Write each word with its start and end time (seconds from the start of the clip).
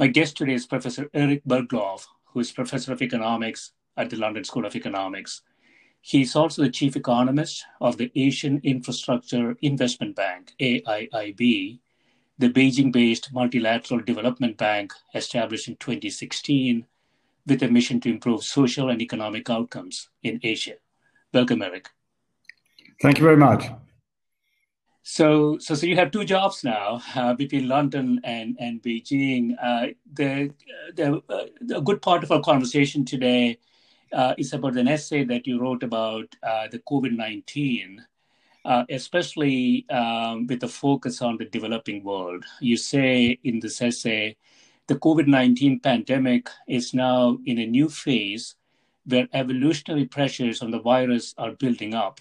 My 0.00 0.06
guest 0.06 0.38
today 0.38 0.54
is 0.54 0.64
Professor 0.64 1.10
Eric 1.12 1.44
Berglof, 1.44 2.06
who 2.24 2.40
is 2.40 2.50
Professor 2.50 2.94
of 2.94 3.02
Economics 3.02 3.72
at 3.98 4.08
the 4.08 4.16
London 4.16 4.44
School 4.44 4.64
of 4.64 4.74
Economics. 4.74 5.42
He 6.00 6.22
is 6.22 6.34
also 6.34 6.62
the 6.62 6.70
Chief 6.70 6.96
Economist 6.96 7.66
of 7.82 7.98
the 7.98 8.10
Asian 8.16 8.62
Infrastructure 8.64 9.58
Investment 9.60 10.16
Bank, 10.16 10.54
AIIB, 10.58 11.80
the 12.38 12.48
Beijing 12.48 12.90
based 12.90 13.30
multilateral 13.34 14.00
development 14.00 14.56
bank 14.56 14.94
established 15.14 15.68
in 15.68 15.76
2016 15.76 16.86
with 17.46 17.62
a 17.62 17.68
mission 17.68 18.00
to 18.00 18.08
improve 18.08 18.42
social 18.42 18.88
and 18.88 19.02
economic 19.02 19.50
outcomes 19.50 20.08
in 20.22 20.40
Asia. 20.42 20.76
Welcome, 21.34 21.60
Eric. 21.60 21.90
Thank 23.02 23.18
you 23.18 23.24
very 23.24 23.36
much. 23.36 23.66
So, 25.12 25.58
so, 25.58 25.74
so 25.74 25.86
you 25.86 25.96
have 25.96 26.12
two 26.12 26.24
jobs 26.24 26.62
now 26.62 27.02
uh, 27.16 27.34
between 27.34 27.66
London 27.66 28.20
and 28.22 28.56
and 28.60 28.80
Beijing. 28.80 29.56
Uh, 29.60 29.88
the 30.12 30.54
the 30.94 31.20
uh, 31.28 31.78
a 31.78 31.82
good 31.82 32.00
part 32.00 32.22
of 32.22 32.30
our 32.30 32.40
conversation 32.40 33.04
today 33.04 33.58
uh, 34.12 34.34
is 34.38 34.52
about 34.52 34.76
an 34.76 34.86
essay 34.86 35.24
that 35.24 35.48
you 35.48 35.60
wrote 35.60 35.82
about 35.82 36.32
uh, 36.44 36.68
the 36.70 36.78
COVID 36.90 37.16
nineteen, 37.16 38.06
uh, 38.64 38.84
especially 38.88 39.84
um, 39.90 40.46
with 40.46 40.60
the 40.60 40.68
focus 40.68 41.20
on 41.22 41.36
the 41.38 41.46
developing 41.46 42.04
world. 42.04 42.44
You 42.60 42.76
say 42.76 43.40
in 43.42 43.58
this 43.58 43.82
essay, 43.82 44.36
the 44.86 44.94
COVID 44.94 45.26
nineteen 45.26 45.80
pandemic 45.80 46.48
is 46.68 46.94
now 46.94 47.36
in 47.46 47.58
a 47.58 47.66
new 47.66 47.88
phase 47.88 48.54
where 49.06 49.26
evolutionary 49.32 50.06
pressures 50.06 50.62
on 50.62 50.70
the 50.70 50.78
virus 50.78 51.34
are 51.36 51.50
building 51.50 51.94
up 51.94 52.20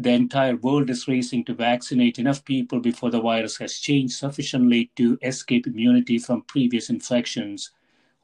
the 0.00 0.10
entire 0.10 0.56
world 0.56 0.88
is 0.88 1.06
racing 1.06 1.44
to 1.44 1.54
vaccinate 1.54 2.18
enough 2.18 2.42
people 2.46 2.80
before 2.80 3.10
the 3.10 3.20
virus 3.20 3.58
has 3.58 3.78
changed 3.78 4.14
sufficiently 4.14 4.90
to 4.96 5.18
escape 5.20 5.66
immunity 5.66 6.18
from 6.18 6.40
previous 6.42 6.88
infections 6.88 7.70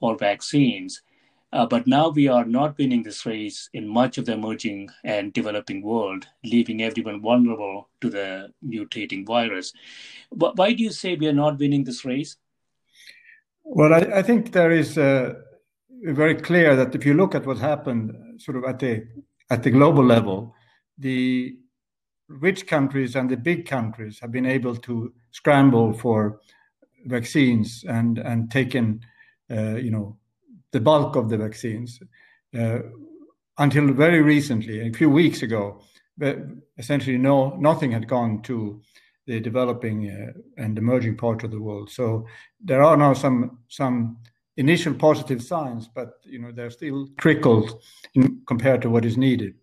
or 0.00 0.16
vaccines. 0.16 1.03
Uh, 1.53 1.66
but 1.66 1.87
now 1.87 2.09
we 2.09 2.28
are 2.28 2.47
not 2.47 2.78
winning 2.78 3.03
this 3.03 3.26
race 3.26 3.69
in 3.75 3.87
much 3.87 4.16
of 4.16 4.25
the 4.25 4.32
emerging 4.32 4.88
and 5.04 5.34
developing 5.34 5.82
world, 5.82 6.26
leaving 6.44 6.82
everyone 6.82 7.20
vulnerable 7.20 7.91
to 8.00 8.08
the 8.08 8.48
mutating 8.66 9.26
virus. 9.26 9.75
But 10.32 10.56
why 10.56 10.72
do 10.72 10.82
you 10.82 10.91
say 10.91 11.14
we 11.14 11.28
are 11.28 11.41
not 11.44 11.58
winning 11.58 11.84
this 11.84 12.06
race? 12.06 12.37
Well, 13.64 13.93
I, 13.93 14.20
I 14.20 14.22
think 14.22 14.53
there 14.53 14.70
is 14.70 14.97
uh, 14.97 15.34
very 16.04 16.37
clear 16.37 16.75
that 16.75 16.94
if 16.94 17.04
you 17.04 17.12
look 17.12 17.34
at 17.34 17.47
what 17.47 17.58
happened, 17.58 18.41
sort 18.41 18.56
of 18.56 18.64
at 18.64 18.78
the 18.78 19.06
at 19.50 19.62
the 19.62 19.70
global 19.70 20.04
level, 20.04 20.54
the 20.98 21.56
rich 22.28 22.66
countries 22.66 23.16
and 23.16 23.31
the 23.31 23.37
big 23.37 23.66
countries 23.66 24.19
have 24.20 24.32
been 24.32 24.47
able 24.47 24.76
to 24.76 25.12
scramble 25.31 25.92
for 25.92 26.41
vaccines 27.06 27.84
and 27.88 28.19
and 28.19 28.50
taken 28.50 29.00
uh, 29.50 29.76
you 29.76 29.91
know 29.91 30.16
the 30.72 30.81
bulk 30.81 31.16
of 31.16 31.28
the 31.28 31.37
vaccines 31.37 32.00
uh, 32.59 32.78
until 33.59 33.92
very 33.92 34.22
recently 34.22 34.88
a 34.88 34.92
few 34.92 35.09
weeks 35.09 35.42
ago 35.42 35.81
essentially 36.78 37.19
no 37.19 37.54
nothing 37.56 37.92
had 37.92 38.09
gone 38.09 38.43
to 38.43 38.81
the 39.26 39.41
developing 39.41 40.08
uh, 40.08 40.32
and 40.56 40.78
emerging 40.78 41.16
part 41.16 41.43
of 41.43 41.50
the 41.50 41.60
world. 41.60 41.91
So 41.91 42.26
there 42.60 42.82
are 42.82 42.97
now 42.97 43.12
some 43.12 43.58
some 43.69 44.19
initial 44.56 44.94
positive 44.94 45.43
signs 45.43 45.88
but 45.94 46.14
you 46.25 46.38
know 46.38 46.50
they're 46.50 46.70
still 46.70 47.08
trickled 47.19 47.82
in, 48.14 48.41
compared 48.47 48.82
to 48.82 48.91
what 48.91 49.04
is 49.04 49.16
needed. 49.16 49.54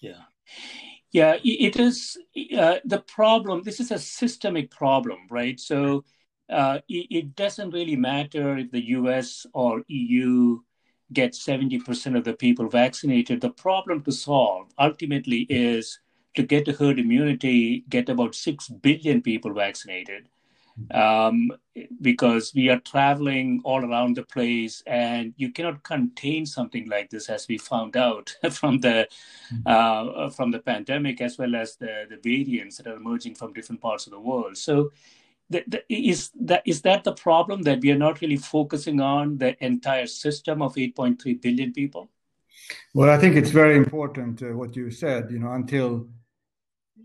Yeah 0.00 0.22
yeah, 1.12 1.36
it 1.42 1.76
is 1.76 2.16
uh, 2.56 2.76
the 2.84 3.00
problem. 3.00 3.62
This 3.62 3.80
is 3.80 3.90
a 3.90 3.98
systemic 3.98 4.70
problem, 4.70 5.18
right? 5.30 5.58
So 5.58 6.04
uh, 6.48 6.80
it, 6.88 7.06
it, 7.10 7.36
doesn't 7.36 7.70
really 7.70 7.96
matter 7.96 8.56
if 8.58 8.70
the 8.70 8.88
US 8.98 9.46
or 9.52 9.82
EU 9.88 10.60
get 11.12 11.32
70% 11.32 12.16
of 12.16 12.24
the 12.24 12.34
people 12.34 12.68
vaccinated. 12.68 13.40
The 13.40 13.50
problem 13.50 14.02
to 14.02 14.12
solve 14.12 14.68
ultimately 14.78 15.46
is 15.48 15.98
to 16.34 16.42
get 16.44 16.64
to 16.66 16.72
herd 16.72 16.98
immunity, 16.98 17.84
get 17.88 18.08
about 18.08 18.34
6 18.34 18.68
billion 18.68 19.20
people 19.20 19.52
vaccinated 19.52 20.28
um, 20.92 21.50
because 22.00 22.52
we 22.54 22.68
are 22.68 22.80
traveling 22.80 23.60
all 23.64 23.84
around 23.84 24.16
the 24.16 24.22
place 24.22 24.82
and 24.86 25.32
you 25.36 25.52
cannot 25.52 25.82
contain 25.82 26.44
something 26.44 26.88
like 26.88 27.10
this 27.10 27.28
as 27.28 27.46
we 27.48 27.58
found 27.58 27.96
out 27.96 28.34
from 28.50 28.78
the 28.80 29.08
mm-hmm. 29.52 29.62
uh, 29.66 30.30
from 30.30 30.50
the 30.50 30.58
pandemic 30.58 31.20
as 31.20 31.38
well 31.38 31.54
as 31.54 31.76
the, 31.76 32.06
the 32.10 32.18
variants 32.22 32.76
that 32.76 32.86
are 32.86 32.96
emerging 32.96 33.34
from 33.34 33.52
different 33.52 33.80
parts 33.80 34.06
of 34.06 34.12
the 34.12 34.20
world 34.20 34.56
so 34.56 34.90
the, 35.48 35.64
the, 35.66 35.82
is 35.88 36.30
that 36.40 36.62
is 36.64 36.82
that 36.82 37.04
the 37.04 37.12
problem 37.12 37.62
that 37.62 37.80
we 37.80 37.90
are 37.90 37.98
not 37.98 38.20
really 38.20 38.36
focusing 38.36 39.00
on 39.00 39.38
the 39.38 39.62
entire 39.64 40.06
system 40.06 40.62
of 40.62 40.74
8.3 40.74 41.40
billion 41.42 41.72
people 41.72 42.08
well 42.94 43.10
i 43.10 43.18
think 43.18 43.36
it's 43.36 43.50
very 43.50 43.76
important 43.76 44.42
uh, 44.42 44.46
what 44.46 44.76
you 44.76 44.90
said 44.90 45.30
you 45.30 45.38
know 45.38 45.52
until 45.52 46.06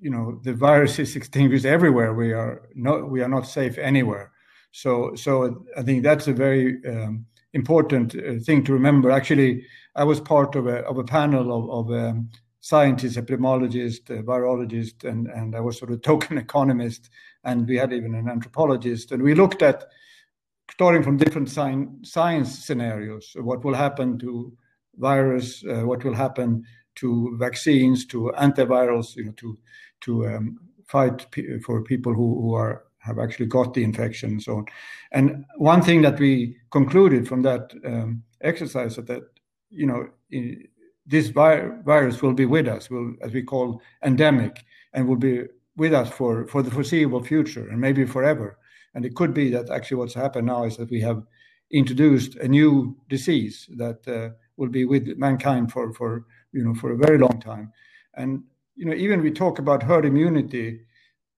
you 0.05 0.11
know 0.11 0.39
the 0.43 0.53
virus 0.53 0.99
is 0.99 1.15
extinguished 1.15 1.65
everywhere. 1.65 2.13
We 2.13 2.31
are 2.31 2.61
not 2.75 3.09
we 3.09 3.21
are 3.23 3.33
not 3.37 3.47
safe 3.47 3.77
anywhere. 3.77 4.31
So 4.71 4.91
so 5.15 5.65
i 5.79 5.81
think 5.81 6.03
that's 6.03 6.27
a 6.27 6.33
very 6.33 6.67
um, 6.93 7.25
important 7.53 8.15
uh, 8.15 8.39
thing 8.45 8.63
to 8.65 8.73
remember. 8.73 9.09
Actually 9.11 9.51
i 9.95 10.03
was 10.03 10.19
part 10.19 10.55
of 10.55 10.67
a 10.67 10.77
of 10.91 10.97
a 10.99 11.03
panel 11.17 11.45
of, 11.57 11.63
of 11.77 11.85
um, 12.03 12.29
scientists 12.61 13.17
epidemiologists 13.17 14.07
uh, 14.11 14.21
virologists 14.31 15.03
and 15.09 15.21
and 15.37 15.55
i 15.55 15.61
was 15.65 15.77
sort 15.79 15.91
of 15.91 16.01
token 16.09 16.37
economist 16.37 17.09
and 17.45 17.67
we 17.67 17.77
had 17.77 17.93
even 17.93 18.15
an 18.15 18.27
anthropologist. 18.27 19.11
And 19.11 19.23
we 19.23 19.35
looked 19.35 19.61
at 19.61 19.85
starting 20.71 21.03
from 21.03 21.17
different 21.17 21.49
science, 21.49 22.11
science 22.11 22.65
scenarios 22.65 23.35
what 23.39 23.63
will 23.63 23.75
happen 23.75 24.17
to 24.19 24.51
virus 24.97 25.63
uh, 25.65 25.83
what 25.89 26.03
will 26.03 26.15
happen 26.15 26.63
to 26.95 27.35
vaccines 27.37 28.05
to 28.05 28.31
antivirals 28.37 29.15
you 29.15 29.25
know 29.25 29.33
to 29.33 29.57
to 30.01 30.27
um, 30.27 30.59
fight 30.87 31.29
p- 31.31 31.59
for 31.59 31.83
people 31.83 32.13
who, 32.13 32.41
who 32.41 32.53
are 32.53 32.83
have 32.99 33.19
actually 33.19 33.45
got 33.45 33.73
the 33.73 33.83
infection 33.83 34.31
and 34.31 34.41
so 34.41 34.57
on. 34.57 34.65
And 35.11 35.45
one 35.57 35.83
thing 35.83 36.01
that 36.01 36.19
we 36.19 36.57
concluded 36.71 37.27
from 37.27 37.43
that 37.43 37.71
um, 37.85 38.23
exercise 38.41 38.95
that, 38.95 39.05
that 39.07 39.23
you 39.69 39.85
know 39.85 40.07
this 41.05 41.27
vi- 41.29 41.69
virus 41.83 42.21
will 42.21 42.33
be 42.33 42.45
with 42.45 42.67
us, 42.67 42.89
will 42.89 43.13
as 43.21 43.31
we 43.31 43.43
call 43.43 43.81
endemic, 44.03 44.63
and 44.93 45.07
will 45.07 45.17
be 45.17 45.43
with 45.77 45.93
us 45.93 46.09
for, 46.09 46.47
for 46.47 46.63
the 46.63 46.71
foreseeable 46.71 47.23
future 47.23 47.67
and 47.69 47.79
maybe 47.79 48.05
forever. 48.05 48.57
And 48.93 49.05
it 49.05 49.15
could 49.15 49.33
be 49.33 49.49
that 49.51 49.69
actually 49.69 49.97
what's 49.97 50.13
happened 50.13 50.47
now 50.47 50.63
is 50.63 50.77
that 50.77 50.89
we 50.89 51.01
have 51.01 51.23
introduced 51.71 52.35
a 52.35 52.47
new 52.47 52.95
disease 53.09 53.69
that 53.75 54.07
uh, 54.07 54.33
will 54.57 54.69
be 54.69 54.85
with 54.85 55.17
mankind 55.17 55.71
for, 55.71 55.93
for 55.93 56.25
you 56.53 56.63
know 56.63 56.73
for 56.73 56.91
a 56.91 56.97
very 56.97 57.17
long 57.17 57.39
time. 57.41 57.71
And 58.15 58.43
you 58.75 58.85
know 58.85 58.93
even 58.93 59.21
we 59.21 59.31
talk 59.31 59.59
about 59.59 59.83
herd 59.83 60.05
immunity, 60.05 60.81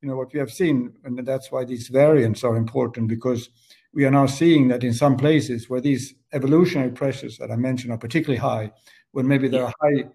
you 0.02 0.08
know 0.08 0.16
what 0.16 0.34
we 0.34 0.40
have 0.40 0.52
seen, 0.52 0.94
and 1.04 1.18
that's 1.26 1.52
why 1.52 1.66
these 1.66 1.88
variants 1.88 2.44
are 2.44 2.56
important 2.56 3.08
because 3.08 3.50
we 3.94 4.06
are 4.06 4.12
now 4.12 4.26
seeing 4.26 4.68
that 4.68 4.84
in 4.84 4.94
some 4.94 5.18
places 5.18 5.70
where 5.70 5.82
these 5.82 6.14
evolutionary 6.34 6.92
pressures 6.92 7.38
that 7.38 7.52
I 7.52 7.56
mentioned 7.56 7.94
are 7.94 7.98
particularly 7.98 8.40
high, 8.40 8.72
when 9.12 9.28
maybe 9.28 9.48
there 9.48 9.66
are 9.66 9.74
high 9.82 10.06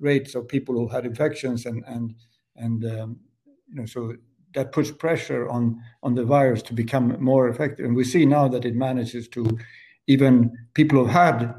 rates 0.00 0.34
of 0.34 0.48
people 0.48 0.74
who 0.74 0.88
had 0.88 1.04
infections 1.04 1.66
and 1.66 1.84
and 1.86 2.14
and 2.56 2.84
um, 2.84 3.20
you 3.68 3.76
know 3.76 3.86
so 3.86 4.14
that 4.54 4.72
puts 4.72 4.90
pressure 4.90 5.48
on 5.48 5.80
on 6.02 6.14
the 6.14 6.24
virus 6.24 6.62
to 6.62 6.74
become 6.74 7.16
more 7.22 7.48
effective. 7.48 7.84
And 7.86 7.94
we 7.94 8.04
see 8.04 8.24
now 8.24 8.48
that 8.48 8.64
it 8.64 8.74
manages 8.74 9.28
to 9.28 9.58
even 10.06 10.50
people 10.74 10.98
who've 10.98 11.12
had 11.12 11.54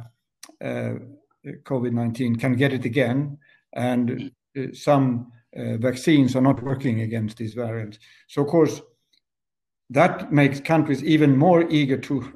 uh, 0.61 0.93
COVID 1.45 1.93
nineteen 1.93 2.35
can 2.35 2.55
get 2.55 2.73
it 2.73 2.85
again, 2.85 3.37
and 3.73 4.11
uh, 4.11 4.29
some 4.73 5.31
uh, 5.55 5.77
vaccines 5.77 6.35
are 6.35 6.41
not 6.41 6.61
working 6.61 7.01
against 7.01 7.37
these 7.37 7.53
variants. 7.53 7.99
So 8.27 8.43
of 8.43 8.47
course, 8.47 8.81
that 9.89 10.31
makes 10.31 10.59
countries 10.59 11.03
even 11.03 11.37
more 11.37 11.67
eager 11.69 11.97
to, 11.97 12.33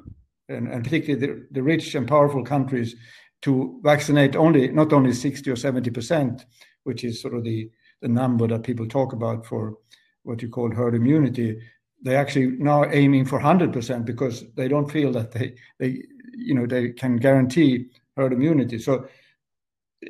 and, 0.48 0.68
and 0.68 0.82
particularly 0.82 1.26
the, 1.26 1.46
the 1.52 1.62
rich 1.62 1.94
and 1.94 2.08
powerful 2.08 2.44
countries, 2.44 2.96
to 3.42 3.78
vaccinate 3.82 4.36
only 4.36 4.68
not 4.68 4.92
only 4.92 5.12
60 5.12 5.50
or 5.50 5.56
70 5.56 5.90
percent, 5.90 6.46
which 6.84 7.04
is 7.04 7.20
sort 7.20 7.34
of 7.34 7.44
the, 7.44 7.70
the 8.00 8.08
number 8.08 8.46
that 8.46 8.62
people 8.62 8.86
talk 8.86 9.12
about 9.12 9.44
for 9.44 9.74
what 10.22 10.42
you 10.42 10.48
call 10.48 10.74
herd 10.74 10.94
immunity. 10.94 11.60
They 12.02 12.16
actually 12.16 12.46
now 12.58 12.86
aiming 12.90 13.26
for 13.26 13.36
100 13.36 13.72
percent 13.72 14.06
because 14.06 14.44
they 14.54 14.66
don't 14.66 14.90
feel 14.90 15.12
that 15.12 15.32
they 15.32 15.54
they 15.78 16.02
you 16.36 16.54
know 16.54 16.66
they 16.66 16.90
can 16.90 17.16
guarantee 17.16 17.90
herd 18.16 18.32
immunity. 18.32 18.78
So 18.78 19.08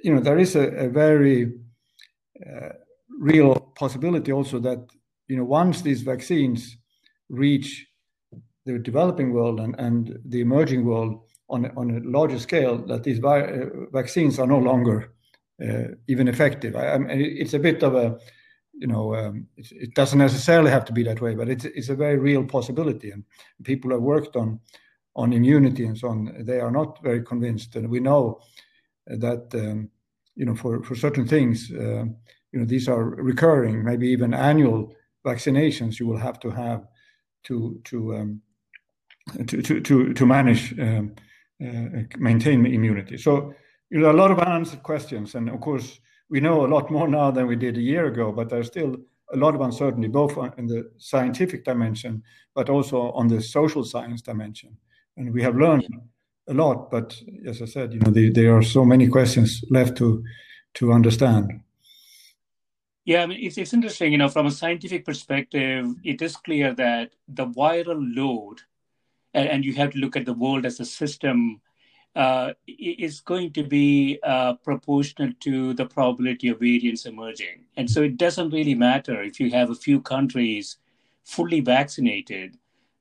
you 0.02 0.14
know 0.14 0.20
there 0.20 0.38
is 0.38 0.56
a, 0.56 0.68
a 0.68 0.88
very 0.88 1.52
real 3.18 3.54
possibility 3.76 4.32
also 4.32 4.58
that 4.58 4.78
you 5.28 5.36
know 5.36 5.44
once 5.44 5.82
these 5.82 6.02
vaccines 6.02 6.76
reach 7.28 7.86
the 8.66 8.78
developing 8.78 9.32
world 9.32 9.60
and, 9.60 9.74
and 9.78 10.18
the 10.24 10.40
emerging 10.40 10.84
world 10.84 11.20
on, 11.48 11.70
on 11.76 11.90
a 11.90 12.00
larger 12.00 12.38
scale 12.38 12.78
that 12.86 13.04
these 13.04 13.18
vi- 13.18 13.42
uh, 13.42 13.66
vaccines 13.92 14.38
are 14.38 14.46
no 14.46 14.58
longer 14.58 15.12
uh, 15.62 15.88
even 16.08 16.28
effective. 16.28 16.74
I, 16.74 16.94
I 16.94 16.98
mean, 16.98 17.10
it's 17.10 17.54
a 17.54 17.58
bit 17.58 17.82
of 17.82 17.94
a, 17.94 18.18
you 18.72 18.86
know, 18.86 19.14
um, 19.14 19.46
it, 19.56 19.70
it, 19.70 19.94
doesn't 19.94 20.18
necessarily 20.18 20.70
have 20.70 20.84
to 20.86 20.92
be 20.92 21.02
that 21.04 21.20
way, 21.20 21.34
but 21.34 21.48
it's, 21.48 21.64
it's 21.66 21.90
a 21.90 21.94
very 21.94 22.18
real 22.18 22.44
possibility. 22.44 23.10
And 23.10 23.24
people 23.62 23.90
have 23.90 24.00
worked 24.00 24.34
on 24.36 24.60
on 25.16 25.32
immunity 25.32 25.86
and 25.86 25.96
so 25.96 26.08
on. 26.08 26.34
They 26.40 26.60
are 26.60 26.70
not 26.70 27.02
very 27.02 27.22
convinced, 27.22 27.76
and 27.76 27.88
we 27.88 28.00
know 28.00 28.40
that 29.06 29.54
um, 29.54 29.90
you 30.36 30.44
know 30.44 30.54
for 30.54 30.82
for 30.82 30.94
certain 30.94 31.26
things, 31.26 31.70
uh, 31.72 32.04
you 32.52 32.60
know, 32.60 32.64
these 32.64 32.88
are 32.88 33.04
recurring, 33.04 33.84
maybe 33.84 34.08
even 34.08 34.34
annual 34.34 34.94
vaccinations 35.26 35.98
you 35.98 36.06
will 36.06 36.18
have 36.18 36.38
to 36.40 36.50
have 36.50 36.86
to 37.44 37.80
to 37.84 38.14
um, 38.14 38.40
to, 39.46 39.62
to, 39.62 39.80
to 39.80 40.12
to 40.12 40.26
manage 40.26 40.78
um, 40.78 41.14
uh, 41.64 42.02
maintain 42.18 42.66
immunity. 42.66 43.16
So 43.16 43.54
you 43.90 44.00
know, 44.00 44.10
a 44.10 44.20
lot 44.22 44.30
of 44.30 44.38
unanswered 44.38 44.82
questions, 44.82 45.34
and 45.34 45.48
of 45.48 45.60
course 45.60 46.00
we 46.30 46.40
know 46.40 46.64
a 46.64 46.72
lot 46.74 46.90
more 46.90 47.08
now 47.08 47.30
than 47.30 47.46
we 47.46 47.56
did 47.56 47.76
a 47.76 47.80
year 47.80 48.06
ago, 48.06 48.32
but 48.32 48.48
there's 48.48 48.66
still 48.66 48.96
a 49.32 49.36
lot 49.36 49.54
of 49.54 49.60
uncertainty, 49.60 50.08
both 50.08 50.36
in 50.58 50.66
the 50.66 50.90
scientific 50.98 51.64
dimension, 51.64 52.22
but 52.54 52.68
also 52.68 53.10
on 53.12 53.28
the 53.28 53.40
social 53.40 53.84
science 53.84 54.22
dimension. 54.22 54.76
And 55.16 55.32
we 55.32 55.42
have 55.42 55.56
learned 55.56 55.86
a 56.46 56.54
lot, 56.54 56.90
but 56.90 57.20
as 57.46 57.62
I 57.62 57.64
said, 57.64 57.92
you 57.94 58.00
know, 58.00 58.10
the, 58.10 58.30
there 58.30 58.56
are 58.56 58.62
so 58.62 58.84
many 58.84 59.08
questions 59.08 59.64
left 59.70 59.96
to 59.98 60.22
to 60.74 60.92
understand. 60.92 61.60
Yeah, 63.04 63.22
I 63.22 63.26
mean, 63.26 63.38
it's, 63.40 63.58
it's 63.58 63.74
interesting, 63.74 64.12
you 64.12 64.18
know, 64.18 64.28
from 64.28 64.46
a 64.46 64.50
scientific 64.50 65.04
perspective, 65.04 65.86
it 66.02 66.22
is 66.22 66.36
clear 66.36 66.74
that 66.74 67.12
the 67.28 67.46
viral 67.46 68.02
load, 68.16 68.60
and, 69.34 69.48
and 69.48 69.64
you 69.64 69.74
have 69.74 69.90
to 69.90 69.98
look 69.98 70.16
at 70.16 70.24
the 70.24 70.32
world 70.32 70.64
as 70.66 70.80
a 70.80 70.84
system, 70.84 71.60
uh, 72.16 72.52
is 72.66 73.20
going 73.20 73.52
to 73.52 73.62
be 73.62 74.18
uh, 74.22 74.54
proportional 74.54 75.32
to 75.40 75.74
the 75.74 75.84
probability 75.84 76.48
of 76.48 76.60
variants 76.60 77.06
emerging. 77.06 77.64
And 77.76 77.90
so 77.90 78.02
it 78.02 78.16
doesn't 78.16 78.50
really 78.50 78.74
matter 78.74 79.22
if 79.22 79.38
you 79.38 79.50
have 79.50 79.70
a 79.70 79.74
few 79.74 80.00
countries 80.00 80.78
fully 81.24 81.60
vaccinated, 81.60 82.56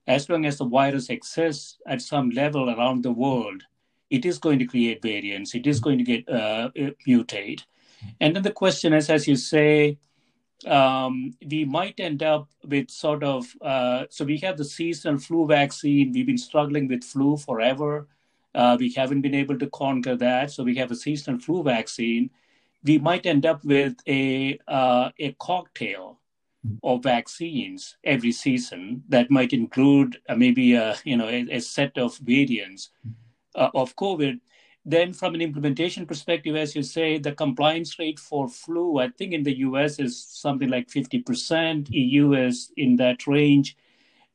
as 0.06 0.28
long 0.28 0.44
as 0.44 0.58
the 0.58 0.66
virus 0.66 1.08
exists 1.08 1.78
at 1.86 2.02
some 2.02 2.30
level 2.30 2.70
around 2.70 3.02
the 3.02 3.12
world, 3.12 3.62
it 4.10 4.24
is 4.24 4.38
going 4.38 4.58
to 4.58 4.66
create 4.66 5.02
variants, 5.02 5.54
it 5.54 5.66
is 5.66 5.80
going 5.80 5.98
to 5.98 6.04
get 6.04 6.28
uh, 6.28 6.70
mutate. 7.08 7.62
And 8.20 8.36
then 8.36 8.42
the 8.42 8.50
question 8.50 8.92
is, 8.92 9.08
as 9.08 9.26
you 9.26 9.36
say, 9.36 9.98
um, 10.66 11.34
we 11.50 11.64
might 11.64 11.98
end 12.00 12.22
up 12.22 12.48
with 12.66 12.90
sort 12.90 13.22
of 13.22 13.46
uh, 13.60 14.04
so 14.10 14.24
we 14.24 14.38
have 14.38 14.56
the 14.56 14.64
seasonal 14.64 15.18
flu 15.18 15.46
vaccine. 15.46 16.12
We've 16.12 16.26
been 16.26 16.38
struggling 16.38 16.88
with 16.88 17.04
flu 17.04 17.36
forever. 17.36 18.06
Uh, 18.54 18.76
we 18.78 18.92
haven't 18.92 19.22
been 19.22 19.34
able 19.34 19.58
to 19.58 19.68
conquer 19.70 20.16
that, 20.16 20.50
so 20.50 20.62
we 20.62 20.76
have 20.76 20.90
a 20.90 20.96
seasonal 20.96 21.40
flu 21.40 21.62
vaccine. 21.62 22.30
We 22.84 22.98
might 22.98 23.26
end 23.26 23.46
up 23.46 23.64
with 23.64 23.96
a 24.06 24.58
uh, 24.68 25.10
a 25.18 25.32
cocktail 25.32 26.20
of 26.82 27.02
vaccines 27.02 27.96
every 28.04 28.32
season 28.32 29.02
that 29.08 29.30
might 29.30 29.52
include 29.52 30.20
uh, 30.28 30.34
maybe 30.34 30.74
a 30.74 30.96
you 31.04 31.16
know 31.16 31.28
a, 31.28 31.46
a 31.50 31.60
set 31.60 31.96
of 31.98 32.16
variants 32.18 32.90
uh, 33.54 33.70
of 33.74 33.94
COVID 33.96 34.40
then, 34.86 35.14
from 35.14 35.34
an 35.34 35.40
implementation 35.40 36.04
perspective, 36.04 36.56
as 36.56 36.76
you 36.76 36.82
say, 36.82 37.16
the 37.16 37.32
compliance 37.32 37.98
rate 37.98 38.18
for 38.18 38.48
flu, 38.48 38.98
I 38.98 39.08
think 39.08 39.32
in 39.32 39.42
the 39.42 39.58
US 39.60 39.98
is 39.98 40.22
something 40.22 40.68
like 40.68 40.88
50%, 40.88 41.88
EU 41.90 42.34
is 42.34 42.70
in 42.76 42.96
that 42.96 43.26
range, 43.26 43.78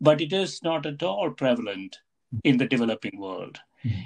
but 0.02 0.22
it 0.22 0.34
is 0.34 0.64
not 0.64 0.88
at 0.88 1.04
all 1.04 1.30
prevalent 1.30 2.00
in 2.44 2.58
the 2.58 2.66
developing 2.66 3.20
world. 3.20 3.60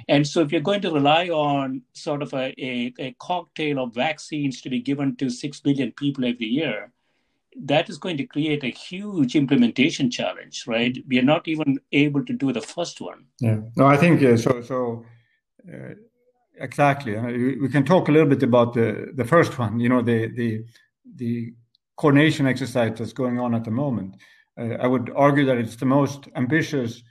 And 0.10 0.28
so, 0.28 0.42
if 0.42 0.52
you're 0.52 0.62
going 0.62 0.82
to 0.82 0.92
rely 0.92 1.30
on 1.30 1.82
sort 1.94 2.22
of 2.22 2.34
a, 2.34 2.54
a, 2.62 2.94
a, 3.00 3.16
cocktail 3.20 3.80
of 3.80 3.96
vaccines 3.96 4.62
to 4.62 4.70
be 4.70 4.82
given 4.82 5.16
to 5.16 5.30
6 5.32 5.60
billion 5.62 5.92
people 5.94 6.26
every 6.26 6.46
year, 6.46 6.92
that 7.62 7.90
is 7.90 7.98
going 7.98 8.18
to 8.18 8.26
create 8.26 8.64
a 8.64 8.70
huge 8.70 9.36
implementation 9.36 10.10
challenge, 10.10 10.66
right? 10.68 10.98
We 11.08 11.20
are 11.20 11.24
not 11.24 11.48
even 11.48 11.80
able 11.92 12.26
to 12.26 12.34
do 12.34 12.52
the 12.52 12.62
first 12.62 13.02
one. 13.02 13.26
Yeah. 13.40 13.60
No, 13.76 13.86
I 13.86 13.98
think 13.98 14.24
uh, 14.24 14.38
so. 14.38 14.62
So, 14.62 15.06
uh, 15.72 15.94
Exactly. 16.60 17.18
We 17.58 17.68
can 17.70 17.84
talk 17.84 18.08
a 18.08 18.12
little 18.12 18.30
bit 18.30 18.44
about 18.44 18.74
the, 18.74 19.12
the 19.16 19.26
first 19.26 19.58
one, 19.58 19.80
you 19.80 19.90
know, 19.90 20.02
the, 20.02 20.28
the, 20.28 20.64
the 21.16 21.54
coordination 21.98 22.46
exercise 22.46 22.98
that's 22.98 23.14
going 23.14 23.40
on 23.40 23.56
at 23.56 23.64
the 23.64 23.72
moment. 23.72 24.18
Uh, 24.60 24.76
I 24.76 24.88
would 24.88 25.12
argue 25.16 25.46
that 25.46 25.58
it's 25.58 25.76
the 25.76 25.86
most 25.86 26.28
ambitious 26.36 27.02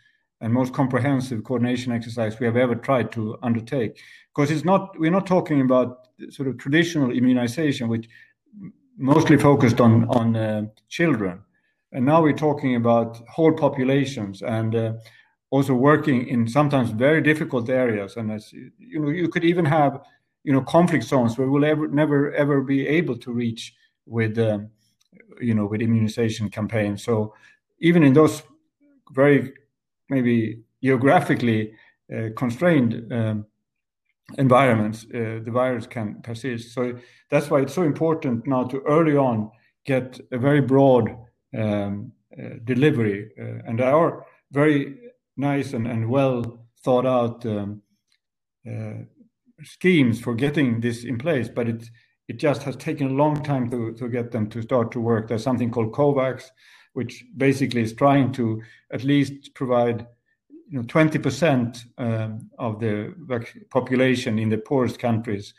and 0.40 0.52
most 0.52 0.72
comprehensive 0.72 1.42
coordination 1.44 1.92
exercise 1.92 2.38
we 2.38 2.46
have 2.46 2.56
ever 2.56 2.76
tried 2.76 3.10
to 3.12 3.36
undertake. 3.42 4.00
Because 4.34 4.50
it's 4.50 4.64
not, 4.64 4.98
we're 4.98 5.10
not 5.10 5.26
talking 5.26 5.60
about 5.60 6.08
sort 6.30 6.48
of 6.48 6.58
traditional 6.58 7.10
immunization, 7.10 7.88
which 7.88 8.08
mostly 8.96 9.36
focused 9.36 9.80
on, 9.80 10.08
on 10.08 10.36
uh, 10.36 10.62
children. 10.88 11.40
And 11.92 12.06
now 12.06 12.22
we're 12.22 12.32
talking 12.32 12.76
about 12.76 13.18
whole 13.28 13.52
populations 13.52 14.42
and 14.42 14.74
uh, 14.74 14.92
also 15.50 15.74
working 15.74 16.26
in 16.28 16.48
sometimes 16.48 16.90
very 16.90 17.20
difficult 17.20 17.68
areas. 17.68 18.16
And 18.16 18.32
as 18.32 18.52
you 18.52 19.00
know, 19.00 19.10
you 19.10 19.28
could 19.28 19.44
even 19.44 19.64
have 19.66 20.00
you 20.44 20.52
know 20.52 20.62
conflict 20.62 21.04
zones 21.04 21.38
where 21.38 21.48
we'll 21.48 21.64
ever 21.64 21.88
never 21.88 22.32
ever 22.32 22.62
be 22.62 22.86
able 22.86 23.16
to 23.18 23.32
reach 23.32 23.74
with 24.06 24.38
um, 24.38 24.70
you 25.40 25.54
know 25.54 25.66
with 25.66 25.82
immunization 25.82 26.50
campaigns. 26.50 27.04
So 27.04 27.34
even 27.80 28.02
in 28.02 28.12
those 28.12 28.42
very 29.10 29.52
maybe 30.08 30.62
geographically 30.82 31.74
uh, 32.14 32.28
constrained 32.36 33.12
um, 33.12 33.46
environments, 34.38 35.04
uh, 35.14 35.40
the 35.44 35.50
virus 35.50 35.86
can 35.86 36.20
persist. 36.22 36.74
So 36.74 36.98
that's 37.30 37.50
why 37.50 37.60
it's 37.60 37.74
so 37.74 37.82
important 37.82 38.46
now 38.46 38.64
to 38.64 38.80
early 38.80 39.16
on 39.16 39.50
get 39.84 40.20
a 40.30 40.38
very 40.38 40.60
broad 40.60 41.16
um, 41.56 42.12
uh, 42.38 42.54
delivery. 42.64 43.30
Uh, 43.38 43.66
and 43.66 43.78
there 43.78 43.94
are 43.94 44.24
very 44.50 44.98
nice 45.36 45.72
and, 45.72 45.86
and 45.86 46.08
well 46.08 46.66
thought 46.84 47.06
out 47.06 47.44
um, 47.46 47.82
uh, 48.68 49.04
schemes 49.64 50.20
for 50.20 50.34
getting 50.34 50.80
this 50.80 51.04
in 51.04 51.18
place, 51.18 51.48
but 51.48 51.68
it 51.68 51.90
it 52.28 52.38
just 52.38 52.62
has 52.62 52.76
taken 52.76 53.08
a 53.08 53.14
long 53.14 53.42
time 53.42 53.68
to, 53.70 53.92
to 53.94 54.08
get 54.08 54.30
them 54.30 54.48
to 54.48 54.62
start 54.62 54.92
to 54.92 55.00
work. 55.00 55.28
There's 55.28 55.42
something 55.42 55.70
called 55.70 55.92
COVAX, 55.92 56.44
which 56.94 57.24
basically 57.36 57.82
is 57.82 57.92
trying 57.92 58.32
to 58.32 58.62
at 58.92 59.04
least 59.04 59.54
provide 59.54 60.06
you 60.72 60.78
know 60.78 60.84
20% 60.84 61.84
um, 61.98 62.50
of 62.58 62.80
the 62.80 63.14
population 63.70 64.38
in 64.38 64.48
the 64.48 64.58
poorest 64.58 64.98
countries, 64.98 65.52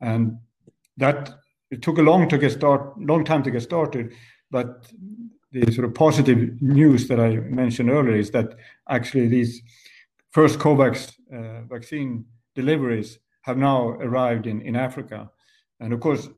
and 0.00 0.38
that 0.98 1.30
it 1.70 1.80
took 1.80 1.98
a 1.98 2.02
long 2.02 2.28
to 2.28 2.36
get 2.36 2.52
start 2.52 3.00
long 3.00 3.24
time 3.24 3.42
to 3.42 3.50
get 3.50 3.62
started. 3.62 4.12
but 4.50 4.86
the 5.50 5.72
sort 5.72 5.86
of 5.86 5.94
positive 5.94 6.60
news 6.60 7.08
that 7.08 7.18
I 7.18 7.36
mentioned 7.36 7.88
earlier 7.88 8.16
is 8.16 8.30
that 8.32 8.54
actually 8.88 9.28
these 9.28 9.62
first 10.30 10.58
COVAX 10.58 11.14
uh, 11.32 11.62
vaccine 11.62 12.26
deliveries 12.54 13.18
have 13.42 13.56
now 13.56 13.88
arrived 13.88 14.46
in, 14.46 14.60
in 14.60 14.76
Africa. 14.76 15.30
And 15.80 15.94
of 15.94 16.00
course, 16.00 16.28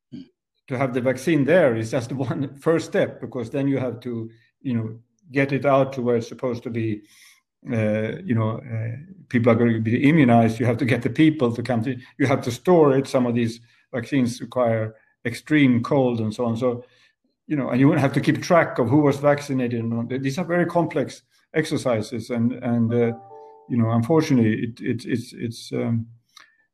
to 0.68 0.78
have 0.78 0.94
the 0.94 1.00
vaccine 1.00 1.44
there 1.44 1.74
is 1.74 1.90
just 1.90 2.12
one 2.28 2.56
first 2.56 2.86
step 2.86 3.20
because 3.20 3.50
then 3.50 3.66
you 3.66 3.78
have 3.78 3.98
to, 4.00 4.30
you 4.62 4.74
know, 4.74 4.98
get 5.32 5.52
it 5.52 5.66
out 5.66 5.92
to 5.94 6.02
where 6.02 6.16
it's 6.16 6.28
supposed 6.28 6.62
to 6.62 6.70
be. 6.70 7.02
Uh, 7.68 8.16
you 8.24 8.34
know, 8.34 8.58
uh, 8.58 8.96
people 9.28 9.52
are 9.52 9.54
going 9.54 9.74
to 9.74 9.80
be 9.80 10.08
immunized. 10.08 10.58
You 10.58 10.66
have 10.66 10.78
to 10.78 10.86
get 10.86 11.02
the 11.02 11.10
people 11.10 11.54
to 11.54 11.62
come 11.62 11.82
to. 11.82 11.96
You 12.18 12.26
have 12.26 12.42
to 12.42 12.50
store 12.50 12.96
it. 12.96 13.06
Some 13.06 13.26
of 13.26 13.34
these 13.34 13.60
vaccines 13.92 14.40
require 14.40 14.94
extreme 15.26 15.82
cold 15.82 16.20
and 16.20 16.34
so 16.34 16.46
on. 16.46 16.56
So 16.56 16.84
you 17.46 17.56
know, 17.56 17.68
and 17.68 17.80
you 17.80 17.90
have 17.92 18.12
to 18.12 18.20
keep 18.20 18.40
track 18.40 18.78
of 18.78 18.88
who 18.88 19.00
was 19.00 19.16
vaccinated. 19.18 19.80
And 19.80 20.08
these 20.22 20.38
are 20.38 20.44
very 20.44 20.66
complex 20.66 21.22
exercises, 21.52 22.30
and 22.30 22.52
and 22.52 22.94
uh, 22.94 23.12
you 23.68 23.76
know, 23.76 23.90
unfortunately, 23.90 24.54
it, 24.54 24.80
it 24.80 25.04
it's 25.04 25.34
it's 25.34 25.72
um, 25.72 26.06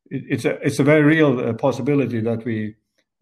it, 0.09 0.23
it's 0.29 0.45
a 0.45 0.51
it's 0.65 0.79
a 0.79 0.83
very 0.83 1.01
real 1.01 1.39
uh, 1.39 1.53
possibility 1.53 2.21
that 2.21 2.45
we 2.45 2.75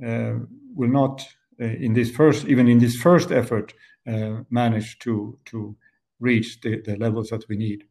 uh, 0.06 0.34
will 0.76 0.90
not 0.90 1.26
in 1.58 1.94
this 1.94 2.12
first 2.12 2.46
even 2.48 2.68
in 2.68 2.80
this 2.80 2.98
first 2.98 3.32
effort 3.32 3.74
manage 4.50 5.00
to 5.00 5.40
to 5.46 5.74
reach 6.20 6.62
the, 6.62 6.82
the 6.82 6.98
levels 6.98 7.30
that 7.30 7.48
we 7.50 7.58
need. 7.58 7.86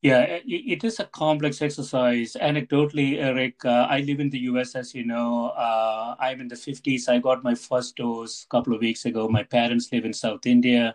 Yeah, 0.00 0.38
it 0.46 0.84
is 0.84 1.00
a 1.00 1.06
complex 1.06 1.60
exercise. 1.60 2.36
Anecdotally, 2.40 3.18
Eric, 3.18 3.64
uh, 3.64 3.88
I 3.90 4.00
live 4.02 4.20
in 4.20 4.30
the 4.30 4.38
US, 4.50 4.76
as 4.76 4.94
you 4.94 5.04
know. 5.04 5.48
Uh, 5.48 6.14
I'm 6.20 6.40
in 6.40 6.46
the 6.46 6.54
50s. 6.54 7.08
I 7.08 7.18
got 7.18 7.42
my 7.42 7.56
first 7.56 7.96
dose 7.96 8.44
a 8.44 8.48
couple 8.48 8.74
of 8.74 8.80
weeks 8.80 9.06
ago. 9.06 9.28
My 9.28 9.42
parents 9.42 9.90
live 9.92 10.04
in 10.04 10.12
South 10.12 10.46
India. 10.46 10.94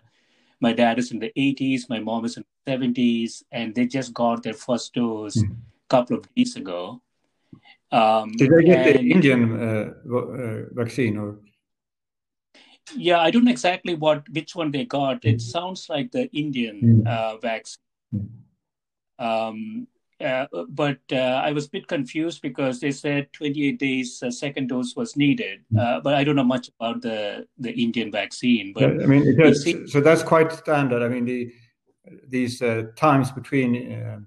My 0.60 0.72
dad 0.72 0.98
is 0.98 1.12
in 1.12 1.18
the 1.18 1.30
80s. 1.36 1.90
My 1.90 2.00
mom 2.00 2.24
is 2.24 2.38
in 2.38 2.44
the 2.64 2.72
70s. 2.72 3.42
And 3.52 3.74
they 3.74 3.86
just 3.86 4.14
got 4.14 4.42
their 4.42 4.54
first 4.54 4.94
dose 4.94 5.36
mm. 5.36 5.50
a 5.50 5.88
couple 5.90 6.16
of 6.16 6.26
weeks 6.34 6.56
ago. 6.56 7.02
Um, 7.92 8.32
Did 8.32 8.52
they 8.52 8.64
get 8.64 8.86
and, 8.86 8.96
the 8.96 9.12
Indian 9.12 9.40
uh, 9.60 10.16
uh, 10.16 10.62
vaccine 10.72 11.18
or? 11.18 11.40
Yeah, 12.94 13.20
I 13.20 13.30
don't 13.30 13.44
know 13.44 13.50
exactly 13.50 13.94
what 13.94 14.28
which 14.28 14.54
one 14.54 14.70
they 14.70 14.84
got. 14.84 15.24
It 15.24 15.34
hmm. 15.34 15.38
sounds 15.38 15.88
like 15.88 16.12
the 16.12 16.28
Indian 16.32 17.04
mm. 17.04 17.40
vaccine. 17.40 17.80
Mm 18.14 18.28
um, 19.18 19.86
uh, 20.20 20.46
but 20.68 20.98
uh, 21.12 21.16
I 21.16 21.52
was 21.52 21.66
a 21.66 21.70
bit 21.70 21.88
confused 21.88 22.40
because 22.40 22.80
they 22.80 22.92
said 22.92 23.32
28 23.32 23.78
days 23.78 24.22
uh, 24.22 24.30
second 24.30 24.68
dose 24.68 24.94
was 24.96 25.16
needed, 25.16 25.64
hmm. 25.70 25.78
uh, 25.78 26.00
but 26.00 26.14
I 26.14 26.24
don't 26.24 26.36
know 26.36 26.44
much 26.44 26.70
about 26.80 27.02
the 27.02 27.46
the 27.58 27.72
Indian 27.72 28.10
vaccine. 28.10 28.72
But 28.72 29.02
I 29.02 29.06
mean, 29.06 29.38
has, 29.40 29.66
so 29.86 30.00
that's 30.00 30.22
quite 30.22 30.52
standard. 30.52 31.02
I 31.02 31.08
mean, 31.08 31.24
the 31.24 31.52
these 32.28 32.62
uh, 32.62 32.84
times 32.96 33.32
between 33.32 33.92
uh, 33.92 34.18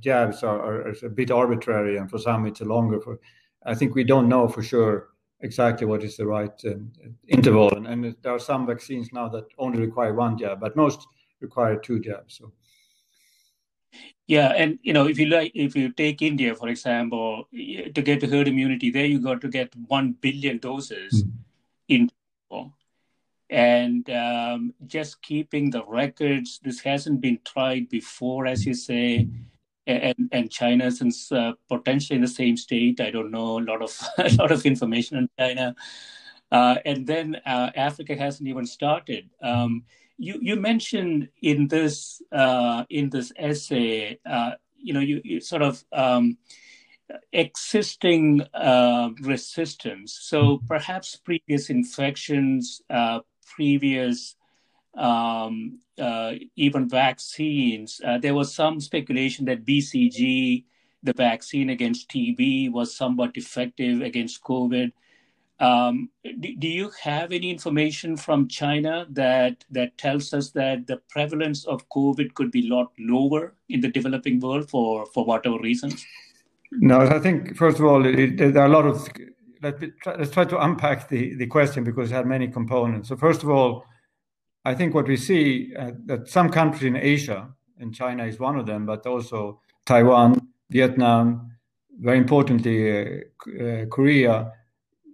jabs 0.00 0.42
are, 0.42 0.60
are, 0.60 0.88
are, 0.88 0.94
a 1.02 1.10
bit 1.10 1.30
arbitrary, 1.30 1.96
and 1.96 2.08
for 2.08 2.18
some 2.18 2.46
it's 2.46 2.60
longer. 2.60 3.00
For 3.00 3.18
I 3.64 3.74
think 3.74 3.94
we 3.94 4.04
don't 4.04 4.28
know 4.28 4.46
for 4.46 4.62
sure 4.62 5.08
exactly 5.46 5.86
what 5.86 6.02
is 6.02 6.16
the 6.16 6.26
right 6.26 6.56
um, 6.66 6.92
interval, 7.28 7.68
and, 7.76 7.86
and, 7.86 8.16
there 8.22 8.34
are 8.34 8.46
some 8.50 8.66
vaccines 8.66 9.06
now 9.12 9.28
that 9.28 9.46
only 9.58 9.80
require 9.80 10.12
one 10.12 10.36
jab, 10.36 10.60
but 10.60 10.76
most 10.76 11.00
require 11.40 11.76
two 11.76 11.98
jabs. 12.00 12.36
So. 12.38 12.52
Yeah, 14.26 14.48
and 14.60 14.78
you 14.82 14.92
know, 14.92 15.06
if 15.06 15.18
you 15.18 15.26
like, 15.26 15.52
if 15.54 15.76
you 15.76 15.92
take 15.92 16.20
India 16.20 16.54
for 16.54 16.68
example, 16.68 17.48
to 17.96 18.02
get 18.02 18.22
herd 18.22 18.48
immunity, 18.48 18.90
there 18.90 19.06
you 19.06 19.20
got 19.20 19.40
to 19.42 19.48
get 19.48 19.74
one 19.86 20.12
billion 20.20 20.58
doses 20.58 21.12
mm. 21.22 21.30
in, 21.88 22.10
and 23.48 24.10
um, 24.10 24.74
just 24.86 25.22
keeping 25.22 25.70
the 25.70 25.84
records. 25.84 26.60
This 26.62 26.80
hasn't 26.80 27.20
been 27.20 27.38
tried 27.44 27.88
before, 27.88 28.46
as 28.46 28.66
you 28.66 28.74
say, 28.74 29.28
and 29.86 30.28
and 30.32 30.50
China 30.50 30.90
since 30.90 31.30
uh, 31.32 31.52
potentially 31.68 32.16
in 32.16 32.22
the 32.22 32.28
same 32.28 32.56
state. 32.56 33.00
I 33.00 33.10
don't 33.10 33.30
know 33.30 33.58
a 33.58 33.64
lot 33.64 33.82
of 33.82 33.98
a 34.18 34.34
lot 34.36 34.52
of 34.52 34.66
information 34.66 35.16
on 35.16 35.28
China, 35.38 35.74
uh, 36.50 36.76
and 36.84 37.06
then 37.06 37.36
uh, 37.46 37.70
Africa 37.76 38.16
hasn't 38.16 38.48
even 38.48 38.66
started. 38.66 39.28
Um, 39.42 39.84
you 40.18 40.38
you 40.40 40.56
mentioned 40.56 41.28
in 41.42 41.68
this 41.68 42.22
uh, 42.32 42.84
in 42.90 43.10
this 43.10 43.32
essay, 43.36 44.18
uh, 44.24 44.52
you 44.76 44.94
know, 44.94 45.00
you, 45.00 45.20
you 45.24 45.40
sort 45.40 45.62
of 45.62 45.84
um, 45.92 46.38
existing 47.32 48.42
uh, 48.54 49.10
resistance. 49.20 50.18
So 50.22 50.60
perhaps 50.66 51.16
previous 51.16 51.70
infections, 51.70 52.80
previous 53.46 54.35
um, 54.96 55.78
uh, 55.98 56.32
even 56.56 56.88
vaccines. 56.88 58.00
Uh, 58.04 58.18
there 58.18 58.34
was 58.34 58.54
some 58.54 58.80
speculation 58.80 59.44
that 59.46 59.64
BCG, 59.64 60.64
the 61.02 61.12
vaccine 61.12 61.70
against 61.70 62.08
TB, 62.10 62.72
was 62.72 62.96
somewhat 62.96 63.36
effective 63.36 64.00
against 64.00 64.42
COVID. 64.42 64.92
Um, 65.58 66.10
do, 66.22 66.54
do, 66.58 66.68
you 66.68 66.90
have 67.02 67.32
any 67.32 67.50
information 67.50 68.16
from 68.16 68.46
China 68.46 69.06
that 69.10 69.64
that 69.70 69.96
tells 69.96 70.34
us 70.34 70.50
that 70.50 70.86
the 70.86 70.98
prevalence 71.08 71.64
of 71.64 71.88
COVID 71.88 72.34
could 72.34 72.50
be 72.50 72.68
a 72.68 72.74
lot 72.74 72.92
lower 72.98 73.54
in 73.70 73.80
the 73.80 73.88
developing 73.88 74.38
world 74.38 74.68
for 74.68 75.06
for 75.06 75.24
whatever 75.24 75.58
reasons? 75.58 76.04
No, 76.72 77.00
I 77.00 77.18
think 77.20 77.56
first 77.56 77.78
of 77.78 77.86
all 77.86 78.04
it, 78.04 78.36
there 78.36 78.58
are 78.58 78.66
a 78.66 78.68
lot 78.68 78.84
of. 78.84 79.08
Let 79.62 79.80
me 79.80 79.92
try, 80.02 80.16
let's 80.16 80.30
try 80.30 80.44
to 80.44 80.62
unpack 80.62 81.08
the 81.08 81.34
the 81.36 81.46
question 81.46 81.84
because 81.84 82.10
it 82.10 82.14
had 82.14 82.26
many 82.26 82.48
components. 82.48 83.08
So 83.08 83.16
first 83.16 83.42
of 83.42 83.48
all, 83.48 83.86
I 84.66 84.74
think 84.74 84.94
what 84.94 85.06
we 85.06 85.16
see 85.16 85.72
uh, 85.78 85.92
that 86.06 86.28
some 86.28 86.50
countries 86.50 86.82
in 86.82 86.96
Asia, 86.96 87.48
and 87.78 87.94
China 87.94 88.24
is 88.24 88.40
one 88.40 88.58
of 88.58 88.66
them, 88.66 88.84
but 88.84 89.06
also 89.06 89.60
Taiwan, 89.84 90.48
Vietnam, 90.70 91.52
very 92.00 92.18
importantly 92.18 92.78
uh, 92.90 93.64
uh, 93.64 93.86
Korea 93.86 94.52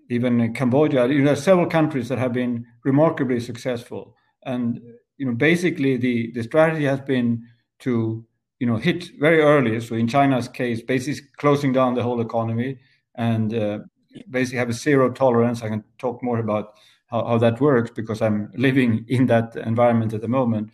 even 0.08 0.54
Cambodia. 0.54 1.06
You 1.06 1.18
know, 1.18 1.24
there 1.24 1.32
are 1.34 1.36
several 1.36 1.66
countries 1.66 2.08
that 2.08 2.18
have 2.18 2.32
been 2.32 2.64
remarkably 2.84 3.40
successful, 3.40 4.16
and 4.44 4.80
you 5.18 5.26
know, 5.26 5.34
basically 5.34 5.98
the 5.98 6.32
the 6.32 6.42
strategy 6.42 6.84
has 6.84 7.00
been 7.00 7.42
to 7.80 8.24
you 8.58 8.66
know 8.66 8.76
hit 8.76 9.10
very 9.18 9.40
early. 9.40 9.80
So 9.80 9.94
in 9.96 10.08
China's 10.08 10.48
case, 10.48 10.80
basically 10.80 11.28
closing 11.36 11.72
down 11.74 11.94
the 11.94 12.02
whole 12.02 12.22
economy 12.22 12.78
and 13.16 13.52
uh, 13.52 13.78
basically 14.30 14.58
have 14.58 14.70
a 14.70 14.74
zero 14.74 15.10
tolerance. 15.10 15.62
I 15.62 15.68
can 15.68 15.84
talk 15.98 16.22
more 16.22 16.38
about 16.38 16.74
how, 17.12 17.24
how 17.24 17.38
that 17.38 17.60
works 17.60 17.90
because 17.90 18.22
I'm 18.22 18.50
living 18.56 19.04
in 19.08 19.26
that 19.26 19.54
environment 19.54 20.14
at 20.14 20.22
the 20.22 20.28
moment. 20.28 20.70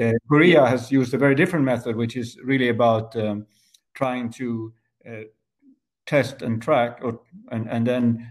Uh, 0.00 0.12
Korea 0.28 0.66
has 0.66 0.90
used 0.90 1.14
a 1.14 1.18
very 1.18 1.34
different 1.34 1.64
method, 1.64 1.94
which 1.94 2.16
is 2.16 2.38
really 2.42 2.70
about 2.70 3.14
um, 3.16 3.46
trying 3.94 4.30
to 4.32 4.72
uh, 5.08 5.20
test 6.06 6.42
and 6.42 6.60
track, 6.60 6.98
or, 7.02 7.20
and, 7.52 7.68
and 7.68 7.86
then 7.86 8.28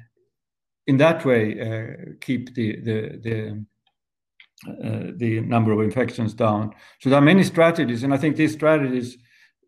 in 0.88 0.98
that 0.98 1.26
way 1.26 1.60
uh, 1.60 2.14
keep 2.22 2.54
the 2.56 2.80
the 2.82 3.20
the 3.24 3.66
uh, 4.68 5.12
the 5.18 5.42
number 5.42 5.72
of 5.72 5.80
infections 5.82 6.34
down. 6.34 6.72
So 7.00 7.10
there 7.10 7.20
are 7.20 7.22
many 7.22 7.44
strategies, 7.44 8.04
and 8.04 8.14
I 8.14 8.18
think 8.18 8.36
these 8.36 8.54
strategies, 8.54 9.18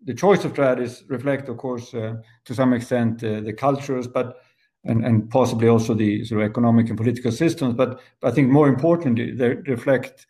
the 0.05 0.13
choice 0.13 0.45
of 0.45 0.51
strategies, 0.51 1.03
reflect, 1.07 1.49
of 1.49 1.57
course, 1.57 1.93
uh, 1.93 2.15
to 2.45 2.55
some 2.55 2.73
extent 2.73 3.23
uh, 3.23 3.41
the 3.41 3.53
cultures, 3.53 4.07
but 4.07 4.37
and, 4.83 5.05
and 5.05 5.29
possibly 5.29 5.67
also 5.67 5.93
the 5.93 6.25
sort 6.25 6.41
of 6.41 6.49
economic 6.49 6.89
and 6.89 6.97
political 6.97 7.31
systems. 7.31 7.73
But, 7.75 7.99
I 8.23 8.31
think 8.31 8.49
more 8.49 8.67
importantly, 8.67 9.31
they 9.31 9.55
reflect 9.55 10.27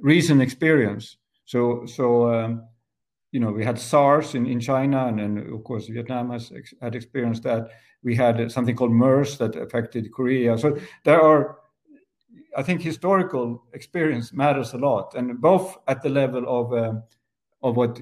recent 0.00 0.42
experience. 0.42 1.16
So 1.44 1.86
so. 1.86 2.32
Um, 2.32 2.62
you 3.32 3.40
know, 3.40 3.50
we 3.50 3.64
had 3.64 3.78
SARS 3.78 4.34
in, 4.34 4.46
in 4.46 4.60
China, 4.60 5.06
and, 5.06 5.18
and 5.18 5.38
of 5.54 5.64
course 5.64 5.86
Vietnam 5.88 6.30
has 6.30 6.52
ex- 6.54 6.74
had 6.82 6.94
experienced 6.94 7.42
that. 7.44 7.70
We 8.04 8.14
had 8.14 8.52
something 8.52 8.76
called 8.76 8.92
MERS 8.92 9.38
that 9.38 9.56
affected 9.56 10.12
Korea. 10.12 10.58
So 10.58 10.76
there 11.04 11.20
are, 11.20 11.56
I 12.56 12.62
think, 12.62 12.82
historical 12.82 13.64
experience 13.72 14.32
matters 14.34 14.74
a 14.74 14.78
lot, 14.78 15.14
and 15.14 15.40
both 15.40 15.78
at 15.88 16.02
the 16.02 16.10
level 16.10 16.44
of 16.46 16.72
um, 16.74 17.02
of 17.62 17.76
what 17.76 17.98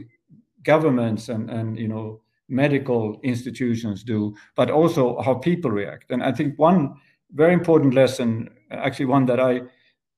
governments 0.64 1.28
and 1.28 1.48
and 1.48 1.78
you 1.78 1.86
know 1.86 2.20
medical 2.50 3.20
institutions 3.22 4.02
do, 4.02 4.34
but 4.56 4.70
also 4.70 5.20
how 5.22 5.34
people 5.34 5.70
react. 5.70 6.10
And 6.10 6.22
I 6.22 6.32
think 6.32 6.58
one 6.58 6.94
very 7.32 7.52
important 7.52 7.94
lesson, 7.94 8.48
actually 8.70 9.06
one 9.06 9.26
that 9.26 9.40
I 9.40 9.62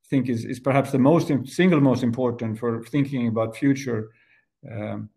think 0.09 0.29
is 0.29 0.45
is 0.45 0.61
perhaps 0.61 0.91
the 0.91 0.99
most 0.99 1.31
single 1.47 1.81
most 1.81 2.03
important 2.03 2.59
for 2.59 2.83
thinking 2.85 3.29
about 3.29 3.57
future 3.57 4.11
um, 4.71 5.11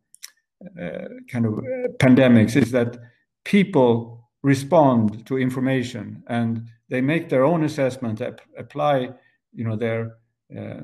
uh, 0.81 1.07
kind 1.31 1.45
of 1.45 1.53
pandemics, 1.99 2.55
is 2.55 2.71
that 2.71 2.97
people 3.43 4.29
respond 4.43 5.25
to 5.25 5.37
information 5.37 6.23
and 6.27 6.67
they 6.89 7.01
make 7.01 7.29
their 7.29 7.43
own 7.43 7.63
assessment, 7.63 8.21
apply, 8.57 9.09
you 9.53 9.63
know, 9.63 9.75
their 9.75 10.17
uh, 10.57 10.81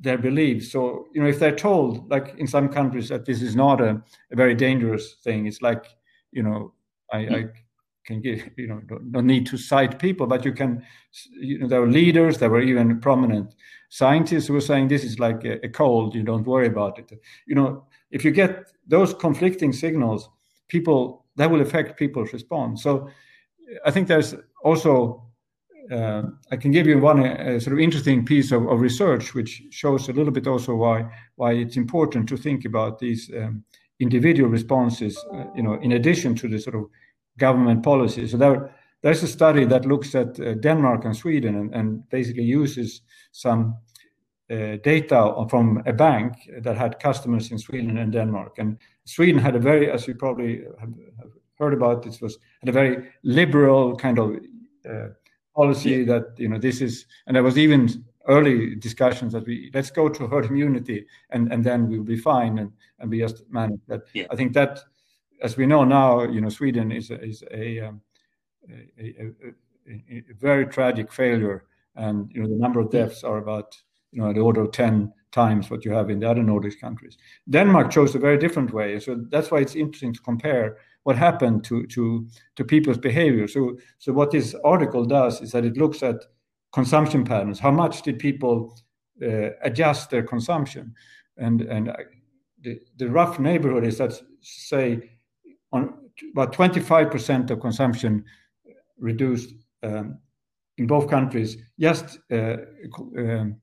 their 0.00 0.18
beliefs. 0.18 0.70
So, 0.70 1.06
you 1.12 1.22
know, 1.22 1.28
if 1.28 1.38
they're 1.38 1.54
told, 1.54 2.10
like 2.10 2.34
in 2.38 2.46
some 2.46 2.68
countries, 2.68 3.08
that 3.08 3.24
this 3.24 3.42
is 3.42 3.56
not 3.56 3.80
a, 3.80 4.02
a 4.30 4.36
very 4.36 4.54
dangerous 4.54 5.14
thing, 5.24 5.46
it's 5.46 5.62
like, 5.62 5.86
you 6.32 6.42
know, 6.42 6.72
I, 7.12 7.18
I 7.18 7.44
can 8.04 8.20
give 8.20 8.50
you 8.56 8.66
know 8.66 8.82
no 9.02 9.20
need 9.20 9.46
to 9.46 9.56
cite 9.56 9.98
people, 9.98 10.26
but 10.26 10.44
you 10.44 10.52
can 10.52 10.84
you 11.40 11.58
know 11.58 11.66
there 11.66 11.80
were 11.80 11.90
leaders, 11.90 12.38
there 12.38 12.50
were 12.50 12.60
even 12.60 13.00
prominent 13.00 13.54
scientists 13.88 14.46
who 14.46 14.54
were 14.54 14.60
saying 14.60 14.88
this 14.88 15.04
is 15.04 15.18
like 15.18 15.44
a, 15.44 15.64
a 15.64 15.68
cold, 15.68 16.14
you 16.14 16.22
don't 16.22 16.46
worry 16.46 16.66
about 16.66 16.98
it. 16.98 17.12
You 17.46 17.54
know, 17.54 17.84
if 18.10 18.24
you 18.24 18.30
get 18.30 18.72
those 18.86 19.14
conflicting 19.14 19.72
signals, 19.72 20.28
people 20.68 21.24
that 21.36 21.50
will 21.50 21.60
affect 21.60 21.98
people's 21.98 22.32
response. 22.32 22.82
So 22.82 23.08
I 23.84 23.90
think 23.90 24.08
there's 24.08 24.34
also 24.62 25.23
uh, 25.90 26.22
I 26.50 26.56
can 26.56 26.70
give 26.70 26.86
you 26.86 26.98
one 26.98 27.24
uh, 27.24 27.60
sort 27.60 27.74
of 27.74 27.78
interesting 27.78 28.24
piece 28.24 28.52
of, 28.52 28.66
of, 28.68 28.80
research 28.80 29.34
which 29.34 29.62
shows 29.70 30.08
a 30.08 30.12
little 30.12 30.32
bit 30.32 30.46
also 30.46 30.74
why 30.74 31.10
why 31.36 31.52
it's 31.52 31.76
important 31.76 32.28
to 32.28 32.36
think 32.36 32.64
about 32.64 32.98
these 32.98 33.30
um, 33.36 33.64
individual 34.00 34.50
responses, 34.50 35.22
uh, 35.32 35.44
you 35.54 35.62
know, 35.62 35.74
in 35.74 35.92
addition 35.92 36.34
to 36.34 36.48
the 36.48 36.58
sort 36.58 36.76
of 36.76 36.84
government 37.38 37.82
policy. 37.82 38.26
So 38.26 38.36
there, 38.36 38.74
there's 39.02 39.22
a 39.22 39.28
study 39.28 39.64
that 39.66 39.86
looks 39.86 40.14
at 40.14 40.40
uh, 40.40 40.54
Denmark 40.54 41.04
and 41.04 41.16
Sweden 41.16 41.56
and, 41.56 41.74
and 41.74 42.08
basically 42.08 42.44
uses 42.44 43.02
some 43.32 43.76
uh, 44.50 44.76
data 44.82 45.46
from 45.48 45.82
a 45.86 45.92
bank 45.92 46.32
that 46.60 46.76
had 46.76 46.98
customers 46.98 47.50
in 47.50 47.58
Sweden 47.58 47.98
and 47.98 48.12
Denmark. 48.12 48.58
And 48.58 48.78
Sweden 49.04 49.40
had 49.40 49.56
a 49.56 49.60
very, 49.60 49.90
as 49.90 50.06
you 50.06 50.14
probably 50.14 50.64
have, 50.80 50.92
heard 51.58 51.72
about, 51.72 52.02
this 52.02 52.20
was 52.20 52.38
had 52.60 52.68
a 52.68 52.72
very 52.72 53.08
liberal 53.22 53.96
kind 53.96 54.18
of 54.18 54.36
policy 55.54 55.90
yeah. 55.90 56.04
that 56.04 56.38
you 56.38 56.48
know 56.48 56.58
this 56.58 56.80
is, 56.80 57.06
and 57.26 57.36
there 57.36 57.42
was 57.42 57.58
even 57.58 58.04
early 58.28 58.74
discussions 58.74 59.32
that 59.32 59.46
we 59.46 59.70
let's 59.74 59.90
go 59.90 60.08
to 60.08 60.26
herd 60.26 60.46
immunity 60.46 61.06
and 61.30 61.52
and 61.52 61.62
then 61.62 61.88
we'll 61.88 62.02
be 62.02 62.16
fine 62.16 62.58
and 62.58 62.72
and 62.98 63.10
we 63.10 63.18
just 63.18 63.42
manage 63.50 63.80
that. 63.86 64.02
Yeah. 64.14 64.26
I 64.30 64.36
think 64.36 64.52
that 64.54 64.80
as 65.44 65.56
we 65.56 65.66
know 65.66 65.84
now, 65.84 66.22
you 66.22 66.40
know, 66.40 66.48
Sweden 66.48 66.90
is 66.90 67.10
a, 67.10 67.22
is 67.22 67.44
a, 67.50 67.80
um, 67.80 68.00
a, 68.98 69.02
a, 69.02 69.32
a, 69.88 70.22
very 70.38 70.66
tragic 70.66 71.12
failure, 71.12 71.64
and 71.96 72.30
you 72.32 72.42
know 72.42 72.48
the 72.48 72.56
number 72.56 72.80
of 72.80 72.90
deaths 72.90 73.22
are 73.22 73.36
about 73.38 73.76
you 74.10 74.22
know 74.22 74.32
the 74.32 74.40
order 74.40 74.62
of 74.62 74.72
ten 74.72 75.12
times 75.32 75.68
what 75.68 75.84
you 75.84 75.92
have 75.92 76.08
in 76.08 76.20
the 76.20 76.30
other 76.30 76.42
Nordic 76.42 76.80
countries. 76.80 77.18
Denmark 77.50 77.90
chose 77.90 78.14
a 78.14 78.18
very 78.18 78.38
different 78.38 78.72
way, 78.72 78.98
so 79.00 79.22
that's 79.28 79.50
why 79.50 79.58
it's 79.58 79.74
interesting 79.74 80.14
to 80.14 80.20
compare 80.20 80.78
what 81.04 81.16
happened 81.16 81.64
to 81.64 81.86
to 81.86 82.26
to 82.56 82.64
people's 82.64 82.98
behavior. 82.98 83.46
So 83.48 83.78
so 83.98 84.12
what 84.12 84.30
this 84.30 84.54
article 84.64 85.04
does 85.04 85.40
is 85.40 85.52
that 85.52 85.64
it 85.64 85.76
looks 85.76 86.02
at 86.02 86.16
consumption 86.72 87.24
patterns. 87.24 87.60
How 87.60 87.70
much 87.70 88.02
did 88.02 88.18
people 88.18 88.76
uh, 89.22 89.50
adjust 89.62 90.10
their 90.10 90.22
consumption? 90.22 90.94
And 91.36 91.62
and 91.62 91.92
the, 92.62 92.80
the 92.96 93.08
rough 93.08 93.38
neighborhood 93.38 93.84
is 93.84 93.98
that 93.98 94.20
say 94.40 95.10
on 95.72 95.94
about 96.32 96.52
25% 96.54 97.50
of 97.50 97.60
consumption 97.60 98.24
reduced 98.98 99.54
um, 99.82 100.18
in 100.78 100.86
both 100.86 101.08
countries 101.10 101.56
just 101.78 102.18
uh, 102.32 102.56
um, 103.18 103.56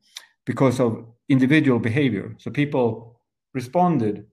because 0.46 0.80
of 0.80 1.06
individual 1.30 1.80
behavior. 1.80 2.36
So 2.40 2.52
people 2.52 3.20
responded 3.54 4.26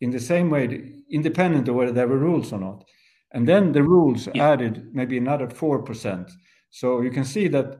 in 0.00 0.10
the 0.10 0.20
same 0.20 0.50
way, 0.50 0.92
independent 1.10 1.68
of 1.68 1.74
whether 1.74 1.92
there 1.92 2.08
were 2.08 2.18
rules 2.18 2.52
or 2.52 2.60
not. 2.60 2.84
And 3.32 3.48
then 3.48 3.72
the 3.72 3.82
rules 3.82 4.28
yeah. 4.34 4.52
added 4.52 4.88
maybe 4.92 5.18
another 5.18 5.46
4%. 5.48 6.30
So 6.70 7.00
you 7.00 7.10
can 7.10 7.24
see 7.24 7.48
that 7.48 7.78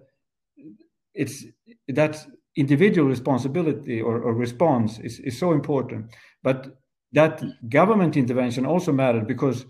it's 1.15 1.45
that 1.89 2.27
individual 2.57 3.09
responsibility 3.09 4.01
or, 4.01 4.21
or 4.21 4.35
response 4.35 4.99
is, 4.99 5.21
is 5.21 5.39
so 5.39 5.53
important. 5.53 6.13
But 6.43 6.77
that 7.13 7.43
government 7.69 8.17
intervention 8.17 8.67
also 8.67 8.93
mattered 8.93 9.27
because 9.27 9.67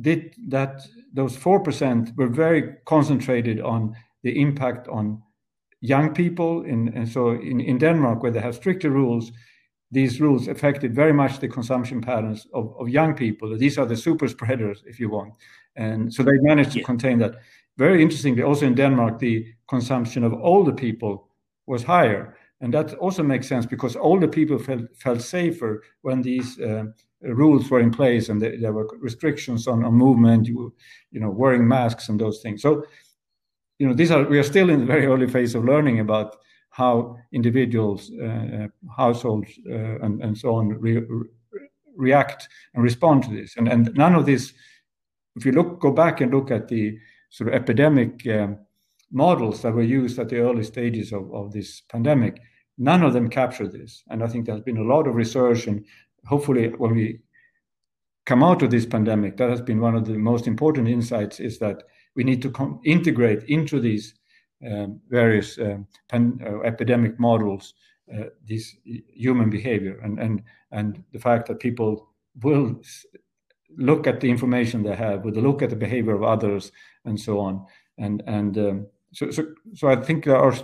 did 0.00 0.34
that 0.48 0.80
those 1.12 1.36
four 1.36 1.60
percent 1.60 2.12
were 2.16 2.28
very 2.28 2.74
concentrated 2.84 3.60
on 3.60 3.94
the 4.22 4.40
impact 4.40 4.86
on 4.88 5.22
young 5.80 6.12
people 6.14 6.62
in, 6.64 6.88
and 6.94 7.08
so 7.08 7.30
in, 7.30 7.60
in 7.60 7.78
Denmark 7.78 8.22
where 8.22 8.32
they 8.32 8.40
have 8.40 8.54
stricter 8.54 8.90
rules 8.90 9.32
these 9.90 10.20
rules 10.20 10.48
affected 10.48 10.94
very 10.94 11.12
much 11.12 11.38
the 11.38 11.48
consumption 11.48 12.00
patterns 12.00 12.46
of, 12.52 12.74
of 12.78 12.88
young 12.88 13.14
people 13.14 13.56
these 13.56 13.78
are 13.78 13.86
the 13.86 13.96
super 13.96 14.28
spreaders 14.28 14.82
if 14.86 15.00
you 15.00 15.08
want 15.08 15.32
and 15.76 16.12
so 16.12 16.22
they 16.22 16.38
managed 16.40 16.72
to 16.72 16.78
yeah. 16.78 16.84
contain 16.84 17.18
that 17.18 17.36
very 17.76 18.02
interestingly 18.02 18.42
also 18.42 18.66
in 18.66 18.74
Denmark 18.74 19.18
the 19.18 19.46
consumption 19.68 20.24
of 20.24 20.32
older 20.34 20.72
people 20.72 21.28
was 21.66 21.82
higher 21.82 22.36
and 22.60 22.74
that 22.74 22.94
also 22.94 23.22
makes 23.22 23.46
sense 23.46 23.66
because 23.66 23.96
older 23.96 24.26
people 24.26 24.58
felt, 24.58 24.82
felt 24.96 25.20
safer 25.20 25.82
when 26.02 26.22
these 26.22 26.58
uh, 26.60 26.84
rules 27.22 27.70
were 27.70 27.80
in 27.80 27.90
place 27.90 28.28
and 28.28 28.42
there, 28.42 28.58
there 28.60 28.72
were 28.72 28.88
restrictions 29.00 29.68
on, 29.68 29.84
on 29.84 29.94
movement, 29.94 30.46
you, 30.46 30.74
you 31.10 31.20
know, 31.20 31.30
wearing 31.30 31.66
masks 31.66 32.08
and 32.08 32.20
those 32.20 32.40
things. 32.40 32.62
So, 32.62 32.84
you 33.78 33.86
know, 33.86 33.94
these 33.94 34.10
are 34.10 34.24
we 34.24 34.38
are 34.38 34.44
still 34.44 34.70
in 34.70 34.80
the 34.80 34.86
very 34.86 35.06
early 35.06 35.28
phase 35.28 35.54
of 35.54 35.64
learning 35.64 36.00
about 36.00 36.36
how 36.82 37.16
individuals, 37.32 38.00
uh, 38.22 38.26
uh 38.26 38.68
households, 38.96 39.50
uh, 39.68 40.04
and, 40.04 40.22
and 40.24 40.38
so 40.42 40.54
on 40.54 40.68
re, 40.68 40.98
re, 40.98 41.26
react 41.96 42.48
and 42.74 42.82
respond 42.90 43.24
to 43.24 43.30
this. 43.38 43.56
And 43.58 43.66
and 43.68 43.82
none 43.94 44.14
of 44.14 44.24
this, 44.24 44.52
if 45.36 45.44
you 45.46 45.52
look 45.52 45.80
go 45.80 45.92
back 46.02 46.20
and 46.20 46.32
look 46.32 46.50
at 46.50 46.68
the 46.68 46.84
sort 47.30 47.48
of 47.48 47.54
epidemic. 47.54 48.26
Um, 48.26 48.58
models 49.10 49.62
that 49.62 49.74
were 49.74 49.82
used 49.82 50.18
at 50.18 50.28
the 50.28 50.38
early 50.38 50.62
stages 50.62 51.12
of, 51.12 51.32
of 51.32 51.52
this 51.52 51.82
pandemic, 51.90 52.40
none 52.76 53.02
of 53.02 53.12
them 53.12 53.28
capture 53.28 53.66
this. 53.66 54.02
And 54.08 54.22
I 54.22 54.28
think 54.28 54.46
there's 54.46 54.60
been 54.60 54.78
a 54.78 54.82
lot 54.82 55.06
of 55.06 55.14
research, 55.14 55.66
and 55.66 55.84
hopefully, 56.26 56.68
when 56.68 56.94
we 56.94 57.20
come 58.26 58.42
out 58.42 58.62
of 58.62 58.70
this 58.70 58.86
pandemic, 58.86 59.36
that 59.38 59.50
has 59.50 59.62
been 59.62 59.80
one 59.80 59.94
of 59.94 60.04
the 60.04 60.18
most 60.18 60.46
important 60.46 60.88
insights 60.88 61.40
is 61.40 61.58
that 61.58 61.84
we 62.14 62.24
need 62.24 62.42
to 62.42 62.50
com- 62.50 62.80
integrate 62.84 63.44
into 63.44 63.80
these 63.80 64.14
um, 64.66 65.00
various 65.08 65.58
um, 65.58 65.86
pan- 66.08 66.40
uh, 66.44 66.60
epidemic 66.60 67.18
models 67.18 67.74
uh, 68.12 68.24
this 68.46 68.74
human 68.84 69.50
behavior 69.50 70.00
and, 70.02 70.18
and, 70.18 70.42
and 70.72 71.04
the 71.12 71.18
fact 71.18 71.46
that 71.46 71.60
people 71.60 72.08
will 72.42 72.80
look 73.76 74.06
at 74.06 74.20
the 74.20 74.30
information 74.30 74.82
they 74.82 74.96
have, 74.96 75.24
will 75.24 75.32
look 75.32 75.62
at 75.62 75.70
the 75.70 75.76
behavior 75.76 76.14
of 76.14 76.22
others, 76.22 76.72
and 77.04 77.20
so 77.20 77.38
on. 77.38 77.64
And, 77.98 78.22
and 78.26 78.58
um, 78.58 78.86
so, 79.12 79.30
so, 79.30 79.46
so 79.74 79.88
I 79.88 79.96
think 79.96 80.24
there 80.24 80.36
are 80.36 80.54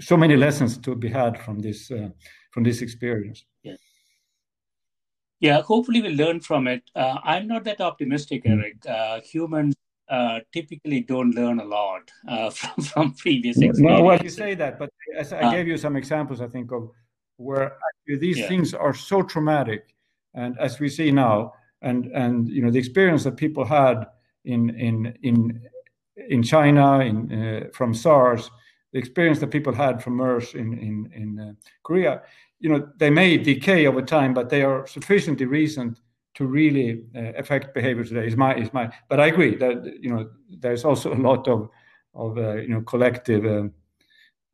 so 0.00 0.16
many 0.16 0.36
lessons 0.36 0.76
to 0.78 0.94
be 0.94 1.08
had 1.08 1.40
from 1.40 1.60
this 1.60 1.90
uh, 1.90 2.08
from 2.50 2.64
this 2.64 2.82
experience. 2.82 3.44
Yeah. 3.62 3.76
Yeah, 5.40 5.60
hopefully 5.60 6.00
we'll 6.00 6.16
learn 6.16 6.40
from 6.40 6.66
it. 6.66 6.82
Uh, 6.94 7.18
I'm 7.22 7.46
not 7.46 7.64
that 7.64 7.80
optimistic, 7.80 8.44
hmm. 8.44 8.52
Eric. 8.52 8.86
Uh, 8.88 9.20
humans 9.20 9.74
uh, 10.08 10.40
typically 10.52 11.00
don't 11.00 11.34
learn 11.34 11.60
a 11.60 11.64
lot 11.64 12.10
uh, 12.28 12.50
from 12.58 12.82
from 12.84 13.14
previous 13.14 13.56
experiences. 13.56 13.82
No, 13.82 14.02
well, 14.02 14.18
you 14.22 14.30
say 14.30 14.54
that, 14.54 14.78
but 14.78 14.90
as 15.16 15.32
I 15.32 15.40
uh, 15.40 15.50
gave 15.50 15.66
you 15.66 15.76
some 15.76 15.96
examples, 15.96 16.40
I 16.40 16.48
think 16.48 16.72
of 16.72 16.90
where 17.36 17.76
these 18.06 18.38
yeah. 18.38 18.48
things 18.48 18.74
are 18.74 18.94
so 18.94 19.22
traumatic, 19.22 19.94
and 20.34 20.58
as 20.58 20.80
we 20.80 20.88
see 20.88 21.10
now, 21.10 21.52
and 21.82 22.06
and 22.06 22.48
you 22.48 22.62
know 22.62 22.70
the 22.70 22.78
experience 22.78 23.24
that 23.24 23.36
people 23.36 23.64
had 23.64 24.06
in 24.44 24.70
in 24.70 25.16
in 25.22 25.60
in 26.28 26.42
China, 26.42 27.00
in, 27.00 27.32
uh, 27.32 27.68
from 27.74 27.92
SARS, 27.92 28.50
the 28.92 28.98
experience 28.98 29.38
that 29.40 29.50
people 29.50 29.74
had 29.74 30.02
from 30.02 30.14
MERS 30.14 30.54
in 30.54 30.78
in, 30.78 31.12
in 31.14 31.38
uh, 31.38 31.52
Korea, 31.82 32.22
you 32.58 32.70
know, 32.70 32.88
they 32.96 33.10
may 33.10 33.36
decay 33.36 33.86
over 33.86 34.02
time, 34.02 34.32
but 34.32 34.48
they 34.48 34.62
are 34.62 34.86
sufficiently 34.86 35.46
recent 35.46 36.00
to 36.36 36.46
really 36.46 37.02
uh, 37.14 37.32
affect 37.36 37.74
behavior 37.74 38.04
today. 38.04 38.26
Is 38.26 38.36
my 38.36 38.54
is 38.54 38.72
my. 38.72 38.92
But 39.08 39.20
I 39.20 39.26
agree 39.26 39.56
that 39.56 39.98
you 40.00 40.10
know 40.14 40.30
there's 40.48 40.84
also 40.84 41.12
a 41.12 41.20
lot 41.28 41.48
of 41.48 41.68
of 42.14 42.38
uh, 42.38 42.56
you 42.56 42.68
know 42.68 42.82
collective 42.82 43.44
uh, 43.44 43.68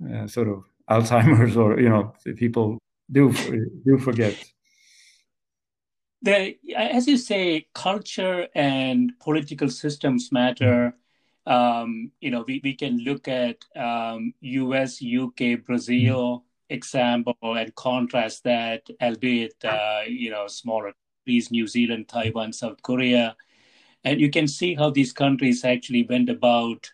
uh, 0.08 0.26
sort 0.26 0.48
of 0.48 0.64
Alzheimer's 0.90 1.56
or 1.56 1.78
you 1.78 1.88
know 1.88 2.14
people 2.36 2.78
do 3.10 3.32
do 3.84 3.98
forget. 3.98 4.36
The, 6.24 6.56
as 6.76 7.08
you 7.08 7.16
say, 7.16 7.66
culture 7.74 8.46
and 8.54 9.12
political 9.18 9.68
systems 9.68 10.30
matter. 10.30 10.94
Um, 11.44 12.12
you 12.20 12.30
know, 12.30 12.44
we, 12.46 12.60
we 12.62 12.74
can 12.74 12.98
look 12.98 13.26
at 13.26 13.56
um, 13.74 14.32
US, 14.40 15.02
UK, 15.02 15.64
Brazil 15.66 16.44
example 16.70 17.34
and 17.42 17.74
contrast 17.74 18.44
that, 18.44 18.88
albeit, 19.00 19.56
uh, 19.64 20.02
you 20.06 20.30
know, 20.30 20.46
smaller 20.46 20.92
countries, 21.22 21.50
New 21.50 21.66
Zealand, 21.66 22.08
Taiwan, 22.08 22.52
South 22.52 22.82
Korea. 22.82 23.36
And 24.04 24.20
you 24.20 24.30
can 24.30 24.48
see 24.48 24.74
how 24.74 24.90
these 24.90 25.12
countries 25.12 25.64
actually 25.64 26.04
went 26.08 26.28
about 26.28 26.90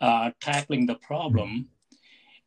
uh, 0.00 0.30
tackling 0.40 0.86
the 0.86 0.94
problem. 0.94 1.68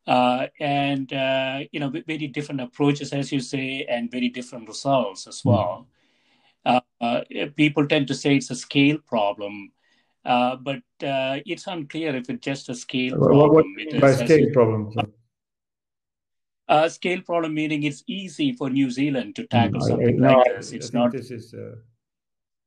Uh, 0.06 0.46
and, 0.58 1.12
uh, 1.12 1.60
you 1.72 1.80
know, 1.80 1.90
very 1.90 2.26
different 2.26 2.60
approaches, 2.60 3.12
as 3.12 3.30
you 3.30 3.40
say, 3.40 3.84
and 3.88 4.10
very 4.10 4.28
different 4.28 4.66
results 4.66 5.26
as 5.26 5.44
well. 5.44 5.86
Uh, 6.64 6.80
uh, 7.00 7.20
people 7.56 7.86
tend 7.86 8.08
to 8.08 8.14
say 8.14 8.36
it's 8.36 8.50
a 8.50 8.54
scale 8.54 8.98
problem 9.06 9.72
uh, 10.22 10.54
but 10.56 10.82
uh, 11.02 11.40
it's 11.46 11.66
unclear 11.66 12.14
if 12.14 12.28
it's 12.28 12.44
just 12.44 12.68
a 12.68 12.74
scale 12.74 13.16
problem. 13.16 13.64
What 13.88 14.00
by 14.00 14.26
scale 14.26 14.52
problem? 14.52 15.12
Uh, 16.70 16.88
scale 16.88 17.20
problem 17.20 17.52
meaning 17.52 17.82
it's 17.82 18.04
easy 18.06 18.52
for 18.52 18.70
New 18.70 18.90
Zealand 18.90 19.34
to 19.34 19.44
tackle 19.48 19.80
mm, 19.80 19.88
something 19.88 20.20
no, 20.20 20.38
like 20.38 20.56
this. 20.56 20.72
It's 20.72 20.92
not. 20.92 21.12
This 21.12 21.30
is. 21.30 21.52
Uh, 21.52 21.74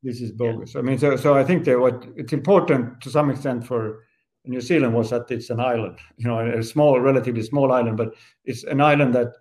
this 0.03 0.19
is 0.19 0.33
bogus. 0.33 0.73
Yeah. 0.73 0.81
I 0.81 0.83
mean, 0.83 0.97
so 0.99 1.15
so 1.15 1.35
I 1.35 1.45
think 1.45 1.63
that 1.63 1.79
what 1.79 2.05
it's 2.17 2.33
important 2.33 2.99
to 2.99 3.09
some 3.09 3.29
extent 3.29 3.65
for 3.65 4.03
New 4.45 4.59
Zealand 4.59 4.93
was 4.93 5.09
that 5.11 5.31
it's 5.31 5.49
an 5.49 5.59
island, 5.59 5.99
you 6.17 6.27
know, 6.27 6.39
a 6.39 6.61
small, 6.61 6.99
relatively 6.99 7.41
small 7.43 7.71
island, 7.71 7.95
but 7.95 8.13
it's 8.43 8.65
an 8.65 8.81
island 8.81 9.15
that 9.15 9.33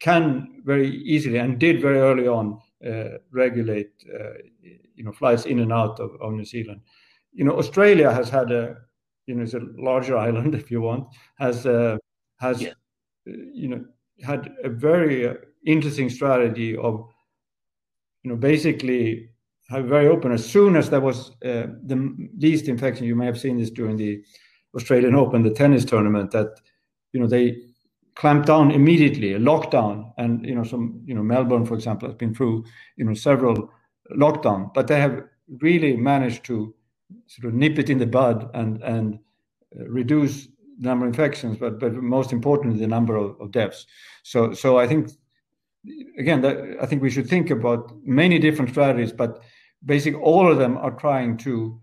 can 0.00 0.60
very 0.64 0.88
easily 0.88 1.38
and 1.38 1.60
did 1.60 1.80
very 1.80 1.98
early 1.98 2.26
on 2.26 2.58
uh, 2.84 3.18
regulate, 3.30 3.92
uh, 4.12 4.32
you 4.94 5.04
know, 5.04 5.12
flights 5.12 5.46
in 5.46 5.60
and 5.60 5.72
out 5.72 6.00
of, 6.00 6.10
of 6.20 6.32
New 6.32 6.44
Zealand. 6.44 6.80
You 7.32 7.44
know, 7.44 7.56
Australia 7.56 8.12
has 8.12 8.28
had 8.28 8.50
a, 8.50 8.76
you 9.26 9.36
know, 9.36 9.44
it's 9.44 9.54
a 9.54 9.60
larger 9.76 10.16
island 10.26 10.54
if 10.54 10.70
you 10.70 10.80
want, 10.80 11.06
has 11.38 11.66
uh, 11.66 11.98
has, 12.40 12.60
yeah. 12.60 12.72
you 13.26 13.68
know, 13.68 13.84
had 14.22 14.52
a 14.64 14.68
very 14.68 15.28
uh, 15.28 15.34
interesting 15.66 16.10
strategy 16.10 16.76
of, 16.76 17.06
you 18.22 18.30
know, 18.30 18.36
basically 18.36 19.30
have 19.70 19.84
very 19.84 20.08
open. 20.08 20.32
As 20.32 20.44
soon 20.44 20.76
as 20.76 20.90
there 20.90 21.00
was 21.00 21.30
uh, 21.44 21.66
the 21.84 22.28
least 22.38 22.68
infection, 22.68 23.06
you 23.06 23.14
may 23.14 23.26
have 23.26 23.38
seen 23.38 23.58
this 23.58 23.70
during 23.70 23.96
the 23.96 24.22
Australian 24.74 25.14
Open, 25.14 25.42
the 25.42 25.50
tennis 25.50 25.84
tournament, 25.84 26.30
that 26.32 26.60
you 27.12 27.20
know 27.20 27.26
they 27.26 27.56
clamped 28.16 28.46
down 28.46 28.70
immediately, 28.70 29.32
a 29.32 29.38
lockdown, 29.38 30.12
and 30.18 30.44
you 30.44 30.54
know 30.54 30.64
some 30.64 31.00
you 31.04 31.14
know 31.14 31.22
Melbourne, 31.22 31.64
for 31.64 31.74
example, 31.74 32.08
has 32.08 32.16
been 32.16 32.34
through 32.34 32.64
you 32.96 33.04
know 33.04 33.14
several 33.14 33.70
lockdown, 34.16 34.72
but 34.74 34.88
they 34.88 35.00
have 35.00 35.22
really 35.60 35.96
managed 35.96 36.44
to 36.44 36.74
sort 37.26 37.48
of 37.48 37.54
nip 37.54 37.78
it 37.78 37.90
in 37.90 37.98
the 37.98 38.06
bud 38.06 38.50
and 38.54 38.82
and 38.82 39.18
uh, 39.78 39.84
reduce 39.88 40.48
number 40.80 41.06
of 41.06 41.10
infections, 41.10 41.58
but 41.58 41.78
but 41.78 41.94
most 41.94 42.32
importantly 42.32 42.80
the 42.80 42.86
number 42.86 43.16
of, 43.16 43.40
of 43.40 43.52
deaths. 43.52 43.86
So 44.22 44.52
so 44.52 44.78
I 44.78 44.86
think 44.86 45.10
again 46.18 46.40
that, 46.42 46.76
I 46.80 46.86
think 46.86 47.02
we 47.02 47.10
should 47.10 47.28
think 47.28 47.50
about 47.50 47.92
many 48.04 48.38
different 48.38 48.70
strategies, 48.70 49.12
but 49.12 49.42
basically 49.84 50.20
all 50.20 50.50
of 50.50 50.58
them 50.58 50.76
are 50.76 50.92
trying 50.92 51.36
to 51.38 51.80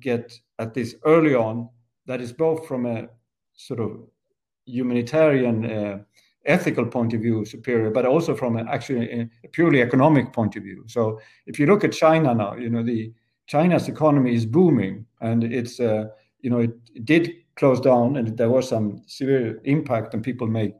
get 0.00 0.32
at 0.58 0.74
this 0.74 0.94
early 1.04 1.34
on 1.34 1.68
that 2.06 2.20
is 2.20 2.32
both 2.32 2.66
from 2.66 2.86
a 2.86 3.08
sort 3.54 3.80
of 3.80 4.00
humanitarian 4.66 5.70
uh, 5.70 5.98
ethical 6.46 6.84
point 6.84 7.14
of 7.14 7.20
view 7.20 7.44
superior 7.44 7.90
but 7.90 8.04
also 8.04 8.34
from 8.34 8.56
actually 8.56 9.28
a 9.44 9.48
purely 9.48 9.80
economic 9.80 10.32
point 10.32 10.56
of 10.56 10.62
view 10.62 10.84
so 10.86 11.18
if 11.46 11.58
you 11.58 11.66
look 11.66 11.84
at 11.84 11.92
china 11.92 12.34
now 12.34 12.54
you 12.54 12.68
know 12.68 12.82
the 12.82 13.10
china's 13.46 13.88
economy 13.88 14.34
is 14.34 14.44
booming 14.44 15.06
and 15.20 15.44
it's 15.44 15.80
uh, 15.80 16.04
you 16.40 16.50
know 16.50 16.58
it, 16.58 16.72
it 16.94 17.04
did 17.04 17.32
close 17.56 17.80
down 17.80 18.16
and 18.16 18.36
there 18.36 18.50
was 18.50 18.68
some 18.68 19.02
severe 19.06 19.60
impact 19.64 20.14
and 20.14 20.22
people 20.22 20.46
made 20.46 20.72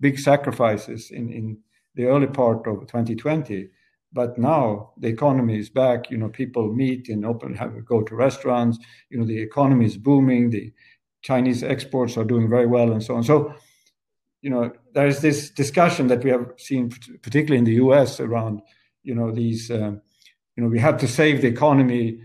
big 0.00 0.18
sacrifices 0.18 1.10
in 1.10 1.30
in 1.32 1.58
the 1.94 2.04
early 2.04 2.26
part 2.26 2.66
of 2.66 2.80
2020 2.86 3.68
but 4.12 4.38
now 4.38 4.92
the 4.96 5.08
economy 5.08 5.58
is 5.58 5.70
back. 5.70 6.10
You 6.10 6.18
know, 6.18 6.28
people 6.28 6.72
meet 6.72 7.08
and 7.08 7.24
open, 7.24 7.54
have 7.54 7.84
go 7.84 8.02
to 8.02 8.14
restaurants. 8.14 8.78
You 9.08 9.18
know, 9.18 9.26
the 9.26 9.40
economy 9.40 9.86
is 9.86 9.96
booming. 9.96 10.50
The 10.50 10.72
Chinese 11.22 11.62
exports 11.62 12.16
are 12.16 12.24
doing 12.24 12.48
very 12.48 12.66
well, 12.66 12.92
and 12.92 13.02
so 13.02 13.16
on. 13.16 13.22
So, 13.22 13.54
you 14.42 14.50
know, 14.50 14.72
there 14.94 15.06
is 15.06 15.20
this 15.20 15.50
discussion 15.50 16.08
that 16.08 16.24
we 16.24 16.30
have 16.30 16.52
seen, 16.56 16.90
particularly 17.22 17.58
in 17.58 17.64
the 17.64 17.74
U.S., 17.74 18.20
around 18.20 18.62
you 19.02 19.14
know 19.14 19.30
these. 19.30 19.70
Um, 19.70 20.00
you 20.56 20.64
know, 20.64 20.68
we 20.68 20.80
have 20.80 20.98
to 20.98 21.08
save 21.08 21.40
the 21.40 21.48
economy 21.48 22.20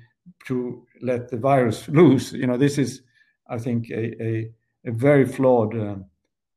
to 0.48 0.86
let 1.02 1.30
the 1.30 1.38
virus 1.38 1.88
loose. 2.00 2.34
You 2.34 2.48
know, 2.48 2.58
this 2.58 2.78
is, 2.80 3.02
I 3.50 3.58
think, 3.58 3.90
a 3.90 4.24
a, 4.24 4.52
a 4.86 4.92
very 4.92 5.26
flawed. 5.26 5.74
Um, 5.76 6.06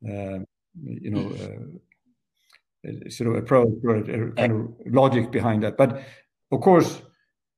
uh, 0.09 0.39
you 0.85 1.11
know, 1.11 1.33
uh, 2.87 3.11
sort 3.11 3.31
of 3.31 3.37
approach 3.37 3.73
or 3.83 3.97
a 3.97 4.33
kind 4.33 4.53
of 4.53 4.87
logic 4.87 5.31
behind 5.31 5.63
that. 5.63 5.77
But 5.77 6.03
of 6.53 6.61
course, 6.61 7.03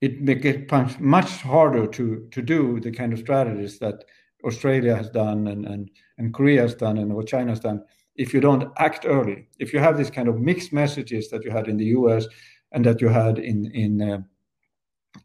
it 0.00 0.20
makes 0.20 0.44
it 0.46 1.00
much 1.00 1.30
harder 1.42 1.86
to 1.86 2.28
to 2.30 2.42
do 2.42 2.80
the 2.80 2.90
kind 2.90 3.12
of 3.12 3.18
strategies 3.18 3.78
that 3.78 4.04
Australia 4.44 4.96
has 4.96 5.10
done 5.10 5.48
and 5.48 5.66
and 5.66 5.90
and 6.18 6.34
Korea 6.34 6.62
has 6.62 6.74
done 6.74 6.98
and 6.98 7.14
what 7.14 7.26
China 7.26 7.50
has 7.50 7.60
done 7.60 7.82
if 8.16 8.34
you 8.34 8.40
don't 8.40 8.70
act 8.78 9.04
early. 9.06 9.46
If 9.58 9.72
you 9.72 9.78
have 9.78 9.96
these 9.96 10.10
kind 10.10 10.28
of 10.28 10.38
mixed 10.40 10.72
messages 10.72 11.28
that 11.30 11.44
you 11.44 11.50
had 11.50 11.68
in 11.68 11.76
the 11.76 11.86
U.S. 11.86 12.26
and 12.72 12.84
that 12.84 13.00
you 13.00 13.08
had 13.08 13.38
in 13.38 13.70
in 13.72 14.02
uh, 14.02 14.20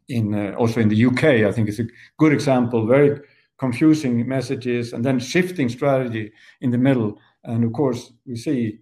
in 0.08 0.34
uh, 0.34 0.54
also 0.58 0.80
in 0.80 0.88
the 0.88 1.06
UK, 1.06 1.24
I 1.48 1.52
think 1.52 1.68
it's 1.68 1.78
a 1.78 1.88
good 2.18 2.32
example. 2.32 2.86
Very 2.86 3.20
confusing 3.58 4.26
messages 4.28 4.92
and 4.92 5.04
then 5.04 5.18
shifting 5.18 5.68
strategy 5.68 6.32
in 6.60 6.70
the 6.70 6.78
middle. 6.78 7.18
And 7.44 7.64
of 7.64 7.72
course, 7.72 8.12
we 8.26 8.36
see 8.36 8.80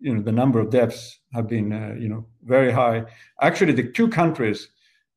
you 0.00 0.14
know 0.14 0.22
the 0.22 0.32
number 0.32 0.58
of 0.60 0.70
deaths 0.70 1.20
have 1.32 1.48
been 1.48 1.72
uh, 1.72 1.94
you 1.98 2.08
know 2.08 2.26
very 2.44 2.72
high. 2.72 3.04
Actually, 3.40 3.72
the 3.72 3.90
two 3.90 4.08
countries 4.08 4.68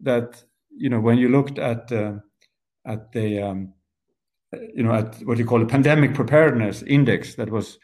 that 0.01 0.43
you 0.75 0.89
know 0.89 0.99
when 0.99 1.17
you 1.17 1.29
looked 1.29 1.59
at 1.59 1.91
uh, 1.91 2.13
at 2.85 3.11
the 3.11 3.41
um, 3.41 3.73
you 4.73 4.83
know 4.83 4.93
at 4.93 5.15
what 5.25 5.37
you 5.37 5.45
call 5.45 5.59
the 5.59 5.65
pandemic 5.65 6.13
preparedness 6.13 6.81
index 6.83 7.35
that 7.35 7.49
was 7.49 7.79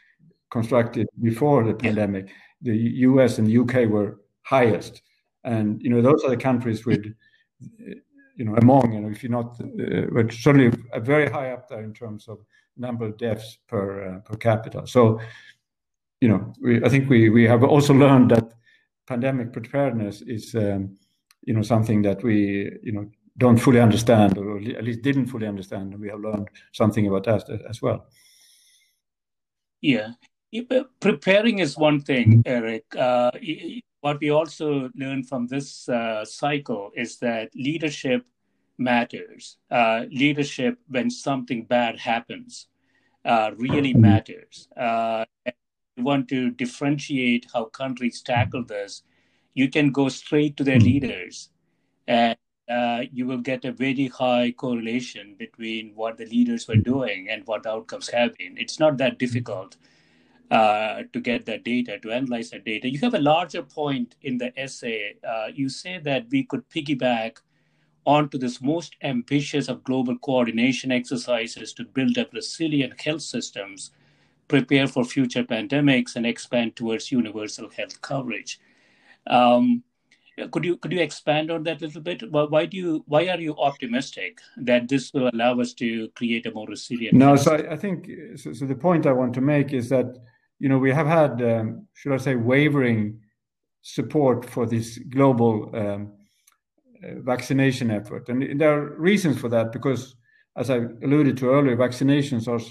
constructed 0.50 1.08
before 1.22 1.64
the 1.64 1.74
pandemic, 1.74 2.28
the 2.62 2.76
U.S. 2.76 3.38
and 3.38 3.46
the 3.46 3.52
U.K. 3.52 3.86
were 3.86 4.20
highest, 4.42 5.02
and 5.44 5.82
you 5.82 5.90
know 5.90 6.02
those 6.02 6.22
are 6.24 6.30
the 6.30 6.36
countries 6.36 6.84
with 6.84 7.14
you 8.36 8.44
know 8.44 8.54
among 8.56 8.92
you 8.92 9.00
know 9.00 9.08
if 9.08 9.22
you're 9.22 9.32
not 9.32 9.58
uh, 9.60 10.06
but 10.12 10.32
certainly 10.32 10.70
a 10.92 11.00
very 11.00 11.28
high 11.28 11.50
up 11.50 11.68
there 11.68 11.82
in 11.82 11.92
terms 11.92 12.28
of 12.28 12.38
number 12.76 13.06
of 13.06 13.16
deaths 13.16 13.58
per 13.66 14.16
uh, 14.16 14.18
per 14.20 14.36
capita. 14.36 14.86
So 14.86 15.20
you 16.20 16.28
know, 16.28 16.52
we, 16.60 16.82
I 16.82 16.88
think 16.88 17.08
we 17.08 17.30
we 17.30 17.44
have 17.44 17.62
also 17.62 17.92
learned 17.94 18.30
that 18.30 18.52
pandemic 19.06 19.52
preparedness 19.52 20.22
is, 20.22 20.54
um, 20.54 20.96
you 21.42 21.54
know, 21.54 21.62
something 21.62 22.02
that 22.02 22.22
we, 22.22 22.70
you 22.82 22.92
know, 22.92 23.10
don't 23.38 23.58
fully 23.58 23.80
understand, 23.80 24.38
or 24.38 24.58
at 24.58 24.84
least 24.84 25.02
didn't 25.02 25.26
fully 25.26 25.46
understand, 25.46 25.92
and 25.92 26.00
we 26.00 26.08
have 26.08 26.20
learned 26.20 26.48
something 26.72 27.06
about 27.06 27.24
that 27.24 27.60
as 27.68 27.82
well. 27.82 28.06
Yeah, 29.82 30.12
preparing 31.00 31.58
is 31.58 31.76
one 31.76 32.00
thing, 32.00 32.42
Eric. 32.46 32.84
Uh, 32.96 33.30
what 34.00 34.20
we 34.20 34.30
also 34.30 34.90
learned 34.94 35.28
from 35.28 35.46
this 35.46 35.88
uh, 35.88 36.24
cycle 36.24 36.90
is 36.94 37.18
that 37.18 37.50
leadership 37.54 38.24
matters. 38.78 39.56
Uh, 39.70 40.04
leadership, 40.10 40.78
when 40.88 41.10
something 41.10 41.64
bad 41.64 41.98
happens, 41.98 42.68
uh, 43.24 43.50
really 43.56 43.94
matters. 43.94 44.68
Uh, 44.76 45.24
you 45.96 46.04
want 46.04 46.28
to 46.28 46.50
differentiate 46.50 47.46
how 47.52 47.64
countries 47.64 48.22
tackle 48.22 48.64
this, 48.64 49.02
you 49.54 49.68
can 49.68 49.90
go 49.90 50.08
straight 50.08 50.56
to 50.56 50.64
their 50.64 50.78
hmm. 50.78 50.84
leaders 50.84 51.50
and 52.06 52.36
uh, 52.68 53.02
you 53.12 53.26
will 53.26 53.38
get 53.38 53.64
a 53.64 53.72
very 53.72 54.08
high 54.08 54.52
correlation 54.52 55.34
between 55.38 55.92
what 55.94 56.18
the 56.18 56.26
leaders 56.26 56.66
were 56.68 56.76
doing 56.76 57.28
and 57.30 57.46
what 57.46 57.62
the 57.62 57.70
outcomes 57.70 58.08
have 58.08 58.36
been. 58.36 58.56
It's 58.58 58.78
not 58.78 58.98
that 58.98 59.18
difficult 59.18 59.76
uh, 60.50 61.02
to 61.12 61.20
get 61.20 61.46
that 61.46 61.64
data, 61.64 61.98
to 61.98 62.12
analyze 62.12 62.50
that 62.50 62.64
data. 62.64 62.88
You 62.88 62.98
have 63.00 63.14
a 63.14 63.18
larger 63.18 63.62
point 63.62 64.16
in 64.22 64.38
the 64.38 64.58
essay. 64.58 65.16
Uh, 65.26 65.48
you 65.52 65.68
say 65.68 65.98
that 65.98 66.26
we 66.30 66.44
could 66.44 66.68
piggyback 66.68 67.38
onto 68.04 68.38
this 68.38 68.62
most 68.62 68.94
ambitious 69.02 69.68
of 69.68 69.82
global 69.82 70.16
coordination 70.18 70.92
exercises 70.92 71.72
to 71.72 71.84
build 71.84 72.16
up 72.18 72.32
resilient 72.32 73.00
health 73.00 73.22
systems 73.22 73.90
prepare 74.48 74.86
for 74.86 75.04
future 75.04 75.42
pandemics 75.42 76.16
and 76.16 76.24
expand 76.24 76.76
towards 76.76 77.10
universal 77.10 77.68
health 77.70 78.00
coverage. 78.00 78.60
Um, 79.26 79.82
could 80.52 80.64
you 80.64 80.76
could 80.76 80.92
you 80.92 81.00
expand 81.00 81.50
on 81.50 81.62
that 81.62 81.80
a 81.80 81.86
little 81.86 82.02
bit? 82.02 82.30
Why 82.30 82.66
do 82.66 82.76
you 82.76 83.04
why 83.08 83.26
are 83.28 83.40
you 83.40 83.56
optimistic 83.56 84.38
that 84.58 84.86
this 84.86 85.12
will 85.14 85.30
allow 85.32 85.58
us 85.60 85.72
to 85.74 86.08
create 86.10 86.46
a 86.46 86.50
more 86.50 86.66
resilient? 86.66 87.14
No, 87.14 87.36
so 87.36 87.54
I, 87.54 87.72
I 87.72 87.76
think 87.76 88.08
so, 88.36 88.52
so, 88.52 88.66
The 88.66 88.74
point 88.74 89.06
I 89.06 89.12
want 89.12 89.32
to 89.34 89.40
make 89.40 89.72
is 89.72 89.88
that 89.88 90.18
you 90.58 90.68
know 90.68 90.78
we 90.78 90.92
have 90.92 91.06
had 91.06 91.42
um, 91.42 91.86
should 91.94 92.12
I 92.12 92.16
say 92.18 92.34
wavering 92.34 93.20
support 93.82 94.44
for 94.44 94.66
this 94.66 94.98
global 94.98 95.70
um, 95.76 96.12
uh, 97.04 97.20
vaccination 97.20 97.90
effort, 97.90 98.28
and 98.28 98.60
there 98.60 98.72
are 98.72 98.98
reasons 98.98 99.38
for 99.38 99.48
that 99.50 99.72
because, 99.72 100.16
as 100.56 100.70
I 100.70 100.76
alluded 101.02 101.36
to 101.38 101.50
earlier, 101.50 101.76
vaccinations 101.76 102.48
are 102.48 102.64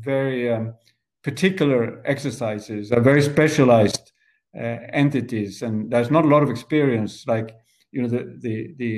very 0.00 0.52
um, 0.52 0.74
particular 1.22 2.00
exercises 2.06 2.92
are 2.92 3.00
very 3.00 3.20
specialized 3.20 4.12
uh, 4.56 4.78
entities, 4.92 5.62
and 5.62 5.90
there's 5.90 6.10
not 6.10 6.24
a 6.24 6.28
lot 6.28 6.42
of 6.42 6.50
experience. 6.50 7.26
Like 7.26 7.54
you 7.90 8.02
know, 8.02 8.08
the 8.08 8.38
the 8.40 8.74
the 8.78 8.94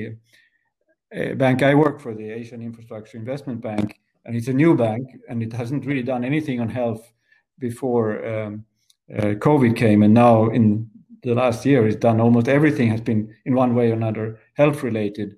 uh, 1.16 1.34
bank 1.34 1.62
I 1.62 1.74
work 1.74 2.00
for, 2.00 2.14
the 2.14 2.30
Asian 2.30 2.60
Infrastructure 2.60 3.16
Investment 3.16 3.62
Bank, 3.62 3.98
and 4.26 4.36
it's 4.36 4.48
a 4.48 4.52
new 4.52 4.76
bank, 4.76 5.08
and 5.28 5.42
it 5.42 5.52
hasn't 5.52 5.86
really 5.86 6.02
done 6.02 6.24
anything 6.24 6.60
on 6.60 6.68
health 6.68 7.12
before 7.58 8.24
um, 8.26 8.64
uh, 9.16 9.34
COVID 9.34 9.76
came, 9.76 10.02
and 10.02 10.14
now 10.14 10.48
in 10.48 10.88
the 11.22 11.34
last 11.34 11.66
year, 11.66 11.86
it's 11.86 11.96
done 11.96 12.20
almost 12.20 12.48
everything 12.48 12.90
has 12.90 13.00
been 13.00 13.34
in 13.44 13.54
one 13.54 13.74
way 13.74 13.90
or 13.90 13.94
another 13.94 14.38
health 14.54 14.82
related. 14.82 15.36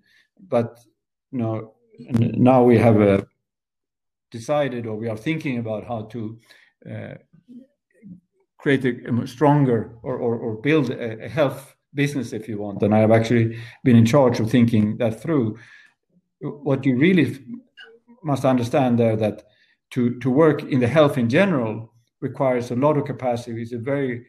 But 0.49 0.79
you 1.33 1.39
know, 1.39 1.75
now 1.99 2.63
we 2.63 2.79
have 2.79 3.01
uh, 3.01 3.23
decided, 4.31 4.87
or 4.87 4.97
we 4.97 5.09
are 5.09 5.17
thinking 5.17 5.59
about 5.59 5.87
how 5.87 6.03
to 6.03 6.39
uh, 6.91 7.15
create 8.59 8.85
a, 8.85 9.27
stronger 9.27 9.97
or, 10.03 10.17
or, 10.17 10.37
or 10.37 10.55
build 10.57 10.91
a, 10.91 11.25
a, 11.25 11.29
health 11.29 11.75
business, 11.95 12.33
if 12.33 12.49
you 12.49 12.59
want. 12.59 12.83
And 12.83 12.95
I 12.95 12.99
have 12.99 13.11
actually 13.11 13.59
been 13.85 13.97
in 13.97 14.07
charge 14.07 14.41
of 14.41 14.51
thinking 14.51 14.97
that 14.99 15.21
through. 15.21 15.59
What 16.41 16.87
you 16.87 16.97
really 16.97 17.39
must 18.23 18.45
understand 18.45 18.99
there 18.99 19.17
that 19.17 19.45
to, 19.91 20.19
to 20.21 20.31
work 20.31 20.63
in 20.63 20.81
the 20.81 20.89
health 20.89 21.19
in 21.19 21.29
general 21.29 21.93
requires 22.21 22.71
a 22.71 22.77
lot 22.77 22.97
of 22.97 23.05
capacity. 23.05 23.63
It's 23.63 23.73
a 23.73 23.79
very 23.79 24.27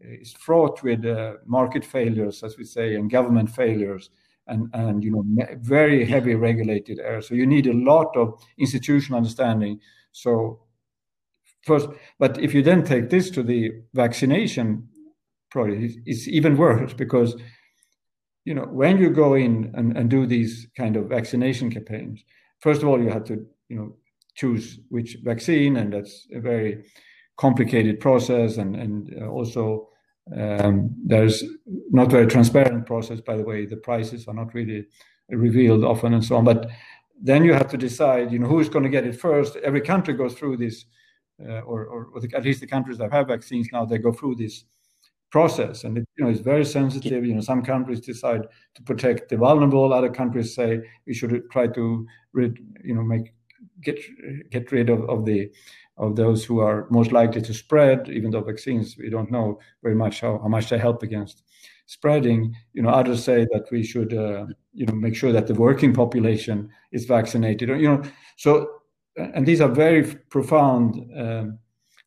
it's 0.00 0.32
fraught 0.32 0.82
with 0.82 1.04
uh, 1.04 1.34
market 1.46 1.84
failures, 1.84 2.42
as 2.42 2.56
we 2.56 2.64
say, 2.64 2.94
and 2.94 3.10
government 3.10 3.50
failures, 3.50 4.10
and 4.46 4.68
and 4.72 5.02
you 5.04 5.10
know 5.10 5.24
very 5.60 6.04
heavy 6.04 6.34
regulated 6.34 7.00
areas. 7.00 7.28
So 7.28 7.34
you 7.34 7.46
need 7.46 7.66
a 7.66 7.72
lot 7.72 8.16
of 8.16 8.40
institutional 8.58 9.18
understanding. 9.18 9.80
So 10.12 10.60
first, 11.62 11.88
but 12.18 12.38
if 12.38 12.54
you 12.54 12.62
then 12.62 12.84
take 12.84 13.10
this 13.10 13.30
to 13.30 13.42
the 13.42 13.82
vaccination 13.94 14.88
project, 15.50 15.98
it's 16.06 16.28
even 16.28 16.56
worse 16.56 16.92
because 16.92 17.36
you 18.44 18.54
know 18.54 18.64
when 18.64 18.98
you 18.98 19.10
go 19.10 19.34
in 19.34 19.72
and, 19.74 19.96
and 19.96 20.08
do 20.08 20.26
these 20.26 20.68
kind 20.76 20.96
of 20.96 21.08
vaccination 21.08 21.70
campaigns, 21.70 22.24
first 22.60 22.82
of 22.82 22.88
all 22.88 23.02
you 23.02 23.10
have 23.10 23.24
to 23.24 23.46
you 23.68 23.76
know 23.76 23.96
choose 24.36 24.78
which 24.90 25.16
vaccine, 25.24 25.76
and 25.76 25.92
that's 25.92 26.28
a 26.32 26.40
very 26.40 26.84
complicated 27.38 28.00
process, 28.00 28.58
and 28.58 28.76
and 28.76 29.14
uh, 29.20 29.26
also 29.26 29.88
um, 30.36 30.94
there's 31.04 31.44
not 31.90 32.10
very 32.10 32.26
transparent 32.26 32.86
process. 32.86 33.20
By 33.20 33.36
the 33.36 33.44
way, 33.44 33.66
the 33.66 33.76
prices 33.76 34.28
are 34.28 34.34
not 34.34 34.54
really 34.54 34.86
revealed 35.30 35.84
often, 35.84 36.14
and 36.14 36.24
so 36.24 36.36
on. 36.36 36.44
But 36.44 36.70
then 37.20 37.44
you 37.44 37.52
have 37.52 37.68
to 37.68 37.76
decide, 37.76 38.32
you 38.32 38.38
know, 38.38 38.46
who's 38.46 38.68
going 38.68 38.84
to 38.84 38.90
get 38.90 39.06
it 39.06 39.18
first. 39.18 39.56
Every 39.56 39.80
country 39.80 40.14
goes 40.14 40.34
through 40.34 40.58
this, 40.58 40.84
uh, 41.44 41.60
or, 41.60 41.86
or, 41.86 42.20
the, 42.20 42.28
at 42.36 42.44
least 42.44 42.60
the 42.60 42.66
countries 42.66 42.98
that 42.98 43.12
have 43.12 43.28
vaccines 43.28 43.68
now, 43.72 43.84
they 43.84 43.98
go 43.98 44.12
through 44.12 44.36
this 44.36 44.64
process, 45.30 45.84
and 45.84 45.98
it, 45.98 46.08
you 46.16 46.24
know, 46.24 46.30
it's 46.30 46.40
very 46.40 46.64
sensitive. 46.64 47.24
You 47.24 47.34
know, 47.34 47.40
some 47.40 47.62
countries 47.62 48.00
decide 48.00 48.46
to 48.74 48.82
protect 48.82 49.28
the 49.28 49.36
vulnerable. 49.36 49.92
Other 49.92 50.10
countries 50.10 50.54
say 50.54 50.80
we 51.06 51.14
should 51.14 51.50
try 51.50 51.66
to, 51.68 52.06
rid, 52.32 52.58
you 52.84 52.94
know, 52.94 53.02
make 53.02 53.32
get 53.80 53.98
get 54.50 54.70
rid 54.72 54.90
of, 54.90 55.08
of 55.08 55.24
the 55.24 55.50
of 55.98 56.16
those 56.16 56.44
who 56.44 56.60
are 56.60 56.86
most 56.90 57.12
likely 57.12 57.42
to 57.42 57.54
spread, 57.54 58.08
even 58.08 58.30
though 58.30 58.40
vaccines, 58.40 58.96
we 58.96 59.10
don't 59.10 59.30
know 59.30 59.58
very 59.82 59.94
much 59.94 60.20
how, 60.20 60.38
how 60.38 60.48
much 60.48 60.68
they 60.68 60.78
help 60.78 61.02
against 61.02 61.42
spreading. 61.86 62.54
You 62.72 62.82
know, 62.82 62.90
others 62.90 63.24
say 63.24 63.46
that 63.52 63.66
we 63.70 63.82
should, 63.82 64.14
uh, 64.14 64.46
you 64.72 64.86
know, 64.86 64.94
make 64.94 65.16
sure 65.16 65.32
that 65.32 65.46
the 65.46 65.54
working 65.54 65.92
population 65.92 66.70
is 66.92 67.06
vaccinated. 67.06 67.68
You 67.68 67.88
know, 67.88 68.02
so 68.36 68.68
and 69.16 69.46
these 69.46 69.60
are 69.60 69.68
very 69.68 70.04
profound 70.30 71.10
um, 71.16 71.58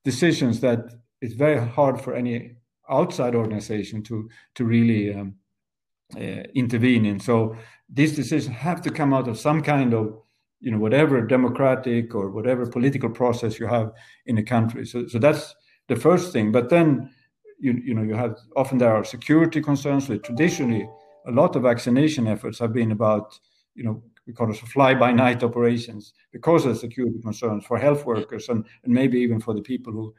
decisions 0.04 0.62
that 0.62 0.94
it's 1.22 1.34
very 1.34 1.60
hard 1.60 2.00
for 2.00 2.14
any 2.14 2.56
outside 2.90 3.36
organization 3.36 4.02
to 4.04 4.30
to 4.56 4.66
really 4.66 5.14
um, 5.14 5.36
uh, 6.16 6.44
intervene 6.56 7.06
in. 7.06 7.20
So 7.20 7.56
these 7.90 8.16
decisions 8.16 8.56
have 8.56 8.82
to 8.84 8.92
come 8.92 9.14
out 9.14 9.28
of 9.28 9.38
some 9.38 9.62
kind 9.62 9.94
of 9.94 10.22
you 10.62 10.72
know 10.72 10.78
whatever 10.78 11.22
democratic 11.22 12.16
or 12.16 12.30
whatever 12.30 12.66
political 12.66 13.10
process 13.10 13.60
you 13.60 13.68
have 13.68 13.92
in 14.28 14.38
a 14.38 14.44
country. 14.44 14.86
So 14.86 15.08
so 15.08 15.20
that's 15.20 15.56
the 15.88 15.96
first 15.96 16.32
thing. 16.32 16.52
But 16.52 16.70
then 16.70 17.12
you 17.60 17.74
you 17.84 17.94
know 17.94 18.04
you 18.04 18.16
have 18.16 18.38
often 18.56 18.78
there 18.78 18.96
are 18.96 19.04
security 19.04 19.62
concerns. 19.62 20.08
So 20.08 20.18
traditionally, 20.18 20.88
a 21.28 21.32
lot 21.32 21.56
of 21.56 21.64
vaccination 21.64 22.28
efforts 22.28 22.60
have 22.60 22.74
been 22.74 22.92
about 22.92 23.38
you 23.76 23.84
know 23.84 24.04
we 24.28 24.34
call 24.34 24.52
it 24.52 24.58
fly 24.58 24.94
by 24.94 25.12
night 25.12 25.44
operations 25.44 26.14
because 26.32 26.66
of 26.66 26.78
security 26.78 27.20
concerns 27.22 27.66
for 27.66 27.78
health 27.78 28.06
workers 28.06 28.50
and, 28.50 28.66
and 28.84 28.94
maybe 28.94 29.20
even 29.20 29.40
for 29.40 29.54
the 29.54 29.62
people 29.62 29.92
who 29.92 30.14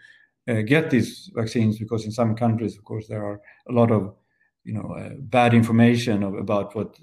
uh, 0.48 0.62
get 0.62 0.90
these 0.90 1.30
vaccines 1.34 1.78
because 1.78 2.04
in 2.04 2.10
some 2.10 2.34
countries 2.34 2.76
of 2.76 2.84
course 2.84 3.06
there 3.06 3.24
are 3.24 3.40
a 3.68 3.72
lot 3.72 3.92
of 3.92 4.14
you 4.64 4.72
know 4.72 4.92
uh, 4.94 5.10
bad 5.20 5.54
information 5.54 6.22
of, 6.22 6.34
about 6.34 6.74
what 6.74 6.98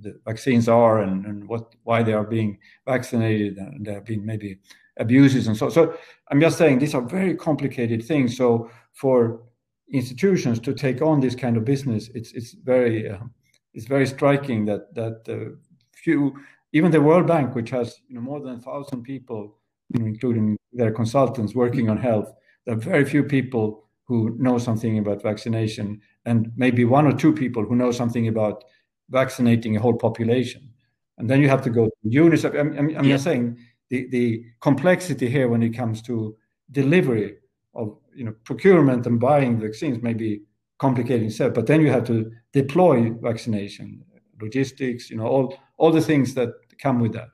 the 0.00 0.18
vaccines 0.26 0.68
are 0.68 1.00
and, 1.02 1.26
and 1.26 1.48
what 1.48 1.74
why 1.84 2.02
they 2.02 2.12
are 2.12 2.24
being 2.24 2.58
vaccinated 2.86 3.56
and 3.56 3.84
there 3.84 3.94
have 3.94 4.04
been 4.04 4.24
maybe 4.24 4.58
abuses 4.98 5.46
and 5.46 5.56
so 5.56 5.68
so 5.68 5.94
i'm 6.30 6.40
just 6.40 6.58
saying 6.58 6.78
these 6.78 6.94
are 6.94 7.02
very 7.02 7.34
complicated 7.34 8.04
things. 8.04 8.36
So 8.36 8.70
for 8.92 9.42
institutions 9.92 10.60
to 10.60 10.74
take 10.74 11.00
on 11.00 11.20
this 11.20 11.34
kind 11.34 11.56
of 11.56 11.64
business 11.64 12.10
it's 12.14 12.32
it's 12.32 12.52
very 12.52 13.08
uh, 13.08 13.18
it's 13.74 13.86
very 13.86 14.06
striking 14.06 14.64
that 14.66 14.94
that 14.94 15.18
uh, 15.28 15.56
few 15.94 16.34
even 16.72 16.90
the 16.90 17.00
world 17.00 17.26
bank 17.26 17.54
which 17.54 17.70
has 17.70 18.00
you 18.08 18.14
know 18.14 18.20
more 18.20 18.40
than 18.40 18.56
a 18.56 18.60
thousand 18.60 19.02
people 19.02 19.56
you 19.90 20.00
know, 20.00 20.06
including 20.06 20.58
their 20.72 20.92
consultants 20.92 21.54
working 21.54 21.88
on 21.88 21.96
health 21.96 22.30
there 22.66 22.74
are 22.74 22.80
very 22.80 23.04
few 23.04 23.24
people 23.24 23.88
who 24.04 24.36
know 24.38 24.58
something 24.58 24.98
about 24.98 25.22
vaccination 25.22 26.00
and 26.26 26.52
maybe 26.56 26.84
one 26.84 27.06
or 27.06 27.12
two 27.12 27.32
people 27.32 27.64
who 27.64 27.76
know 27.76 27.90
something 27.90 28.28
about 28.28 28.64
vaccinating 29.10 29.76
a 29.76 29.80
whole 29.80 29.96
population. 29.96 30.68
And 31.18 31.28
then 31.28 31.40
you 31.40 31.48
have 31.48 31.62
to 31.62 31.70
go 31.70 31.86
to 31.86 32.08
UNICEF. 32.08 32.58
I'm, 32.58 32.72
I'm, 32.78 32.96
I'm 32.96 33.04
yeah. 33.04 33.14
just 33.14 33.24
saying 33.24 33.58
the, 33.90 34.08
the 34.10 34.44
complexity 34.60 35.28
here 35.28 35.48
when 35.48 35.62
it 35.62 35.70
comes 35.70 36.02
to 36.02 36.36
delivery 36.70 37.36
of 37.74 37.96
you 38.14 38.24
know 38.24 38.34
procurement 38.44 39.06
and 39.06 39.18
buying 39.20 39.58
vaccines 39.60 40.02
may 40.02 40.14
be 40.14 40.42
complicating 40.78 41.26
itself, 41.26 41.54
but 41.54 41.66
then 41.66 41.80
you 41.80 41.90
have 41.90 42.06
to 42.06 42.30
deploy 42.52 43.10
vaccination, 43.20 44.04
logistics, 44.40 45.10
you 45.10 45.16
know, 45.16 45.26
all 45.26 45.58
all 45.76 45.90
the 45.90 46.00
things 46.00 46.34
that 46.34 46.50
come 46.80 47.00
with 47.00 47.12
that. 47.12 47.28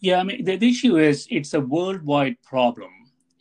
Yeah, 0.00 0.20
I 0.20 0.24
mean 0.24 0.44
the 0.44 0.68
issue 0.68 0.98
is 0.98 1.26
it's 1.30 1.54
a 1.54 1.60
worldwide 1.60 2.36
problem 2.42 2.90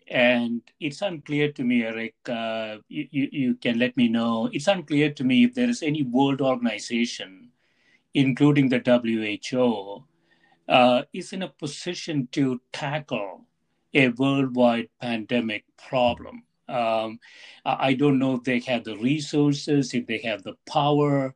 and 0.10 0.62
it's 0.80 1.02
unclear 1.02 1.52
to 1.52 1.64
me, 1.64 1.84
Eric. 1.84 2.16
Uh, 2.28 2.78
you, 2.88 3.08
you 3.12 3.56
can 3.56 3.78
let 3.80 3.96
me 3.98 4.08
know. 4.08 4.50
It's 4.52 4.68
unclear 4.68 5.12
to 5.14 5.24
me 5.24 5.44
if 5.44 5.54
there 5.54 5.70
is 5.70 5.84
any 5.84 6.04
world 6.04 6.42
organization, 6.42 7.50
including 8.14 8.70
the 8.70 8.80
WHO, 8.80 10.04
uh, 10.70 11.04
is 11.14 11.34
in 11.34 11.44
a 11.44 11.50
position 11.50 12.28
to 12.32 12.62
tackle 12.72 13.46
a 13.94 14.10
worldwide 14.10 14.90
pandemic 15.02 15.66
problem. 15.78 16.44
Um, 16.70 17.20
I 17.66 17.94
don't 17.94 18.20
know 18.20 18.36
if 18.36 18.44
they 18.44 18.60
have 18.60 18.84
the 18.84 18.98
resources, 18.98 19.94
if 19.94 20.06
they 20.06 20.20
have 20.20 20.44
the 20.44 20.56
power, 20.70 21.34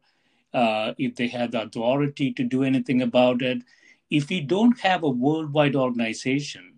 uh, 0.54 0.94
if 0.98 1.16
they 1.16 1.28
have 1.28 1.52
the 1.52 1.64
authority 1.64 2.34
to 2.34 2.44
do 2.44 2.64
anything 2.64 3.02
about 3.02 3.42
it. 3.42 3.64
If 4.10 4.28
we 4.28 4.42
don't 4.42 4.78
have 4.82 5.04
a 5.04 5.10
worldwide 5.10 5.76
organization 5.76 6.71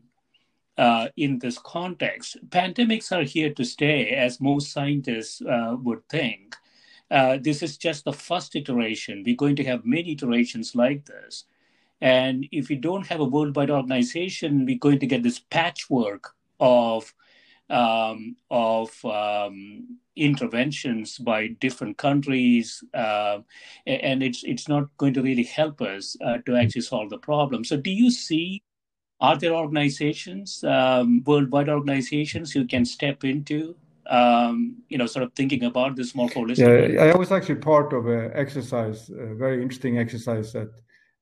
uh, 0.77 1.07
in 1.17 1.39
this 1.39 1.57
context. 1.59 2.37
Pandemics 2.49 3.11
are 3.11 3.23
here 3.23 3.53
to 3.53 3.63
stay, 3.63 4.09
as 4.09 4.41
most 4.41 4.71
scientists 4.71 5.41
uh, 5.41 5.75
would 5.79 6.07
think. 6.09 6.55
Uh, 7.11 7.37
this 7.41 7.61
is 7.61 7.77
just 7.77 8.05
the 8.05 8.13
first 8.13 8.55
iteration. 8.55 9.23
We're 9.25 9.35
going 9.35 9.55
to 9.57 9.63
have 9.65 9.85
many 9.85 10.13
iterations 10.13 10.75
like 10.75 11.05
this. 11.05 11.45
And 12.01 12.47
if 12.51 12.69
we 12.69 12.75
don't 12.75 13.07
have 13.07 13.19
a 13.19 13.25
worldwide 13.25 13.69
organization, 13.69 14.65
we're 14.65 14.77
going 14.77 14.99
to 14.99 15.07
get 15.07 15.23
this 15.23 15.39
patchwork 15.39 16.33
of 16.59 17.13
um, 17.69 18.35
of 18.51 18.93
um, 19.05 19.97
interventions 20.15 21.17
by 21.17 21.47
different 21.47 21.97
countries, 21.97 22.83
uh, 22.93 23.39
and 23.87 24.21
it's 24.21 24.43
it's 24.43 24.67
not 24.67 24.95
going 24.97 25.13
to 25.13 25.21
really 25.21 25.43
help 25.43 25.81
us 25.81 26.17
uh, 26.23 26.39
to 26.45 26.55
actually 26.55 26.81
solve 26.81 27.09
the 27.09 27.17
problem. 27.17 27.63
So, 27.63 27.77
do 27.77 27.89
you 27.89 28.11
see 28.11 28.61
are 29.23 29.37
there 29.37 29.53
organizations, 29.53 30.63
um, 30.65 31.23
worldwide 31.25 31.69
organizations, 31.69 32.51
who 32.51 32.67
can 32.67 32.83
step 32.83 33.23
into, 33.23 33.73
um, 34.07 34.75
you 34.89 34.97
know, 34.97 35.05
sort 35.05 35.23
of 35.23 35.31
thinking 35.31 35.63
about 35.63 35.95
this 35.95 36.13
more 36.13 36.27
holistically? 36.27 36.95
Yeah, 36.95 37.03
I 37.03 37.15
was 37.15 37.31
actually 37.31 37.55
part 37.55 37.93
of 37.93 38.05
an 38.07 38.31
exercise, 38.35 39.09
a 39.09 39.33
very 39.33 39.61
interesting 39.63 39.97
exercise 39.97 40.51
that 40.51 40.67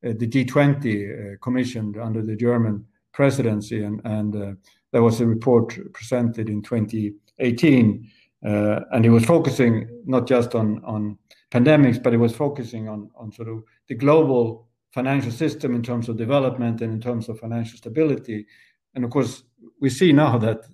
uh, 0.04 0.14
the 0.18 0.28
G20 0.28 0.64
uh, 0.84 1.38
commissioned 1.44 1.98
under 1.98 2.24
the 2.24 2.36
German 2.36 2.84
presidency, 3.14 3.84
and, 3.84 4.02
and 4.04 4.36
uh, 4.36 4.54
there 4.92 5.04
was 5.04 5.22
a 5.22 5.28
report 5.28 5.78
presented 5.94 6.50
in 6.50 6.64
2018, 6.64 8.10
uh, 8.44 8.80
and 8.94 9.06
it 9.06 9.10
was 9.10 9.26
focusing 9.26 9.88
not 10.06 10.28
just 10.28 10.56
on 10.56 10.84
on 10.84 11.20
pandemics, 11.52 12.02
but 12.02 12.16
it 12.16 12.18
was 12.18 12.36
focusing 12.36 12.90
on 12.90 13.12
on 13.16 13.32
sort 13.32 13.48
of 13.48 13.62
the 13.90 13.96
global 13.96 14.71
financial 14.92 15.32
system 15.32 15.74
in 15.76 15.82
terms 15.82 16.10
of 16.10 16.18
development 16.18 16.82
and 16.82 16.94
in 16.94 17.02
terms 17.02 17.30
of 17.30 17.40
financial 17.40 17.78
stability. 17.78 18.46
And 18.94 19.06
of 19.06 19.12
course, 19.12 19.44
we 19.80 19.90
see 19.90 20.12
now 20.12 20.38
that 20.38 20.66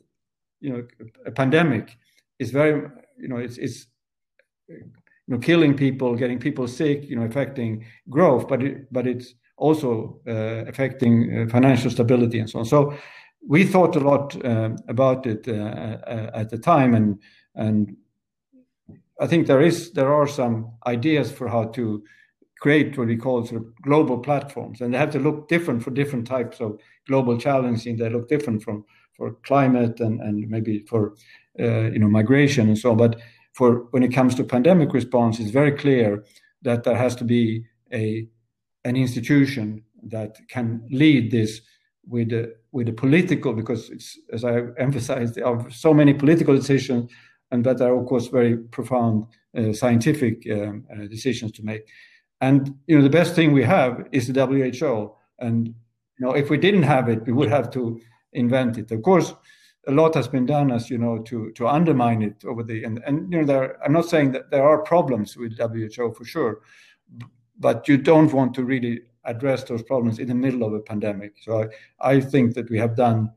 you 0.59 0.71
know 0.71 0.87
a 1.25 1.31
pandemic 1.31 1.97
is 2.39 2.51
very 2.51 2.89
you 3.17 3.27
know 3.27 3.37
it's 3.37 3.57
it's 3.57 3.87
you 4.67 4.81
know 5.27 5.37
killing 5.37 5.75
people, 5.75 6.15
getting 6.15 6.39
people 6.39 6.67
sick, 6.67 7.03
you 7.03 7.15
know 7.15 7.25
affecting 7.25 7.85
growth, 8.09 8.47
but 8.47 8.63
it, 8.63 8.91
but 8.91 9.07
it's 9.07 9.33
also 9.57 10.19
uh, 10.27 10.65
affecting 10.67 11.13
uh, 11.35 11.49
financial 11.49 11.89
stability 11.89 12.39
and 12.39 12.49
so 12.49 12.59
on. 12.59 12.65
So 12.65 12.93
we 13.47 13.65
thought 13.65 13.95
a 13.95 13.99
lot 13.99 14.35
uh, 14.45 14.71
about 14.87 15.25
it 15.25 15.47
uh, 15.47 15.51
uh, 15.51 16.31
at 16.33 16.49
the 16.49 16.57
time, 16.57 16.95
and 16.95 17.21
and 17.55 17.95
I 19.19 19.27
think 19.27 19.47
there 19.47 19.61
is 19.61 19.91
there 19.91 20.13
are 20.13 20.27
some 20.27 20.71
ideas 20.85 21.31
for 21.31 21.47
how 21.47 21.65
to 21.65 22.03
create 22.59 22.97
what 22.97 23.07
we 23.07 23.17
call 23.17 23.45
sort 23.45 23.61
of 23.61 23.81
global 23.81 24.17
platforms, 24.17 24.81
and 24.81 24.93
they 24.93 24.97
have 24.97 25.11
to 25.11 25.19
look 25.19 25.47
different 25.47 25.83
for 25.83 25.91
different 25.91 26.27
types 26.27 26.59
of 26.59 26.79
global 27.07 27.37
challenging. 27.37 27.97
They 27.97 28.09
look 28.09 28.27
different 28.27 28.63
from 28.63 28.85
for 29.15 29.33
climate 29.43 29.99
and 29.99 30.21
and 30.21 30.49
maybe 30.49 30.85
for 30.87 31.13
uh, 31.59 31.91
you 31.91 31.99
know 31.99 32.09
migration 32.09 32.67
and 32.67 32.77
so 32.77 32.91
on. 32.91 32.97
But 32.97 33.19
for 33.53 33.87
when 33.91 34.03
it 34.03 34.13
comes 34.13 34.35
to 34.35 34.43
pandemic 34.43 34.93
response, 34.93 35.39
it's 35.39 35.51
very 35.51 35.71
clear 35.71 36.23
that 36.61 36.83
there 36.83 36.95
has 36.95 37.15
to 37.15 37.23
be 37.23 37.65
a 37.93 38.27
an 38.85 38.95
institution 38.95 39.83
that 40.03 40.37
can 40.49 40.87
lead 40.89 41.31
this 41.31 41.61
with 42.07 42.31
a, 42.31 42.53
with 42.71 42.87
a 42.87 42.93
political 42.93 43.53
because 43.53 43.89
it's 43.89 44.17
as 44.31 44.43
I 44.43 44.61
emphasized 44.77 45.35
there 45.35 45.45
are 45.45 45.69
so 45.69 45.93
many 45.93 46.13
political 46.13 46.55
decisions 46.55 47.11
and 47.51 47.63
that 47.65 47.81
are 47.81 47.97
of 47.97 48.05
course 48.07 48.27
very 48.27 48.57
profound 48.57 49.25
uh, 49.57 49.73
scientific 49.73 50.43
um, 50.51 50.85
uh, 50.91 51.07
decisions 51.07 51.51
to 51.53 51.63
make. 51.63 51.83
And 52.41 52.75
you 52.87 52.97
know 52.97 53.03
the 53.03 53.09
best 53.09 53.35
thing 53.35 53.51
we 53.51 53.63
have 53.63 54.07
is 54.11 54.27
the 54.27 54.45
WHO. 54.45 55.15
And 55.39 55.67
you 55.67 56.25
know 56.25 56.31
if 56.31 56.49
we 56.49 56.57
didn't 56.57 56.83
have 56.83 57.09
it, 57.09 57.25
we 57.25 57.33
would 57.33 57.49
have 57.49 57.69
to 57.71 57.99
invent 58.33 58.77
it. 58.77 58.91
Of 58.91 59.01
course, 59.01 59.33
a 59.87 59.91
lot 59.91 60.13
has 60.15 60.27
been 60.27 60.45
done, 60.45 60.71
as 60.71 60.89
you 60.89 60.97
know, 60.97 61.17
to 61.19 61.51
to 61.51 61.67
undermine 61.67 62.21
it 62.21 62.43
over 62.45 62.63
the 62.63 62.83
and 62.83 63.01
and 63.05 63.31
you 63.31 63.39
know 63.39 63.45
there. 63.45 63.83
I'm 63.83 63.93
not 63.93 64.09
saying 64.09 64.31
that 64.33 64.51
there 64.51 64.67
are 64.67 64.83
problems 64.83 65.37
with 65.37 65.57
WHO 65.57 66.13
for 66.13 66.25
sure, 66.25 66.61
but 67.57 67.87
you 67.87 67.97
don't 67.97 68.33
want 68.33 68.53
to 68.55 68.63
really 68.63 69.01
address 69.23 69.63
those 69.63 69.83
problems 69.83 70.19
in 70.19 70.27
the 70.27 70.35
middle 70.35 70.63
of 70.63 70.73
a 70.73 70.79
pandemic. 70.79 71.33
So 71.41 71.63
I, 71.99 72.13
I 72.13 72.21
think 72.21 72.53
that 72.55 72.69
we 72.69 72.77
have 72.77 72.95
done 72.95 73.31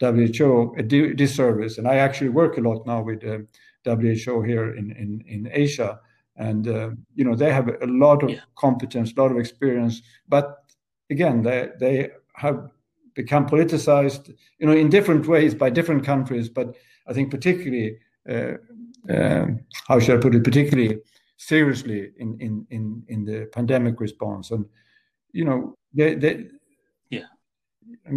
WHO 0.00 0.74
a 0.78 0.82
disservice, 0.82 1.78
and 1.78 1.88
I 1.88 1.96
actually 1.96 2.30
work 2.30 2.58
a 2.58 2.60
lot 2.60 2.86
now 2.86 3.02
with 3.02 3.24
uh, 3.24 3.38
WHO 3.84 4.42
here 4.42 4.74
in 4.74 4.92
in, 4.92 5.24
in 5.26 5.48
Asia, 5.52 6.00
and 6.36 6.68
uh, 6.68 6.90
you 7.14 7.24
know 7.24 7.34
they 7.34 7.52
have 7.52 7.68
a 7.68 7.86
lot 7.86 8.22
of 8.22 8.30
yeah. 8.30 8.40
competence, 8.56 9.12
a 9.16 9.20
lot 9.20 9.30
of 9.30 9.38
experience, 9.38 10.02
but 10.28 10.58
again 11.10 11.42
they 11.42 11.68
they 11.80 12.10
have 12.34 12.70
become 13.16 13.48
politicized, 13.48 14.32
you 14.58 14.66
know, 14.66 14.74
in 14.74 14.88
different 14.90 15.26
ways 15.26 15.54
by 15.54 15.70
different 15.70 16.04
countries. 16.04 16.48
But 16.48 16.76
I 17.08 17.12
think 17.12 17.30
particularly, 17.30 17.98
uh, 18.28 18.52
uh, 19.10 19.46
how 19.88 19.98
should 19.98 20.18
I 20.18 20.20
put 20.20 20.34
it, 20.34 20.44
particularly 20.44 20.98
seriously 21.38 22.12
in 22.18 22.38
in 22.40 22.66
in 22.70 23.02
in 23.08 23.24
the 23.24 23.46
pandemic 23.52 24.00
response, 24.00 24.50
and 24.52 24.66
you 25.32 25.44
know, 25.44 25.76
they, 25.94 26.14
they 26.14 26.46
yeah. 27.10 27.26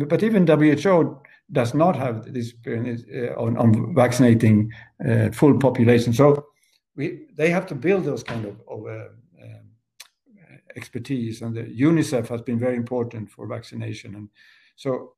But 0.05 0.23
even 0.23 0.45
WHO 0.45 1.21
does 1.51 1.73
not 1.73 1.95
have 1.95 2.31
this 2.31 2.53
uh, 2.67 3.33
on, 3.35 3.57
on 3.57 3.95
vaccinating 3.95 4.71
uh, 5.07 5.29
full 5.31 5.57
population. 5.57 6.13
So 6.13 6.45
we 6.99 7.05
they 7.33 7.49
have 7.49 7.65
to 7.67 7.75
build 7.75 8.03
those 8.03 8.23
kind 8.31 8.43
of, 8.45 8.55
of 8.73 8.79
uh, 8.85 9.07
um, 9.43 9.65
expertise, 10.75 11.41
and 11.41 11.55
the 11.55 11.63
UNICEF 11.63 12.27
has 12.27 12.41
been 12.41 12.59
very 12.59 12.75
important 12.75 13.31
for 13.31 13.47
vaccination. 13.47 14.15
And 14.15 14.29
so 14.75 15.13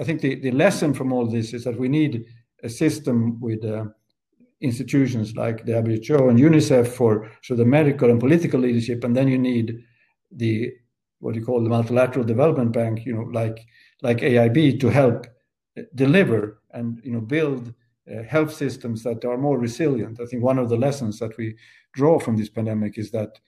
I 0.00 0.04
think 0.04 0.20
the, 0.20 0.36
the 0.36 0.52
lesson 0.52 0.94
from 0.94 1.12
all 1.12 1.26
this 1.26 1.52
is 1.52 1.64
that 1.64 1.78
we 1.78 1.88
need 1.88 2.24
a 2.62 2.68
system 2.68 3.40
with 3.40 3.64
uh, 3.64 3.86
institutions 4.60 5.34
like 5.34 5.66
the 5.66 5.74
WHO 5.82 6.28
and 6.28 6.38
UNICEF 6.38 6.86
for 6.86 7.28
so 7.42 7.56
the 7.56 7.64
medical 7.78 8.10
and 8.10 8.20
political 8.20 8.60
leadership, 8.60 9.02
and 9.02 9.16
then 9.16 9.26
you 9.26 9.38
need 9.38 9.66
the 10.30 10.72
what 11.18 11.34
you 11.34 11.44
call 11.44 11.64
the 11.64 11.76
multilateral 11.78 12.24
development 12.24 12.70
bank, 12.72 13.04
you 13.04 13.12
know, 13.12 13.26
like 13.32 13.58
like 14.02 14.18
AIIB 14.18 14.78
to 14.80 14.88
help 14.88 15.26
deliver 15.96 16.62
and 16.70 17.00
you 17.02 17.12
know 17.12 17.20
build 17.20 17.62
uh, 17.68 17.72
Uh, 18.08 18.22
health 18.22 18.54
systems 18.54 19.02
that 19.02 19.22
are 19.24 19.36
more 19.36 19.58
resilient. 19.58 20.18
I 20.20 20.24
think 20.24 20.42
one 20.42 20.58
of 20.58 20.70
the 20.70 20.76
lessons 20.76 21.18
that 21.18 21.36
we 21.36 21.54
draw 21.92 22.18
from 22.18 22.36
this 22.36 22.48
pandemic 22.48 22.96
is 22.96 23.10
that 23.10 23.38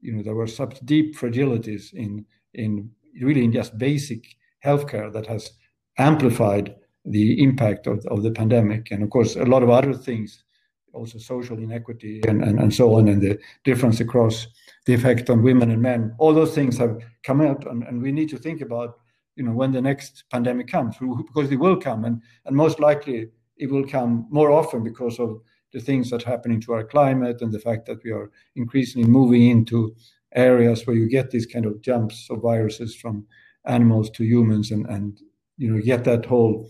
you 0.00 0.12
know 0.12 0.22
there 0.22 0.34
were 0.34 0.46
such 0.46 0.78
deep 0.84 1.16
fragilities 1.16 1.94
in 1.94 2.26
in 2.52 2.90
really 3.22 3.44
in 3.44 3.52
just 3.52 3.78
basic 3.78 4.24
healthcare 4.64 5.10
that 5.12 5.26
has 5.26 5.52
amplified 5.96 6.74
the 7.06 7.42
impact 7.42 7.86
of, 7.86 8.04
of 8.06 8.22
the 8.22 8.30
pandemic, 8.30 8.90
and 8.90 9.02
of 9.02 9.08
course 9.08 9.36
a 9.36 9.44
lot 9.44 9.62
of 9.62 9.70
other 9.70 9.94
things, 9.94 10.44
also 10.92 11.18
social 11.18 11.56
inequity 11.56 12.20
and, 12.28 12.44
and, 12.44 12.58
and 12.60 12.74
so 12.74 12.96
on, 12.96 13.08
and 13.08 13.22
the 13.22 13.38
difference 13.64 14.00
across 14.00 14.48
the 14.84 14.92
effect 14.92 15.30
on 15.30 15.42
women 15.42 15.70
and 15.70 15.80
men. 15.80 16.14
All 16.18 16.34
those 16.34 16.54
things 16.54 16.76
have 16.76 16.98
come 17.22 17.40
out, 17.40 17.66
and, 17.66 17.84
and 17.84 18.02
we 18.02 18.12
need 18.12 18.28
to 18.30 18.38
think 18.38 18.60
about 18.60 18.98
you 19.36 19.44
know 19.44 19.52
when 19.52 19.72
the 19.72 19.80
next 19.80 20.24
pandemic 20.30 20.66
comes 20.66 20.96
because 20.98 21.50
it 21.50 21.58
will 21.58 21.76
come 21.76 22.04
and 22.04 22.20
and 22.44 22.54
most 22.54 22.80
likely 22.80 23.30
it 23.60 23.70
will 23.70 23.86
come 23.86 24.26
more 24.30 24.50
often 24.50 24.82
because 24.82 25.20
of 25.20 25.40
the 25.72 25.80
things 25.80 26.10
that 26.10 26.26
are 26.26 26.30
happening 26.30 26.60
to 26.62 26.72
our 26.72 26.82
climate 26.84 27.42
and 27.42 27.52
the 27.52 27.60
fact 27.60 27.86
that 27.86 28.02
we 28.02 28.10
are 28.10 28.30
increasingly 28.56 29.08
moving 29.08 29.48
into 29.48 29.94
areas 30.34 30.86
where 30.86 30.96
you 30.96 31.08
get 31.08 31.30
these 31.30 31.46
kind 31.46 31.66
of 31.66 31.80
jumps 31.82 32.28
of 32.30 32.40
viruses 32.40 32.96
from 32.96 33.26
animals 33.66 34.10
to 34.10 34.24
humans 34.24 34.70
and 34.70 34.86
and 34.86 35.20
you 35.58 35.70
know 35.70 35.82
get 35.82 36.04
that 36.04 36.24
whole 36.24 36.68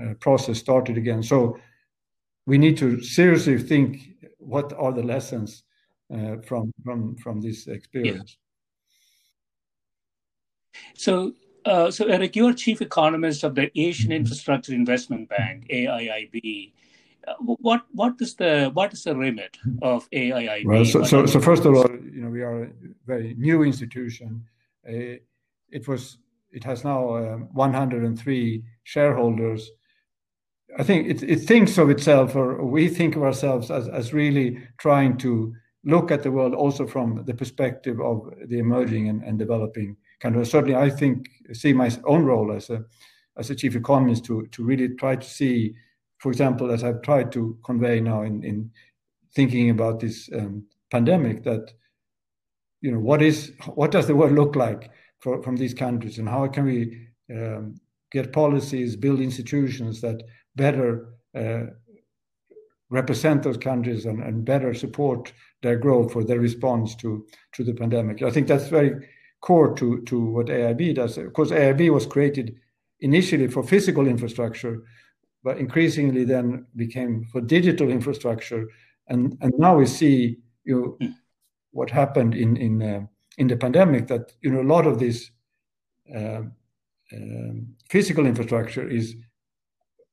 uh, 0.00 0.12
process 0.20 0.58
started 0.58 0.96
again 0.98 1.22
so 1.22 1.58
we 2.46 2.58
need 2.58 2.76
to 2.76 3.00
seriously 3.02 3.58
think 3.58 4.00
what 4.38 4.72
are 4.74 4.92
the 4.92 5.02
lessons 5.02 5.64
uh, 6.14 6.36
from 6.46 6.72
from 6.84 7.16
from 7.16 7.40
this 7.40 7.66
experience 7.66 8.36
yeah. 10.74 10.80
so 10.94 11.32
uh, 11.66 11.90
so, 11.90 12.06
Eric, 12.06 12.36
you're 12.36 12.54
chief 12.54 12.80
economist 12.80 13.44
of 13.44 13.54
the 13.54 13.70
Asian 13.78 14.10
mm-hmm. 14.10 14.20
Infrastructure 14.20 14.72
Investment 14.72 15.28
Bank 15.28 15.66
(AIIB). 15.68 16.72
Uh, 17.26 17.34
what 17.40 17.82
what 17.92 18.14
is 18.20 18.34
the 18.36 18.70
what 18.72 18.92
is 18.92 19.02
the 19.02 19.16
remit 19.16 19.56
of 19.82 20.08
AIIB? 20.10 20.64
Well, 20.64 20.84
so, 20.84 21.02
so, 21.02 21.26
so, 21.26 21.40
first 21.40 21.64
of 21.64 21.74
all, 21.74 21.90
you 21.90 22.22
know, 22.22 22.30
we 22.30 22.42
are 22.42 22.64
a 22.64 22.70
very 23.06 23.34
new 23.36 23.64
institution. 23.64 24.44
Uh, 24.88 25.18
it 25.70 25.88
was 25.88 26.18
it 26.52 26.62
has 26.64 26.84
now 26.84 27.16
um, 27.16 27.48
103 27.52 28.64
shareholders. 28.84 29.70
I 30.78 30.84
think 30.84 31.08
it, 31.08 31.22
it 31.22 31.40
thinks 31.40 31.78
of 31.78 31.90
itself, 31.90 32.36
or 32.36 32.64
we 32.64 32.88
think 32.88 33.16
of 33.16 33.22
ourselves 33.24 33.70
as 33.70 33.88
as 33.88 34.12
really 34.12 34.62
trying 34.78 35.16
to 35.18 35.52
look 35.84 36.10
at 36.10 36.22
the 36.22 36.30
world 36.30 36.54
also 36.54 36.86
from 36.86 37.24
the 37.24 37.34
perspective 37.34 38.00
of 38.00 38.32
the 38.46 38.58
emerging 38.58 39.08
and, 39.08 39.22
and 39.22 39.38
developing 39.38 39.96
kind 40.20 40.36
of 40.36 40.46
certainly 40.46 40.74
I 40.74 40.90
think 40.90 41.28
see 41.52 41.72
my 41.72 41.90
own 42.04 42.24
role 42.24 42.52
as 42.52 42.70
a 42.70 42.84
as 43.36 43.50
a 43.50 43.54
chief 43.54 43.76
economist 43.76 44.24
to 44.26 44.46
to 44.46 44.64
really 44.64 44.88
try 44.96 45.16
to 45.16 45.26
see, 45.26 45.74
for 46.18 46.30
example, 46.30 46.70
as 46.70 46.82
I've 46.82 47.02
tried 47.02 47.32
to 47.32 47.58
convey 47.64 48.00
now 48.00 48.22
in 48.22 48.42
in 48.44 48.70
thinking 49.34 49.70
about 49.70 50.00
this 50.00 50.30
um, 50.34 50.64
pandemic, 50.90 51.44
that 51.44 51.72
you 52.80 52.90
know 52.90 52.98
what 52.98 53.22
is 53.22 53.52
what 53.74 53.90
does 53.90 54.06
the 54.06 54.16
world 54.16 54.32
look 54.32 54.56
like 54.56 54.90
for, 55.18 55.42
from 55.42 55.56
these 55.56 55.74
countries, 55.74 56.18
and 56.18 56.28
how 56.28 56.46
can 56.48 56.64
we 56.64 57.08
um, 57.30 57.80
get 58.10 58.32
policies, 58.32 58.96
build 58.96 59.20
institutions 59.20 60.00
that 60.00 60.22
better 60.54 61.14
uh, 61.34 61.64
represent 62.88 63.42
those 63.42 63.56
countries 63.56 64.06
and, 64.06 64.22
and 64.22 64.44
better 64.44 64.72
support 64.72 65.32
their 65.62 65.76
growth 65.76 66.12
for 66.12 66.24
their 66.24 66.40
response 66.40 66.94
to 66.94 67.26
to 67.52 67.64
the 67.64 67.74
pandemic. 67.74 68.22
I 68.22 68.30
think 68.30 68.46
that's 68.46 68.68
very 68.68 69.06
core 69.46 69.72
to, 69.76 70.02
to 70.02 70.20
what 70.20 70.46
AIIB 70.46 70.96
does. 70.96 71.16
Of 71.18 71.32
course, 71.32 71.50
AIIB 71.50 71.92
was 71.92 72.04
created 72.04 72.56
initially 72.98 73.46
for 73.46 73.62
physical 73.62 74.08
infrastructure, 74.08 74.82
but 75.44 75.58
increasingly 75.58 76.24
then 76.24 76.66
became 76.74 77.24
for 77.30 77.40
digital 77.40 77.88
infrastructure. 77.88 78.66
And, 79.06 79.38
and 79.40 79.52
now 79.56 79.76
we 79.76 79.86
see 79.86 80.38
you 80.64 80.74
know, 80.74 80.96
hmm. 81.00 81.12
what 81.70 81.90
happened 81.90 82.34
in, 82.34 82.56
in, 82.56 82.82
uh, 82.82 83.06
in 83.38 83.46
the 83.46 83.56
pandemic 83.56 84.08
that 84.08 84.32
you 84.42 84.50
know, 84.50 84.62
a 84.62 84.72
lot 84.74 84.84
of 84.84 84.98
this 84.98 85.30
uh, 86.12 86.42
um, 87.12 87.68
physical 87.88 88.26
infrastructure 88.26 88.88
is 88.88 89.14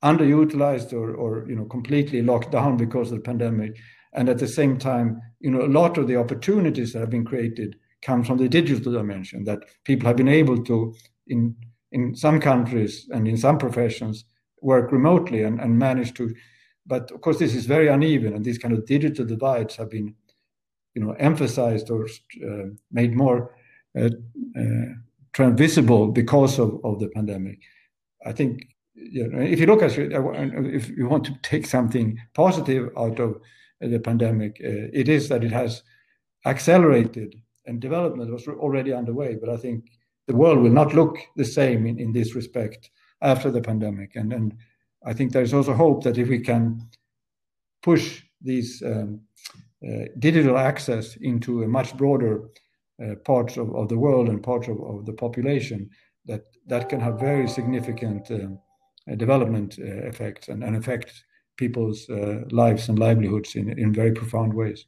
underutilized 0.03 0.93
or, 0.93 1.15
or 1.15 1.49
you 1.49 1.55
know 1.55 1.65
completely 1.65 2.21
locked 2.21 2.51
down 2.51 2.77
because 2.77 3.09
of 3.09 3.17
the 3.17 3.23
pandemic 3.23 3.77
and 4.13 4.27
at 4.27 4.37
the 4.37 4.47
same 4.47 4.77
time 4.77 5.19
you 5.39 5.49
know 5.49 5.61
a 5.65 5.75
lot 5.79 5.97
of 5.97 6.07
the 6.07 6.17
opportunities 6.17 6.91
that 6.91 6.99
have 6.99 7.09
been 7.09 7.25
created 7.25 7.77
comes 8.03 8.27
from 8.27 8.37
the 8.37 8.49
digital 8.49 8.91
dimension 8.91 9.43
that 9.45 9.59
people 9.83 10.07
have 10.07 10.17
been 10.17 10.27
able 10.41 10.63
to 10.63 10.93
in 11.27 11.55
in 11.91 12.15
some 12.15 12.39
countries 12.39 13.07
and 13.11 13.27
in 13.27 13.37
some 13.37 13.57
professions 13.57 14.25
work 14.61 14.91
remotely 14.91 15.43
and, 15.43 15.59
and 15.59 15.77
manage 15.77 16.13
to 16.13 16.33
but 16.85 17.11
of 17.11 17.21
course 17.21 17.39
this 17.39 17.55
is 17.55 17.65
very 17.65 17.87
uneven 17.87 18.33
and 18.33 18.43
these 18.43 18.57
kind 18.57 18.73
of 18.73 18.85
digital 18.85 19.25
divides 19.25 19.75
have 19.75 19.89
been 19.89 20.15
you 20.95 21.03
know 21.03 21.13
emphasized 21.13 21.89
or 21.89 22.05
uh, 22.45 22.65
made 22.91 23.15
more 23.15 23.55
uh, 23.99 24.09
uh, 24.57 25.49
because 26.13 26.59
of, 26.59 26.79
of 26.83 26.99
the 26.99 27.09
pandemic. 27.13 27.59
I 28.25 28.31
think 28.31 28.67
you 28.93 29.27
know, 29.27 29.39
if 29.39 29.59
you 29.59 29.65
look 29.65 29.81
at 29.81 29.97
it, 29.97 30.13
uh, 30.13 30.31
if 30.31 30.89
you 30.89 31.07
want 31.07 31.25
to 31.25 31.35
take 31.41 31.65
something 31.65 32.17
positive 32.33 32.89
out 32.97 33.19
of 33.19 33.41
the 33.81 33.99
pandemic, 33.99 34.61
uh, 34.63 34.89
it 34.93 35.09
is 35.09 35.29
that 35.29 35.43
it 35.43 35.51
has 35.51 35.83
accelerated 36.45 37.35
and 37.65 37.79
development 37.79 38.31
was 38.31 38.47
already 38.47 38.93
underway. 38.93 39.35
But 39.35 39.49
I 39.49 39.57
think 39.57 39.85
the 40.27 40.35
world 40.35 40.59
will 40.59 40.71
not 40.71 40.93
look 40.93 41.17
the 41.35 41.45
same 41.45 41.85
in, 41.85 41.99
in 41.99 42.11
this 42.11 42.35
respect 42.35 42.89
after 43.21 43.51
the 43.51 43.61
pandemic. 43.61 44.15
And, 44.15 44.33
and 44.33 44.55
I 45.05 45.13
think 45.13 45.31
there's 45.31 45.53
also 45.53 45.73
hope 45.73 46.03
that 46.03 46.17
if 46.17 46.27
we 46.27 46.39
can 46.39 46.89
push 47.81 48.23
these 48.41 48.81
um, 48.85 49.21
uh, 49.85 50.05
digital 50.19 50.57
access 50.57 51.15
into 51.17 51.63
a 51.63 51.67
much 51.67 51.95
broader 51.97 52.49
uh, 53.03 53.15
parts 53.25 53.57
of, 53.57 53.75
of 53.75 53.89
the 53.89 53.97
world 53.97 54.29
and 54.29 54.41
parts 54.41 54.67
of, 54.67 54.81
of 54.81 55.05
the 55.05 55.13
population, 55.13 55.89
that 56.25 56.43
that 56.67 56.87
can 56.89 56.99
have 56.99 57.19
very 57.19 57.47
significant 57.47 58.31
um, 58.31 58.59
uh, 59.11 59.15
development 59.15 59.77
uh, 59.79 60.07
effects 60.07 60.47
and, 60.47 60.63
and 60.63 60.75
affect 60.77 61.25
people's 61.57 62.09
uh, 62.09 62.41
lives 62.51 62.87
and 62.89 62.97
livelihoods 62.97 63.55
in, 63.55 63.77
in 63.77 63.93
very 63.93 64.11
profound 64.11 64.53
ways. 64.53 64.85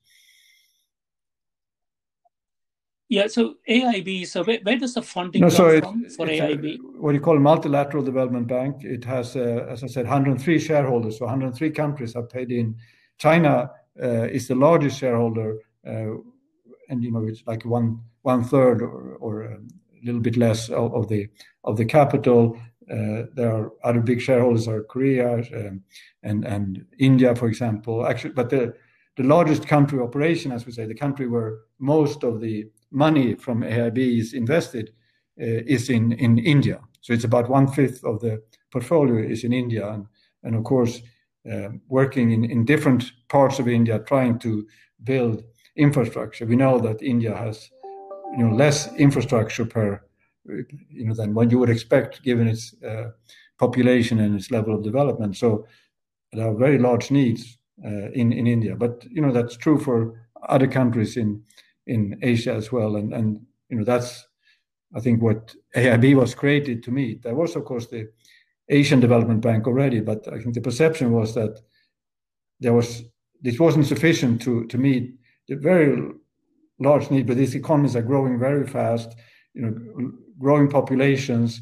Yeah, 3.08 3.28
so 3.28 3.56
AIIB, 3.70 4.26
so 4.26 4.44
where, 4.44 4.60
where 4.64 4.78
does 4.78 4.96
the 4.96 5.02
funding 5.02 5.42
no, 5.42 5.50
come 5.50 5.56
so 5.56 5.80
from 5.80 6.10
for 6.10 6.26
AIIB? 6.26 6.76
A, 6.76 7.02
what 7.02 7.14
you 7.14 7.22
call 7.22 7.38
multilateral 7.38 8.04
development 8.04 8.48
bank. 8.48 8.84
It 8.84 9.06
has, 9.06 9.36
uh, 9.36 9.68
as 9.70 9.84
I 9.84 9.88
said, 9.88 10.06
103 10.06 10.60
shareholders, 10.60 11.20
so 11.20 11.26
103 11.26 11.70
countries 11.72 12.16
have 12.16 12.30
paid 12.30 12.52
in. 12.52 12.76
China 13.20 13.70
uh, 14.02 14.24
is 14.24 14.48
the 14.48 14.56
largest 14.56 15.00
shareholder, 15.00 15.60
uh, 15.88 16.16
and 16.90 17.04
you 17.04 17.12
know 17.12 17.26
it's 17.26 17.44
like 17.46 17.64
one 17.64 18.00
one 18.24 18.44
third 18.44 18.82
or, 18.82 19.16
or 19.20 19.44
a 19.44 19.60
little 20.04 20.22
bit 20.22 20.36
less 20.36 20.70
of, 20.70 20.94
of 20.96 21.08
the 21.08 21.28
of 21.64 21.78
the 21.78 21.86
capital. 21.86 22.60
Uh, 22.92 23.24
there 23.34 23.52
are 23.52 23.72
other 23.84 24.02
big 24.02 24.20
shareholders 24.20 24.68
are 24.68 24.84
Korea 24.84 25.44
um, 25.56 25.84
and 26.24 26.44
and 26.44 26.86
India, 26.98 27.36
for 27.36 27.48
example. 27.48 28.06
Actually, 28.08 28.34
but 28.34 28.50
the 28.50 28.74
the 29.16 29.24
largest 29.24 29.68
country 29.68 30.00
operation, 30.00 30.52
as 30.52 30.66
we 30.66 30.72
say, 30.72 30.86
the 30.86 30.94
country 30.94 31.28
where 31.28 31.60
most 31.80 32.24
of 32.24 32.42
the 32.42 32.68
money 32.96 33.36
from 33.36 33.62
AIIB 33.62 34.20
is 34.20 34.34
invested 34.34 34.90
uh, 35.40 35.62
is 35.68 35.90
in, 35.90 36.14
in 36.14 36.40
India. 36.40 36.80
So 37.02 37.14
it's 37.14 37.26
about 37.26 37.50
one 37.50 37.68
fifth 37.68 38.04
of 38.04 38.22
the 38.22 38.42
portfolio 38.72 39.18
is 39.18 39.44
in 39.44 39.54
India. 39.54 39.88
And, 39.90 40.06
and 40.44 40.56
of 40.56 40.64
course, 40.64 41.02
uh, 41.52 41.70
working 41.88 42.32
in, 42.32 42.46
in 42.46 42.66
different 42.66 43.12
parts 43.30 43.60
of 43.60 43.68
India, 43.68 44.00
trying 44.00 44.40
to 44.40 44.66
build 45.04 45.44
infrastructure. 45.76 46.46
We 46.46 46.56
know 46.56 46.80
that 46.80 47.04
India 47.04 47.36
has 47.36 47.70
you 48.38 48.44
know, 48.46 48.56
less 48.56 48.94
infrastructure 48.96 49.66
per, 49.66 50.02
you 50.48 51.06
know, 51.06 51.14
than 51.14 51.34
what 51.34 51.52
you 51.52 51.60
would 51.60 51.70
expect 51.70 52.24
given 52.24 52.48
its 52.48 52.74
uh, 52.84 53.12
population 53.60 54.20
and 54.20 54.36
its 54.36 54.52
level 54.52 54.74
of 54.74 54.84
development. 54.84 55.38
So 55.38 55.68
there 56.32 56.48
are 56.48 56.56
very 56.56 56.80
large 56.80 57.12
needs 57.12 57.58
uh, 57.84 58.10
in, 58.14 58.32
in 58.32 58.48
India. 58.48 58.76
But, 58.76 59.06
you 59.10 59.22
know, 59.22 59.32
that's 59.32 59.58
true 59.58 59.80
for 59.80 60.28
other 60.48 60.68
countries 60.68 61.18
in 61.18 61.44
in 61.88 62.20
Asia 62.22 62.54
as 62.54 62.72
well. 62.72 62.96
And 62.96 63.14
and 63.14 63.42
you 63.70 63.78
know 63.78 63.84
that's 63.84 64.26
I 64.96 65.00
think 65.00 65.22
what 65.22 65.56
AIIB 65.76 66.16
was 66.16 66.36
created 66.36 66.84
to 66.84 66.92
meet. 66.92 67.24
There 67.24 67.36
was 67.36 67.56
of 67.56 67.66
course 67.66 67.88
the 67.88 68.10
Asian 68.70 69.00
Development 69.00 69.42
Bank 69.42 69.68
already, 69.68 70.00
but 70.00 70.28
I 70.32 70.40
think 70.40 70.56
the 70.56 70.62
perception 70.62 71.12
was 71.12 71.34
that 71.36 71.60
there 72.60 72.74
was 72.74 73.04
this 73.42 73.60
wasn't 73.60 73.88
sufficient 73.88 74.42
to 74.44 74.66
to 74.68 74.78
meet 74.78 75.16
the 75.48 75.56
very 75.56 76.02
large 76.80 77.12
need. 77.12 77.28
But 77.28 77.38
these 77.38 77.56
economies 77.56 77.96
are 77.96 78.02
growing 78.02 78.40
very 78.40 78.66
fast. 78.68 79.16
You 79.54 79.62
know, 79.62 80.12
growing 80.40 80.70
populations, 80.70 81.62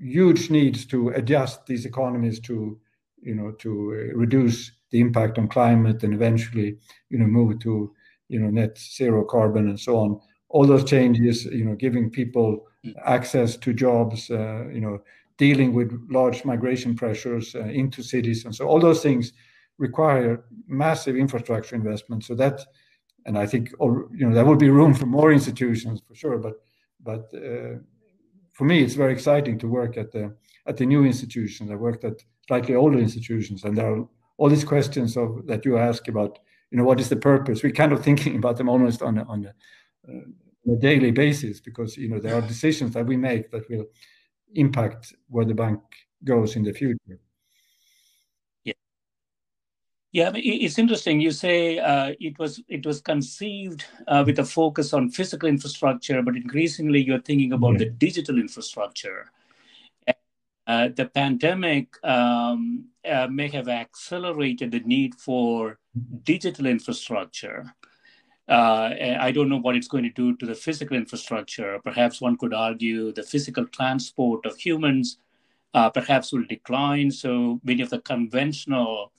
huge 0.00 0.50
needs 0.50 0.86
to 0.86 1.10
adjust 1.10 1.66
these 1.66 1.84
economies 1.84 2.40
to 2.40 2.78
you 3.22 3.34
know 3.34 3.52
to 3.52 4.12
reduce 4.14 4.72
the 4.90 5.00
impact 5.00 5.38
on 5.38 5.48
climate 5.48 6.02
and 6.02 6.14
eventually 6.14 6.76
you 7.10 7.18
know 7.18 7.26
move 7.26 7.58
to 7.60 7.94
you 8.30 8.40
know 8.40 8.50
net 8.50 8.78
zero 8.78 9.24
carbon 9.24 9.68
and 9.68 9.78
so 9.78 9.96
on. 9.96 10.20
All 10.48 10.66
those 10.66 10.84
changes 10.84 11.44
you 11.44 11.64
know 11.64 11.74
giving 11.74 12.10
people 12.10 12.66
mm. 12.84 12.92
access 13.04 13.56
to 13.58 13.72
jobs 13.72 14.30
uh, 14.30 14.64
you 14.72 14.80
know 14.80 14.98
dealing 15.36 15.72
with 15.72 15.88
large 16.10 16.44
migration 16.44 16.94
pressures 16.94 17.54
uh, 17.54 17.60
into 17.60 18.02
cities 18.02 18.44
and 18.44 18.54
so 18.54 18.66
all 18.66 18.80
those 18.80 19.02
things 19.02 19.32
require 19.78 20.44
massive 20.66 21.16
infrastructure 21.16 21.74
investment. 21.74 22.24
So 22.24 22.34
that 22.36 22.60
and 23.26 23.36
i 23.36 23.46
think 23.46 23.70
you 23.80 24.26
know 24.26 24.34
there 24.34 24.46
will 24.46 24.56
be 24.56 24.70
room 24.70 24.94
for 24.94 25.04
more 25.04 25.30
institutions 25.30 26.00
for 26.08 26.14
sure 26.14 26.38
but 26.38 26.54
but 27.02 27.24
uh, 27.34 27.76
for 28.52 28.64
me 28.64 28.82
it's 28.82 28.94
very 28.94 29.12
exciting 29.12 29.58
to 29.58 29.68
work 29.68 29.98
at 29.98 30.10
the 30.10 30.34
at 30.66 30.76
the 30.76 30.86
new 30.86 31.04
institutions. 31.04 31.70
I 31.70 31.74
worked 31.74 32.04
at 32.04 32.22
slightly 32.46 32.74
older 32.74 32.98
institutions 32.98 33.64
and 33.64 33.76
there 33.76 33.92
are 33.92 34.08
all 34.38 34.48
these 34.48 34.64
questions 34.64 35.16
of 35.16 35.46
that 35.46 35.64
you 35.64 35.78
ask 35.78 36.08
about 36.08 36.38
you 36.70 36.78
know 36.78 36.84
what 36.84 37.00
is 37.00 37.08
the 37.08 37.16
purpose? 37.16 37.62
We're 37.62 37.72
kind 37.72 37.92
of 37.92 38.02
thinking 38.02 38.36
about 38.40 38.56
them 38.56 38.68
almost 38.68 39.02
on 39.02 39.18
a, 39.18 39.24
on 39.24 39.46
a, 39.46 40.12
uh, 40.12 40.72
a 40.72 40.76
daily 40.76 41.10
basis 41.10 41.60
because 41.60 41.96
you 41.96 42.08
know 42.08 42.20
there 42.20 42.34
are 42.34 42.42
decisions 42.42 42.94
that 42.94 43.06
we 43.06 43.16
make 43.16 43.50
that 43.50 43.68
will 43.68 43.86
impact 44.54 45.14
where 45.28 45.44
the 45.44 45.54
bank 45.54 45.80
goes 46.24 46.56
in 46.56 46.62
the 46.62 46.72
future. 46.72 47.18
Yeah. 48.64 48.74
Yeah 50.12 50.28
I 50.28 50.32
mean, 50.32 50.42
it's 50.44 50.78
interesting. 50.78 51.20
You 51.20 51.30
say 51.30 51.78
uh, 51.78 52.14
it 52.20 52.38
was 52.38 52.62
it 52.68 52.84
was 52.84 53.00
conceived 53.00 53.84
uh, 54.06 54.22
with 54.26 54.38
a 54.38 54.44
focus 54.44 54.92
on 54.92 55.10
physical 55.10 55.48
infrastructure 55.48 56.22
but 56.22 56.36
increasingly 56.36 57.00
you're 57.02 57.22
thinking 57.22 57.52
about 57.52 57.72
yeah. 57.72 57.78
the 57.78 57.90
digital 57.90 58.38
infrastructure. 58.38 59.30
Uh, 60.66 60.88
the 60.94 61.06
pandemic 61.06 61.88
um, 62.04 62.84
uh, 63.08 63.26
may 63.28 63.48
have 63.48 63.68
accelerated 63.68 64.72
the 64.72 64.80
need 64.80 65.14
for 65.14 65.78
digital 66.24 66.66
infrastructure. 66.66 67.74
Uh, 68.48 68.90
I 69.20 69.30
don't 69.30 69.48
know 69.48 69.60
what 69.60 69.76
it's 69.76 69.88
going 69.88 70.04
to 70.04 70.10
do 70.10 70.36
to 70.36 70.46
the 70.46 70.54
physical 70.54 70.96
infrastructure. 70.96 71.78
Perhaps 71.84 72.20
one 72.20 72.36
could 72.36 72.52
argue 72.52 73.12
the 73.12 73.22
physical 73.22 73.64
transport 73.66 74.44
of 74.44 74.56
humans 74.56 75.18
uh, 75.72 75.88
perhaps 75.88 76.32
will 76.32 76.44
decline. 76.48 77.10
So 77.10 77.60
many 77.62 77.82
of 77.82 77.90
the 77.90 78.00
conventional 78.00 79.12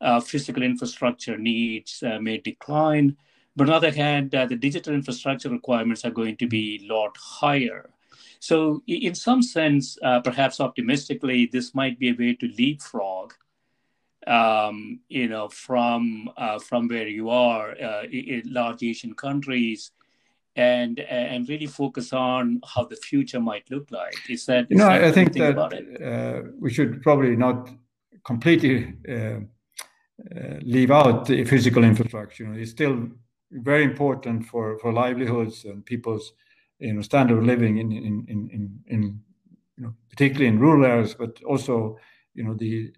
uh, 0.00 0.20
physical 0.20 0.62
infrastructure 0.62 1.38
needs 1.38 2.02
uh, 2.02 2.18
may 2.20 2.36
decline. 2.38 3.16
But 3.56 3.64
on 3.64 3.68
the 3.68 3.76
other 3.76 3.96
hand, 3.96 4.32
the 4.32 4.56
digital 4.56 4.92
infrastructure 4.92 5.48
requirements 5.48 6.04
are 6.04 6.10
going 6.10 6.36
to 6.36 6.46
be 6.46 6.84
a 6.84 6.92
lot 6.92 7.16
higher. 7.16 7.88
So, 8.48 8.80
in 8.86 9.16
some 9.16 9.42
sense, 9.42 9.98
uh, 10.04 10.20
perhaps 10.20 10.60
optimistically, 10.60 11.46
this 11.52 11.74
might 11.74 11.98
be 11.98 12.10
a 12.10 12.16
way 12.22 12.32
to 12.34 12.46
leapfrog, 12.46 13.32
um, 14.24 15.00
you 15.08 15.28
know, 15.28 15.48
from 15.48 16.30
uh, 16.36 16.60
from 16.60 16.86
where 16.86 17.08
you 17.08 17.28
are 17.28 17.68
uh, 17.88 18.04
in 18.04 18.42
large 18.60 18.84
Asian 18.84 19.14
countries, 19.14 19.90
and 20.54 21.00
and 21.00 21.48
really 21.48 21.66
focus 21.66 22.12
on 22.12 22.60
how 22.72 22.84
the 22.84 23.00
future 23.08 23.40
might 23.40 23.68
look 23.68 23.90
like. 23.90 24.20
Is 24.30 24.46
that? 24.46 24.70
You 24.70 24.76
know, 24.76 24.86
that 24.86 25.02
I 25.02 25.10
think 25.10 25.32
that 25.32 25.56
uh, 26.12 26.48
we 26.60 26.70
should 26.72 27.02
probably 27.02 27.34
not 27.34 27.68
completely 28.22 28.94
uh, 29.08 29.40
uh, 30.36 30.58
leave 30.62 30.92
out 30.92 31.26
the 31.26 31.44
physical 31.44 31.82
infrastructure. 31.82 32.44
You 32.44 32.50
know, 32.50 32.58
it's 32.60 32.70
still 32.70 33.08
very 33.50 33.82
important 33.82 34.46
for 34.46 34.78
for 34.78 34.92
livelihoods 34.92 35.64
and 35.64 35.84
people's 35.84 36.32
you 36.78 36.92
know 36.92 37.02
standard 37.02 37.38
of 37.38 37.44
living 37.44 37.78
in 37.78 37.92
in 37.92 38.24
in 38.28 38.50
in, 38.52 38.80
in 38.86 39.20
you 39.76 39.84
know 39.84 39.94
particularly 40.10 40.46
in 40.46 40.58
rural 40.58 40.84
areas, 40.84 41.14
but 41.14 41.42
also 41.44 41.98
you 42.34 42.44
know 42.44 42.54
the 42.54 42.92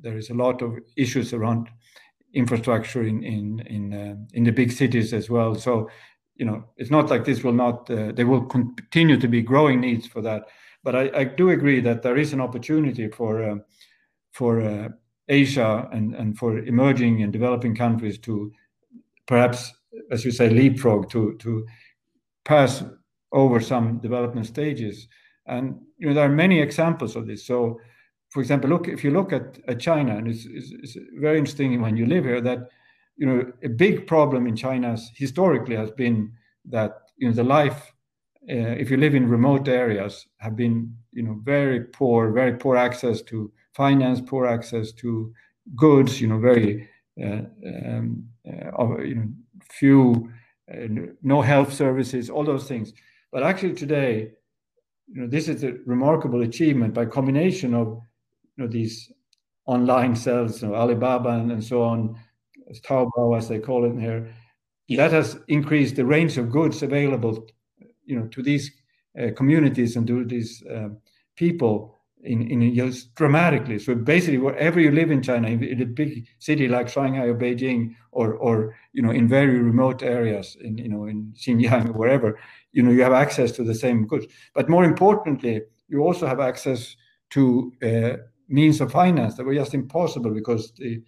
there 0.00 0.16
is 0.16 0.30
a 0.30 0.34
lot 0.34 0.62
of 0.62 0.78
issues 0.96 1.32
around 1.32 1.68
infrastructure 2.34 3.02
in 3.02 3.22
in 3.22 3.60
in 3.66 3.92
uh, 3.92 4.14
in 4.34 4.44
the 4.44 4.52
big 4.52 4.72
cities 4.72 5.12
as 5.12 5.30
well. 5.30 5.54
So 5.54 5.90
you 6.36 6.44
know 6.44 6.64
it's 6.76 6.90
not 6.90 7.10
like 7.10 7.24
this 7.24 7.42
will 7.44 7.52
not 7.52 7.90
uh, 7.90 8.12
there 8.12 8.26
will 8.26 8.44
continue 8.44 9.18
to 9.18 9.28
be 9.28 9.42
growing 9.42 9.80
needs 9.80 10.06
for 10.06 10.22
that. 10.22 10.48
But 10.84 10.96
I, 10.96 11.10
I 11.14 11.24
do 11.24 11.50
agree 11.50 11.80
that 11.80 12.02
there 12.02 12.16
is 12.16 12.32
an 12.32 12.40
opportunity 12.40 13.08
for 13.08 13.42
uh, 13.42 13.56
for 14.32 14.60
uh, 14.60 14.88
Asia 15.28 15.88
and 15.92 16.14
and 16.14 16.36
for 16.36 16.58
emerging 16.58 17.22
and 17.22 17.32
developing 17.32 17.74
countries 17.74 18.18
to 18.20 18.52
perhaps, 19.26 19.72
as 20.10 20.24
you 20.24 20.30
say, 20.30 20.50
leapfrog 20.50 21.10
to 21.10 21.36
to 21.38 21.66
pass 22.44 22.82
over 23.32 23.60
some 23.60 23.98
development 23.98 24.46
stages. 24.46 25.08
And 25.46 25.80
you 25.98 26.08
know 26.08 26.14
there 26.14 26.24
are 26.24 26.28
many 26.34 26.60
examples 26.60 27.16
of 27.16 27.26
this. 27.26 27.46
So, 27.46 27.80
for 28.30 28.40
example, 28.40 28.70
look 28.70 28.88
if 28.88 29.02
you 29.04 29.10
look 29.10 29.32
at, 29.32 29.58
at 29.68 29.80
China, 29.80 30.16
and 30.16 30.28
it's, 30.28 30.46
it's, 30.46 30.72
it's 30.72 30.96
very 31.18 31.38
interesting 31.38 31.80
when 31.80 31.96
you 31.96 32.06
live 32.06 32.24
here 32.24 32.40
that 32.40 32.68
you 33.16 33.26
know 33.26 33.52
a 33.62 33.68
big 33.68 34.06
problem 34.06 34.46
in 34.46 34.56
China 34.56 34.96
historically 35.14 35.76
has 35.76 35.90
been 35.90 36.32
that 36.66 36.92
you 37.16 37.28
know 37.28 37.34
the 37.34 37.44
life 37.44 37.92
uh, 38.50 38.74
if 38.78 38.90
you 38.90 38.96
live 38.96 39.14
in 39.14 39.28
remote 39.28 39.68
areas 39.68 40.26
have 40.38 40.56
been 40.56 40.94
you 41.12 41.22
know 41.22 41.38
very 41.42 41.80
poor 41.80 42.32
very 42.32 42.54
poor 42.54 42.76
access 42.76 43.22
to 43.22 43.52
finance 43.72 44.20
poor 44.20 44.46
access 44.46 44.92
to 44.92 45.32
goods 45.76 46.20
you 46.20 46.26
know 46.26 46.38
very 46.38 46.88
uh, 47.22 47.42
um, 47.86 48.26
uh, 48.46 48.98
you 48.98 49.14
know 49.14 49.28
few 49.70 50.30
uh, 50.72 50.86
no 51.22 51.40
health 51.40 51.72
services 51.72 52.30
all 52.30 52.44
those 52.44 52.66
things 52.66 52.92
but 53.32 53.42
actually 53.42 53.74
today, 53.74 54.30
you 55.08 55.22
know, 55.22 55.26
this 55.26 55.48
is 55.48 55.64
a 55.64 55.72
remarkable 55.86 56.42
achievement 56.42 56.94
by 56.94 57.06
combination 57.06 57.74
of 57.74 58.00
you 58.56 58.64
know 58.64 58.68
these 58.68 59.10
online 59.66 60.14
sales, 60.14 60.62
you 60.62 60.68
know, 60.68 60.74
Alibaba 60.74 61.30
and, 61.30 61.50
and 61.50 61.64
so 61.64 61.82
on, 61.82 62.16
Taobao 62.80 63.36
as 63.36 63.48
they 63.48 63.58
call 63.58 63.84
it 63.84 63.98
here. 63.98 64.32
Yeah. 64.88 64.96
That 65.08 65.12
has 65.12 65.38
increased 65.48 65.96
the 65.96 66.04
range 66.04 66.36
of 66.38 66.50
goods 66.50 66.82
available, 66.82 67.46
you 68.04 68.18
know, 68.18 68.26
to 68.28 68.42
these 68.42 68.70
uh, 69.20 69.28
communities 69.36 69.96
and 69.96 70.06
to 70.06 70.24
these 70.24 70.62
uh, 70.66 70.88
people 71.36 71.98
in, 72.24 72.50
in 72.50 72.62
years 72.62 73.06
dramatically. 73.16 73.78
So 73.78 73.94
basically, 73.94 74.38
wherever 74.38 74.80
you 74.80 74.90
live 74.90 75.10
in 75.10 75.22
China, 75.22 75.48
in, 75.48 75.82
a 75.82 75.86
big 75.86 76.26
city 76.38 76.68
like 76.68 76.88
Shanghai 76.88 77.26
or 77.26 77.34
Beijing, 77.34 77.94
or 78.12 78.34
or 78.34 78.76
you 78.92 79.02
know 79.02 79.10
in 79.10 79.28
very 79.28 79.58
remote 79.58 80.02
areas, 80.02 80.56
in 80.60 80.78
you 80.78 80.88
know 80.88 81.04
in 81.06 81.32
Xinjiang 81.36 81.90
or 81.90 81.92
wherever, 81.92 82.38
you 82.72 82.82
know 82.82 82.90
you 82.90 83.02
have 83.02 83.12
access 83.12 83.52
to 83.52 83.64
the 83.64 83.74
same 83.74 84.06
goods. 84.06 84.26
But 84.54 84.68
more 84.68 84.84
importantly, 84.84 85.62
you 85.88 86.00
also 86.02 86.26
have 86.26 86.40
access 86.40 86.96
to 87.30 87.72
uh, 87.82 88.16
means 88.48 88.80
of 88.80 88.92
finance 88.92 89.34
that 89.36 89.44
were 89.44 89.54
just 89.54 89.74
impossible 89.74 90.30
because 90.30 90.72
the 90.72 91.02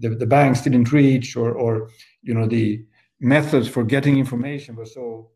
the, 0.00 0.10
the 0.10 0.26
banks 0.26 0.62
didn't 0.62 0.92
reach 0.92 1.36
or 1.36 1.52
or 1.52 1.90
you 2.22 2.34
know 2.34 2.46
the 2.46 2.84
methods 3.20 3.68
for 3.68 3.84
getting 3.84 4.18
information 4.18 4.76
were 4.76 4.86
so 4.86 5.30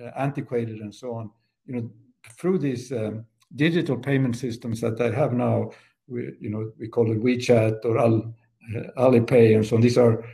uh, 0.00 0.10
antiquated 0.16 0.78
and 0.80 0.94
so 0.94 1.14
on. 1.14 1.30
You 1.66 1.74
know, 1.74 1.90
through 2.38 2.58
these 2.58 2.92
um, 2.92 3.24
digital 3.56 3.96
payment 3.96 4.36
systems 4.36 4.80
that 4.80 4.98
they 4.98 5.10
have 5.12 5.32
now, 5.32 5.70
we, 6.06 6.32
you 6.40 6.50
know, 6.50 6.72
we 6.78 6.88
call 6.88 7.10
it 7.12 7.22
WeChat 7.22 7.84
or 7.84 7.98
Al, 7.98 8.34
uh, 8.76 8.80
Alipay 8.98 9.54
and 9.54 9.66
so 9.66 9.76
on. 9.76 9.82
These 9.82 9.98
are 9.98 10.24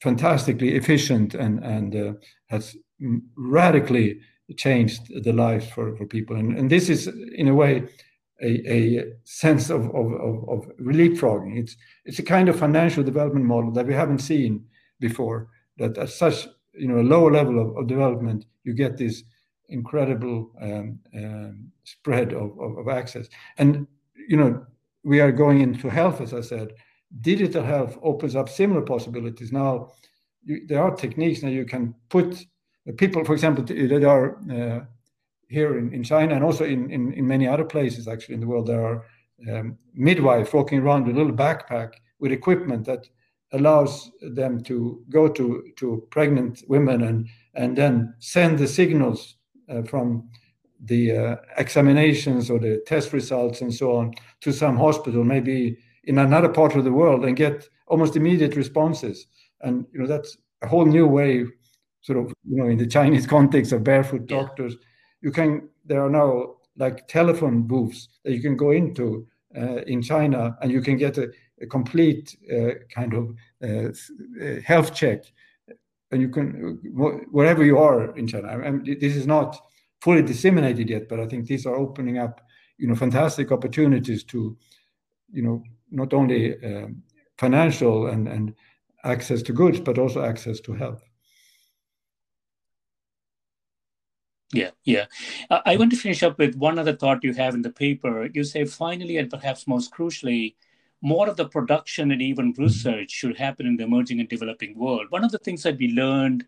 fantastically 0.00 0.74
efficient 0.74 1.34
and 1.34 1.62
and 1.64 1.96
uh, 1.96 2.12
has 2.46 2.76
radically 3.36 4.20
changed 4.56 5.24
the 5.24 5.32
lives 5.32 5.68
for, 5.68 5.96
for 5.96 6.06
people. 6.06 6.36
And, 6.36 6.56
and 6.58 6.70
this 6.70 6.88
is, 6.88 7.08
in 7.34 7.48
a 7.48 7.54
way, 7.54 7.84
a, 8.42 8.72
a 8.72 9.04
sense 9.24 9.70
of, 9.70 9.86
of, 9.94 10.12
of, 10.12 10.48
of 10.48 10.76
leapfrogging. 10.78 11.58
It's, 11.58 11.76
it's 12.04 12.18
a 12.18 12.22
kind 12.22 12.48
of 12.48 12.58
financial 12.58 13.02
development 13.02 13.46
model 13.46 13.72
that 13.72 13.86
we 13.86 13.94
haven't 13.94 14.18
seen 14.18 14.66
before, 15.00 15.48
that 15.78 15.96
at 15.98 16.10
such 16.10 16.46
you 16.74 16.88
know, 16.88 17.00
a 17.00 17.02
lower 17.02 17.30
level 17.30 17.60
of, 17.60 17.76
of 17.76 17.86
development, 17.86 18.46
you 18.64 18.74
get 18.74 18.96
this 18.96 19.22
incredible 19.68 20.52
um, 20.60 20.98
um, 21.16 21.70
spread 21.84 22.32
of, 22.32 22.58
of, 22.60 22.78
of 22.78 22.88
access. 22.88 23.28
And, 23.58 23.86
you 24.28 24.36
know, 24.36 24.66
we 25.04 25.20
are 25.20 25.32
going 25.32 25.60
into 25.60 25.88
health, 25.88 26.20
as 26.20 26.34
I 26.34 26.40
said. 26.40 26.72
Digital 27.20 27.62
health 27.62 27.98
opens 28.02 28.34
up 28.34 28.48
similar 28.48 28.82
possibilities. 28.82 29.52
Now, 29.52 29.92
you, 30.44 30.66
there 30.66 30.82
are 30.82 30.94
techniques 30.94 31.42
now 31.42 31.48
you 31.50 31.64
can 31.64 31.94
put 32.08 32.44
people, 32.92 33.24
for 33.24 33.32
example, 33.32 33.64
that 33.64 34.04
are 34.04 34.36
uh, 34.50 34.84
here 35.48 35.78
in, 35.78 35.92
in 35.92 36.02
China 36.02 36.34
and 36.34 36.44
also 36.44 36.64
in, 36.64 36.90
in, 36.90 37.12
in, 37.14 37.26
many 37.26 37.46
other 37.46 37.64
places 37.64 38.08
actually 38.08 38.34
in 38.34 38.40
the 38.40 38.46
world, 38.46 38.66
there 38.66 38.84
are 38.84 39.06
um, 39.50 39.78
midwives 39.94 40.52
walking 40.52 40.80
around 40.80 41.06
with 41.06 41.16
a 41.16 41.18
little 41.18 41.36
backpack 41.36 41.92
with 42.18 42.32
equipment 42.32 42.84
that 42.86 43.08
allows 43.52 44.10
them 44.34 44.62
to 44.64 45.02
go 45.10 45.28
to, 45.28 45.62
to 45.76 46.06
pregnant 46.10 46.62
women 46.68 47.02
and, 47.02 47.28
and 47.54 47.76
then 47.76 48.14
send 48.18 48.58
the 48.58 48.66
signals 48.66 49.36
uh, 49.68 49.82
from 49.82 50.28
the 50.84 51.16
uh, 51.16 51.36
examinations 51.56 52.50
or 52.50 52.58
the 52.58 52.82
test 52.86 53.12
results 53.12 53.60
and 53.60 53.72
so 53.72 53.96
on 53.96 54.12
to 54.40 54.52
some 54.52 54.76
hospital, 54.76 55.24
maybe 55.24 55.78
in 56.04 56.18
another 56.18 56.48
part 56.48 56.74
of 56.74 56.84
the 56.84 56.92
world, 56.92 57.24
and 57.24 57.36
get 57.36 57.68
almost 57.86 58.16
immediate 58.16 58.56
responses. 58.56 59.26
And 59.62 59.86
you 59.92 60.00
know 60.00 60.06
that's 60.06 60.36
a 60.62 60.68
whole 60.68 60.84
new 60.84 61.06
way 61.06 61.46
sort 62.04 62.18
of 62.18 62.34
you 62.46 62.56
know 62.56 62.68
in 62.68 62.78
the 62.78 62.86
Chinese 62.86 63.26
context 63.36 63.72
of 63.72 63.82
barefoot 63.82 64.22
yeah. 64.28 64.36
doctors, 64.36 64.76
you 65.22 65.32
can 65.32 65.68
there 65.84 66.04
are 66.04 66.10
now 66.10 66.56
like 66.76 67.08
telephone 67.08 67.62
booths 67.62 68.08
that 68.24 68.32
you 68.32 68.40
can 68.40 68.56
go 68.56 68.70
into 68.70 69.26
uh, 69.56 69.82
in 69.86 70.02
China 70.02 70.56
and 70.60 70.70
you 70.70 70.80
can 70.80 70.96
get 70.96 71.16
a, 71.18 71.30
a 71.60 71.66
complete 71.66 72.36
uh, 72.52 72.74
kind 72.94 73.14
of 73.14 73.34
uh, 73.62 73.88
uh 74.44 74.60
health 74.60 74.94
check, 74.94 75.24
and 76.10 76.20
you 76.20 76.28
can 76.28 76.78
wherever 77.32 77.64
you 77.64 77.78
are 77.78 78.16
in 78.16 78.26
China. 78.26 78.48
I 78.48 78.70
mean, 78.70 78.98
this 79.00 79.16
is 79.16 79.26
not 79.26 79.56
fully 80.00 80.22
disseminated 80.22 80.90
yet, 80.90 81.08
but 81.08 81.20
I 81.20 81.26
think 81.26 81.46
these 81.46 81.64
are 81.66 81.76
opening 81.76 82.18
up 82.18 82.40
you 82.76 82.86
know 82.86 82.94
fantastic 82.94 83.50
opportunities 83.50 84.24
to 84.24 84.56
you 85.32 85.42
know 85.42 85.62
not 85.90 86.12
only 86.12 86.62
um, 86.64 87.02
financial 87.38 88.08
and 88.08 88.28
and 88.28 88.54
access 89.04 89.42
to 89.42 89.52
goods, 89.52 89.80
but 89.80 89.98
also 89.98 90.22
access 90.22 90.60
to 90.60 90.74
health. 90.74 91.02
Yeah, 94.54 94.70
yeah. 94.84 95.06
I 95.50 95.76
want 95.76 95.90
to 95.90 95.96
finish 95.96 96.22
up 96.22 96.38
with 96.38 96.54
one 96.54 96.78
other 96.78 96.94
thought 96.94 97.24
you 97.24 97.34
have 97.34 97.54
in 97.54 97.62
the 97.62 97.70
paper. 97.70 98.28
You 98.32 98.44
say, 98.44 98.64
finally, 98.64 99.16
and 99.16 99.28
perhaps 99.28 99.66
most 99.66 99.92
crucially, 99.92 100.54
more 101.02 101.28
of 101.28 101.36
the 101.36 101.48
production 101.48 102.12
and 102.12 102.22
even 102.22 102.54
research 102.56 103.10
should 103.10 103.36
happen 103.36 103.66
in 103.66 103.76
the 103.76 103.84
emerging 103.84 104.20
and 104.20 104.28
developing 104.28 104.78
world. 104.78 105.06
One 105.10 105.24
of 105.24 105.32
the 105.32 105.38
things 105.38 105.62
that 105.64 105.76
we 105.78 105.88
learned 105.88 106.46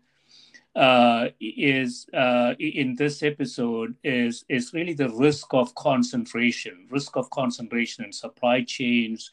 uh, 0.75 1.29
is 1.41 2.07
uh, 2.13 2.53
in 2.59 2.95
this 2.95 3.23
episode 3.23 3.95
is 4.03 4.45
is 4.47 4.73
really 4.73 4.93
the 4.93 5.09
risk 5.09 5.53
of 5.53 5.73
concentration, 5.75 6.87
risk 6.89 7.17
of 7.17 7.29
concentration 7.31 8.05
in 8.05 8.13
supply 8.13 8.63
chains, 8.63 9.31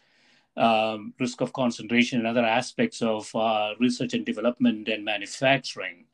um, 0.56 1.12
risk 1.20 1.40
of 1.42 1.52
concentration 1.52 2.20
in 2.20 2.26
other 2.26 2.44
aspects 2.44 3.02
of 3.02 3.34
uh, 3.34 3.74
research 3.78 4.14
and 4.14 4.24
development 4.24 4.88
and 4.88 5.04
manufacturing. 5.04 6.06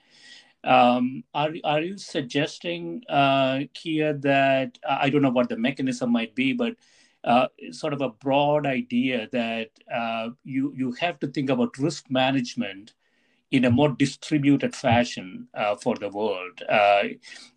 Um, 0.64 1.24
are 1.34 1.52
are 1.64 1.80
you 1.80 1.96
suggesting, 1.98 3.02
uh, 3.08 3.60
Kia, 3.74 4.12
that 4.14 4.78
I 4.88 5.10
don't 5.10 5.22
know 5.22 5.30
what 5.30 5.48
the 5.48 5.56
mechanism 5.56 6.12
might 6.12 6.34
be, 6.34 6.52
but 6.52 6.76
uh, 7.24 7.48
sort 7.70 7.92
of 7.92 8.00
a 8.02 8.10
broad 8.10 8.66
idea 8.66 9.28
that 9.32 9.70
uh, 9.94 10.30
you 10.44 10.72
you 10.76 10.92
have 10.92 11.18
to 11.20 11.28
think 11.28 11.50
about 11.50 11.78
risk 11.78 12.10
management 12.10 12.94
in 13.50 13.64
a 13.64 13.70
more 13.70 13.88
distributed 13.90 14.74
fashion 14.76 15.48
uh, 15.54 15.74
for 15.76 15.96
the 15.96 16.08
world. 16.08 16.62
Uh, 16.68 17.04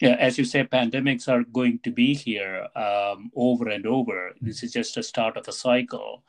as 0.02 0.38
you 0.38 0.46
say, 0.46 0.64
pandemics 0.64 1.28
are 1.28 1.44
going 1.44 1.80
to 1.84 1.92
be 1.92 2.16
here 2.16 2.68
um, 2.76 3.32
over 3.36 3.70
and 3.70 3.86
over. 3.86 4.34
This 4.42 4.64
is 4.64 4.74
just 4.74 4.98
a 4.98 5.04
start 5.04 5.38
of 5.38 5.48
a 5.48 5.52
cycle. 5.52 6.24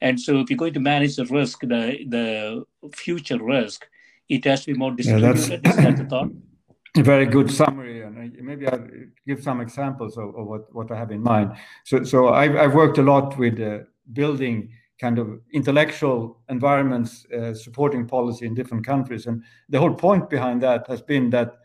And 0.00 0.18
so, 0.20 0.40
if 0.40 0.50
you're 0.50 0.56
going 0.56 0.74
to 0.74 0.80
manage 0.80 1.16
the 1.16 1.26
risk, 1.26 1.60
the 1.60 2.04
the 2.08 2.64
future 2.94 3.42
risk, 3.42 3.86
it 4.28 4.44
has 4.44 4.64
to 4.64 4.72
be 4.72 4.78
more 4.78 4.92
distributed. 4.92 5.62
Yeah, 5.64 5.70
Is 5.70 5.76
that 5.76 6.08
thought? 6.08 6.30
A 6.96 7.02
very 7.02 7.26
good 7.26 7.50
summary, 7.50 8.02
and 8.02 8.36
maybe 8.40 8.66
I'll 8.68 8.86
give 9.26 9.42
some 9.42 9.60
examples 9.60 10.16
of, 10.16 10.34
of 10.36 10.46
what, 10.46 10.74
what 10.74 10.90
I 10.90 10.98
have 10.98 11.10
in 11.10 11.22
mind. 11.22 11.52
So, 11.84 12.04
so 12.04 12.28
I've, 12.28 12.56
I've 12.56 12.74
worked 12.74 12.98
a 12.98 13.02
lot 13.02 13.38
with 13.38 13.60
uh, 13.60 13.78
building 14.12 14.70
kind 15.00 15.18
of 15.18 15.40
intellectual 15.52 16.40
environments 16.48 17.26
uh, 17.26 17.54
supporting 17.54 18.06
policy 18.06 18.46
in 18.46 18.54
different 18.54 18.86
countries, 18.86 19.26
and 19.26 19.42
the 19.68 19.78
whole 19.78 19.94
point 19.94 20.30
behind 20.30 20.62
that 20.62 20.86
has 20.86 21.02
been 21.02 21.30
that 21.30 21.56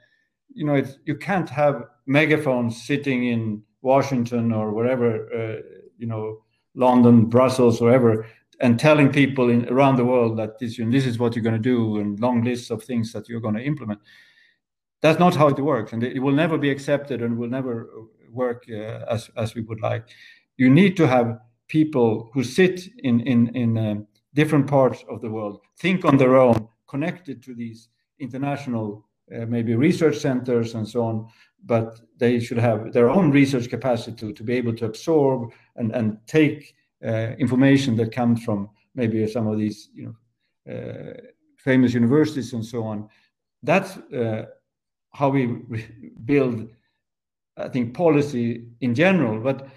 you 0.54 0.66
know 0.66 0.76
it's, 0.76 0.98
you 1.06 1.16
can't 1.16 1.50
have 1.50 1.84
megaphones 2.06 2.86
sitting 2.86 3.26
in 3.26 3.62
Washington 3.82 4.52
or 4.52 4.72
wherever 4.72 5.10
uh, 5.34 5.62
you 5.98 6.08
know 6.08 6.42
London, 6.78 7.26
Brussels, 7.26 7.82
wherever, 7.82 8.26
and 8.60 8.80
telling 8.80 9.12
people 9.12 9.50
in, 9.50 9.68
around 9.70 9.98
the 9.98 10.06
world 10.06 10.38
that 10.40 10.58
this, 10.60 10.78
this 10.78 11.06
is 11.06 11.20
what 11.20 11.36
you're 11.36 11.44
going 11.44 11.62
to 11.62 11.62
do 11.62 12.00
and 12.00 12.20
long 12.20 12.44
lists 12.44 12.72
of 12.72 12.84
things 12.84 13.12
that 13.14 13.30
you're 13.30 13.42
going 13.42 13.56
to 13.56 13.64
implement. 13.64 14.00
That's 15.02 15.20
not 15.20 15.36
how 15.36 15.48
it 15.48 15.60
works, 15.60 15.94
and 15.94 16.04
it 16.04 16.20
will 16.20 16.34
never 16.34 16.58
be 16.58 16.72
accepted 16.72 17.22
and 17.22 17.38
will 17.38 17.50
never 17.50 17.90
work 18.32 18.66
uh, 18.70 19.06
as 19.10 19.30
as 19.38 19.54
we 19.54 19.62
would 19.62 19.82
like. 19.82 20.10
You 20.58 20.70
need 20.70 20.98
to 20.98 21.08
have 21.08 21.40
people 21.68 22.30
who 22.34 22.44
sit 22.44 22.82
in 23.04 23.20
in 23.22 23.56
in 23.56 23.78
uh, 23.78 23.96
different 24.34 24.68
parts 24.68 25.04
of 25.10 25.22
the 25.22 25.30
world, 25.30 25.62
think 25.78 26.04
on 26.04 26.18
their 26.18 26.36
own, 26.38 26.68
connected 26.88 27.44
to 27.44 27.54
these 27.54 27.90
international 28.20 29.06
uh, 29.36 29.46
maybe 29.46 29.76
research 29.76 30.18
centers 30.18 30.74
and 30.74 30.88
so 30.88 31.04
on. 31.04 31.28
But 31.64 32.00
they 32.18 32.40
should 32.40 32.60
have 32.60 32.94
their 32.94 33.10
own 33.10 33.32
research 33.32 33.70
capacity 33.70 34.16
to, 34.18 34.34
to 34.34 34.44
be 34.44 34.54
able 34.54 34.76
to 34.78 34.86
absorb 34.86 35.52
and 35.76 35.92
and 35.96 36.18
take 36.26 36.74
uh, 36.74 36.77
information 37.02 37.96
that 37.98 38.12
comes 38.12 38.44
from 38.44 38.70
maybe 38.96 39.28
some 39.28 39.48
of 39.48 39.58
these 39.58 39.90
you 39.94 40.06
know 40.06 40.74
uh, 40.74 41.14
famous 41.58 41.94
universities 41.94 42.54
and 42.54 42.66
so 42.66 42.84
on. 42.84 43.10
That's 43.64 43.98
uh, 43.98 44.46
how 45.14 45.30
we 45.30 45.46
build, 46.26 46.68
I 47.58 47.70
think, 47.70 47.94
policy 47.94 48.66
in 48.82 48.94
general. 48.94 49.40
But 49.40 49.68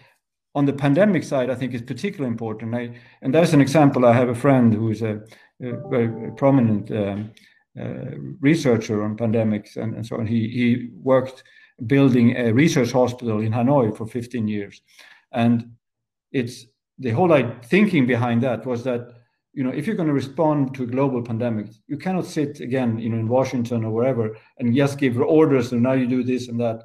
on 0.54 0.66
the 0.66 0.72
pandemic 0.72 1.24
side, 1.24 1.50
I 1.50 1.54
think 1.54 1.74
is 1.74 1.82
particularly 1.82 2.30
important. 2.30 2.74
I, 2.74 2.96
and 3.22 3.34
that's 3.34 3.52
an 3.52 3.60
example. 3.60 4.04
I 4.04 4.12
have 4.12 4.28
a 4.28 4.34
friend 4.34 4.74
who 4.74 4.90
is 4.90 5.02
a, 5.02 5.20
a 5.62 5.88
very 5.88 6.32
prominent 6.32 6.90
um, 6.90 7.32
uh, 7.80 8.16
researcher 8.40 9.02
on 9.04 9.16
pandemics 9.16 9.76
and, 9.76 9.94
and 9.94 10.04
so 10.04 10.16
on. 10.16 10.26
He, 10.26 10.48
he 10.48 10.90
worked 11.02 11.44
building 11.86 12.36
a 12.36 12.52
research 12.52 12.92
hospital 12.92 13.40
in 13.40 13.52
Hanoi 13.52 13.96
for 13.96 14.06
15 14.06 14.46
years. 14.48 14.82
And 15.32 15.72
it's 16.32 16.66
the 17.00 17.10
whole 17.10 17.34
thinking 17.64 18.06
behind 18.06 18.42
that 18.42 18.64
was 18.64 18.84
that 18.84 19.12
you 19.52 19.64
know 19.64 19.70
if 19.70 19.86
you're 19.86 19.96
going 19.96 20.06
to 20.06 20.14
respond 20.14 20.74
to 20.74 20.84
a 20.84 20.86
global 20.86 21.22
pandemic 21.22 21.66
you 21.88 21.96
cannot 21.96 22.24
sit 22.24 22.60
again 22.60 22.98
you 22.98 23.08
know 23.08 23.18
in 23.18 23.26
washington 23.26 23.84
or 23.84 23.90
wherever 23.90 24.36
and 24.58 24.76
just 24.76 24.98
give 24.98 25.18
orders 25.18 25.72
and 25.72 25.82
now 25.82 25.92
you 25.92 26.06
do 26.06 26.22
this 26.22 26.48
and 26.48 26.60
that. 26.60 26.84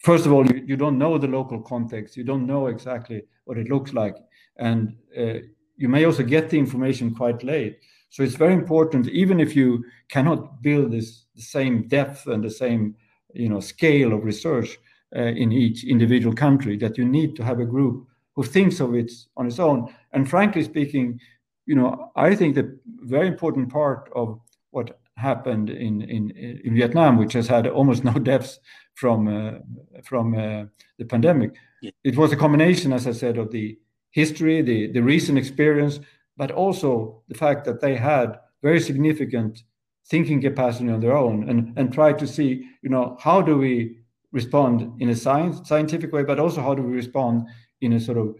First 0.00 0.26
of 0.26 0.32
all 0.32 0.44
you, 0.46 0.64
you 0.66 0.76
don't 0.76 0.98
know 0.98 1.16
the 1.16 1.28
local 1.28 1.62
context. 1.62 2.16
You 2.16 2.24
don't 2.24 2.46
know 2.46 2.66
exactly 2.66 3.22
what 3.44 3.56
it 3.56 3.68
looks 3.68 3.92
like. 3.92 4.16
And 4.56 4.96
uh, 5.16 5.34
you 5.76 5.88
may 5.88 6.04
also 6.04 6.24
get 6.24 6.50
the 6.50 6.58
information 6.58 7.14
quite 7.14 7.44
late. 7.44 7.78
So 8.10 8.24
it's 8.24 8.34
very 8.34 8.52
important 8.52 9.08
even 9.08 9.38
if 9.38 9.54
you 9.54 9.84
cannot 10.08 10.60
build 10.60 10.90
this 10.90 11.26
the 11.36 11.42
same 11.42 11.88
depth 11.88 12.26
and 12.26 12.42
the 12.42 12.50
same 12.50 12.96
you 13.32 13.48
know 13.48 13.60
scale 13.60 14.12
of 14.12 14.24
research 14.24 14.76
uh, 15.16 15.20
in 15.20 15.52
each 15.52 15.84
individual 15.84 16.34
country 16.34 16.76
that 16.78 16.98
you 16.98 17.04
need 17.04 17.36
to 17.36 17.44
have 17.44 17.60
a 17.60 17.64
group 17.64 18.06
who 18.34 18.42
thinks 18.42 18.80
of 18.80 18.94
it 18.94 19.10
on 19.36 19.46
its 19.46 19.58
own. 19.58 19.92
And 20.12 20.28
frankly 20.28 20.62
speaking, 20.62 21.20
you 21.66 21.74
know, 21.74 22.10
I 22.16 22.34
think 22.34 22.54
the 22.54 22.78
very 23.02 23.28
important 23.28 23.70
part 23.70 24.10
of 24.14 24.40
what 24.70 24.98
happened 25.16 25.70
in 25.70 26.02
in, 26.02 26.30
in 26.64 26.74
Vietnam, 26.74 27.18
which 27.18 27.34
has 27.34 27.46
had 27.48 27.66
almost 27.66 28.04
no 28.04 28.12
deaths 28.30 28.58
from 28.94 29.28
uh, 29.28 29.58
from 30.04 30.34
uh, 30.34 30.64
the 30.98 31.04
pandemic, 31.04 31.54
yeah. 31.82 31.90
it 32.04 32.16
was 32.16 32.32
a 32.32 32.36
combination, 32.36 32.92
as 32.92 33.06
I 33.06 33.12
said, 33.12 33.38
of 33.38 33.50
the 33.50 33.78
history, 34.12 34.62
the, 34.62 34.92
the 34.92 35.00
recent 35.00 35.38
experience, 35.38 35.98
but 36.36 36.50
also 36.50 37.22
the 37.28 37.34
fact 37.34 37.64
that 37.64 37.80
they 37.80 37.96
had 37.96 38.38
very 38.62 38.80
significant 38.80 39.62
thinking 40.06 40.40
capacity 40.40 40.90
on 40.90 41.00
their 41.00 41.16
own 41.16 41.48
and, 41.48 41.76
and 41.78 41.92
try 41.92 42.12
to 42.12 42.26
see, 42.26 42.68
you 42.82 42.90
know, 42.90 43.16
how 43.20 43.40
do 43.40 43.56
we 43.56 43.98
respond 44.32 45.00
in 45.00 45.08
a 45.10 45.16
science, 45.16 45.66
scientific 45.68 46.12
way, 46.12 46.22
but 46.22 46.38
also 46.38 46.60
how 46.60 46.74
do 46.74 46.82
we 46.82 46.92
respond 46.92 47.46
in 47.82 47.92
a 47.94 48.00
sort 48.00 48.18
of 48.18 48.36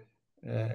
uh, 0.50 0.74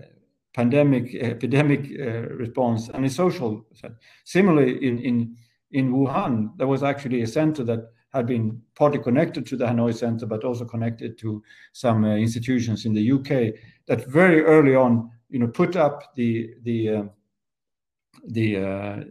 pandemic, 0.53 1.15
epidemic 1.15 1.89
uh, 1.99 2.33
response 2.35 2.89
and 2.89 3.05
a 3.05 3.09
social 3.09 3.65
set. 3.73 3.91
Similarly, 4.23 4.85
in, 4.85 4.99
in, 4.99 5.35
in 5.71 5.91
Wuhan, 5.91 6.57
there 6.57 6.67
was 6.67 6.83
actually 6.83 7.21
a 7.21 7.27
center 7.27 7.63
that 7.63 7.89
had 8.13 8.25
been 8.25 8.61
partly 8.75 8.99
connected 8.99 9.45
to 9.45 9.57
the 9.57 9.65
Hanoi 9.65 9.93
Center, 9.93 10.25
but 10.25 10.43
also 10.43 10.65
connected 10.65 11.17
to 11.19 11.43
some 11.73 12.03
uh, 12.03 12.15
institutions 12.15 12.85
in 12.85 12.93
the 12.93 13.11
UK 13.11 13.53
that 13.87 14.07
very 14.07 14.41
early 14.43 14.75
on, 14.75 15.11
you 15.29 15.39
know, 15.39 15.47
put 15.47 15.75
up 15.75 16.15
the 16.15 16.53
the 16.63 16.89
uh, 16.89 17.03
the, 18.29 18.57
uh, 18.57 19.03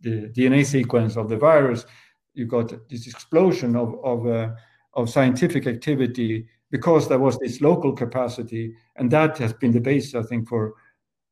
the 0.00 0.28
DNA 0.36 0.66
sequence 0.66 1.16
of 1.16 1.28
the 1.28 1.36
virus. 1.36 1.86
You 2.34 2.46
got 2.46 2.88
this 2.88 3.06
explosion 3.06 3.76
of 3.76 3.94
of, 4.02 4.26
uh, 4.26 4.48
of 4.94 5.10
scientific 5.10 5.66
activity 5.66 6.48
because 6.72 7.06
there 7.06 7.20
was 7.20 7.38
this 7.38 7.60
local 7.60 7.92
capacity, 7.92 8.74
and 8.96 9.10
that 9.12 9.38
has 9.38 9.52
been 9.52 9.70
the 9.72 9.80
base, 9.80 10.16
I 10.16 10.22
think, 10.22 10.48
for 10.48 10.74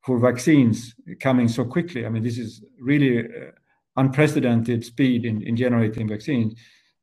for 0.02 0.18
vaccines 0.18 0.94
coming 1.18 1.48
so 1.48 1.64
quickly. 1.64 2.06
I 2.06 2.08
mean, 2.08 2.22
this 2.22 2.38
is 2.38 2.62
really 2.78 3.18
uh, 3.18 3.50
unprecedented 3.96 4.84
speed 4.84 5.24
in, 5.24 5.42
in 5.42 5.56
generating 5.56 6.08
vaccines. 6.08 6.54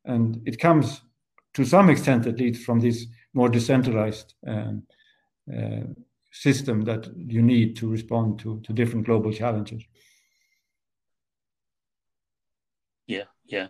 And 0.04 0.40
it 0.46 0.58
comes 0.58 1.02
to 1.54 1.64
some 1.64 1.90
extent, 1.90 2.26
at 2.26 2.38
least, 2.38 2.64
from 2.64 2.80
this 2.80 3.06
more 3.34 3.48
decentralized 3.48 4.34
um, 4.46 4.82
uh, 5.52 5.82
system 6.32 6.82
that 6.84 7.08
you 7.16 7.42
need 7.42 7.76
to 7.76 7.88
respond 7.88 8.40
to, 8.40 8.60
to 8.62 8.72
different 8.72 9.06
global 9.06 9.32
challenges. 9.32 9.82
Yeah, 13.06 13.24
yeah, 13.48 13.68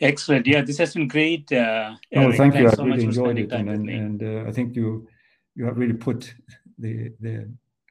excellent. 0.00 0.46
Yeah, 0.46 0.62
this 0.62 0.78
has 0.78 0.94
been 0.94 1.06
great. 1.06 1.50
Uh, 1.52 1.94
no, 2.12 2.32
thank 2.32 2.54
you. 2.56 2.68
I 2.68 2.74
so 2.74 2.84
really 2.84 3.04
enjoyed 3.04 3.38
it, 3.38 3.52
and, 3.52 3.68
and, 3.68 3.88
and 3.88 4.22
uh, 4.22 4.48
I 4.48 4.52
think 4.52 4.74
you 4.74 5.06
you 5.54 5.64
have 5.66 5.76
really 5.76 5.94
put 5.94 6.34
the 6.78 7.12
the 7.20 7.48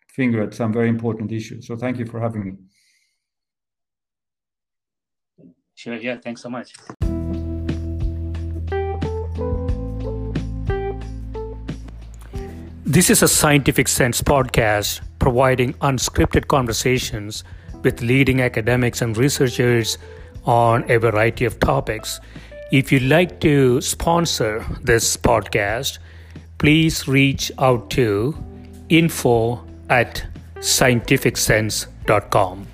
finger 0.10 0.42
at 0.42 0.54
some 0.54 0.74
very 0.74 0.90
important 0.90 1.32
issues. 1.32 1.68
So 1.68 1.76
thank 1.78 2.00
you 2.00 2.06
for 2.06 2.20
having 2.20 2.44
me. 2.46 2.54
Sure. 5.76 5.96
Yeah. 5.96 6.18
Thanks 6.18 6.42
so 6.42 6.50
much. 6.50 6.74
This 12.84 13.10
is 13.12 13.22
a 13.22 13.28
Scientific 13.28 13.88
Sense 13.88 14.22
podcast 14.22 15.02
providing 15.20 15.74
unscripted 15.74 16.48
conversations 16.48 17.44
with 17.84 18.02
leading 18.02 18.42
academics 18.42 19.02
and 19.04 19.16
researchers 19.16 19.98
on 20.46 20.90
a 20.90 20.98
variety 20.98 21.46
of 21.46 21.60
topics. 21.60 22.20
If 22.72 22.92
you'd 22.92 23.04
like 23.04 23.40
to 23.42 23.80
sponsor 23.82 24.66
this 24.84 25.16
podcast, 25.18 26.00
please 26.58 27.08
reach 27.08 27.52
out 27.58 27.90
to 27.92 28.36
info 28.90 29.64
at 29.90 30.26
scientificsense.com. 30.58 32.66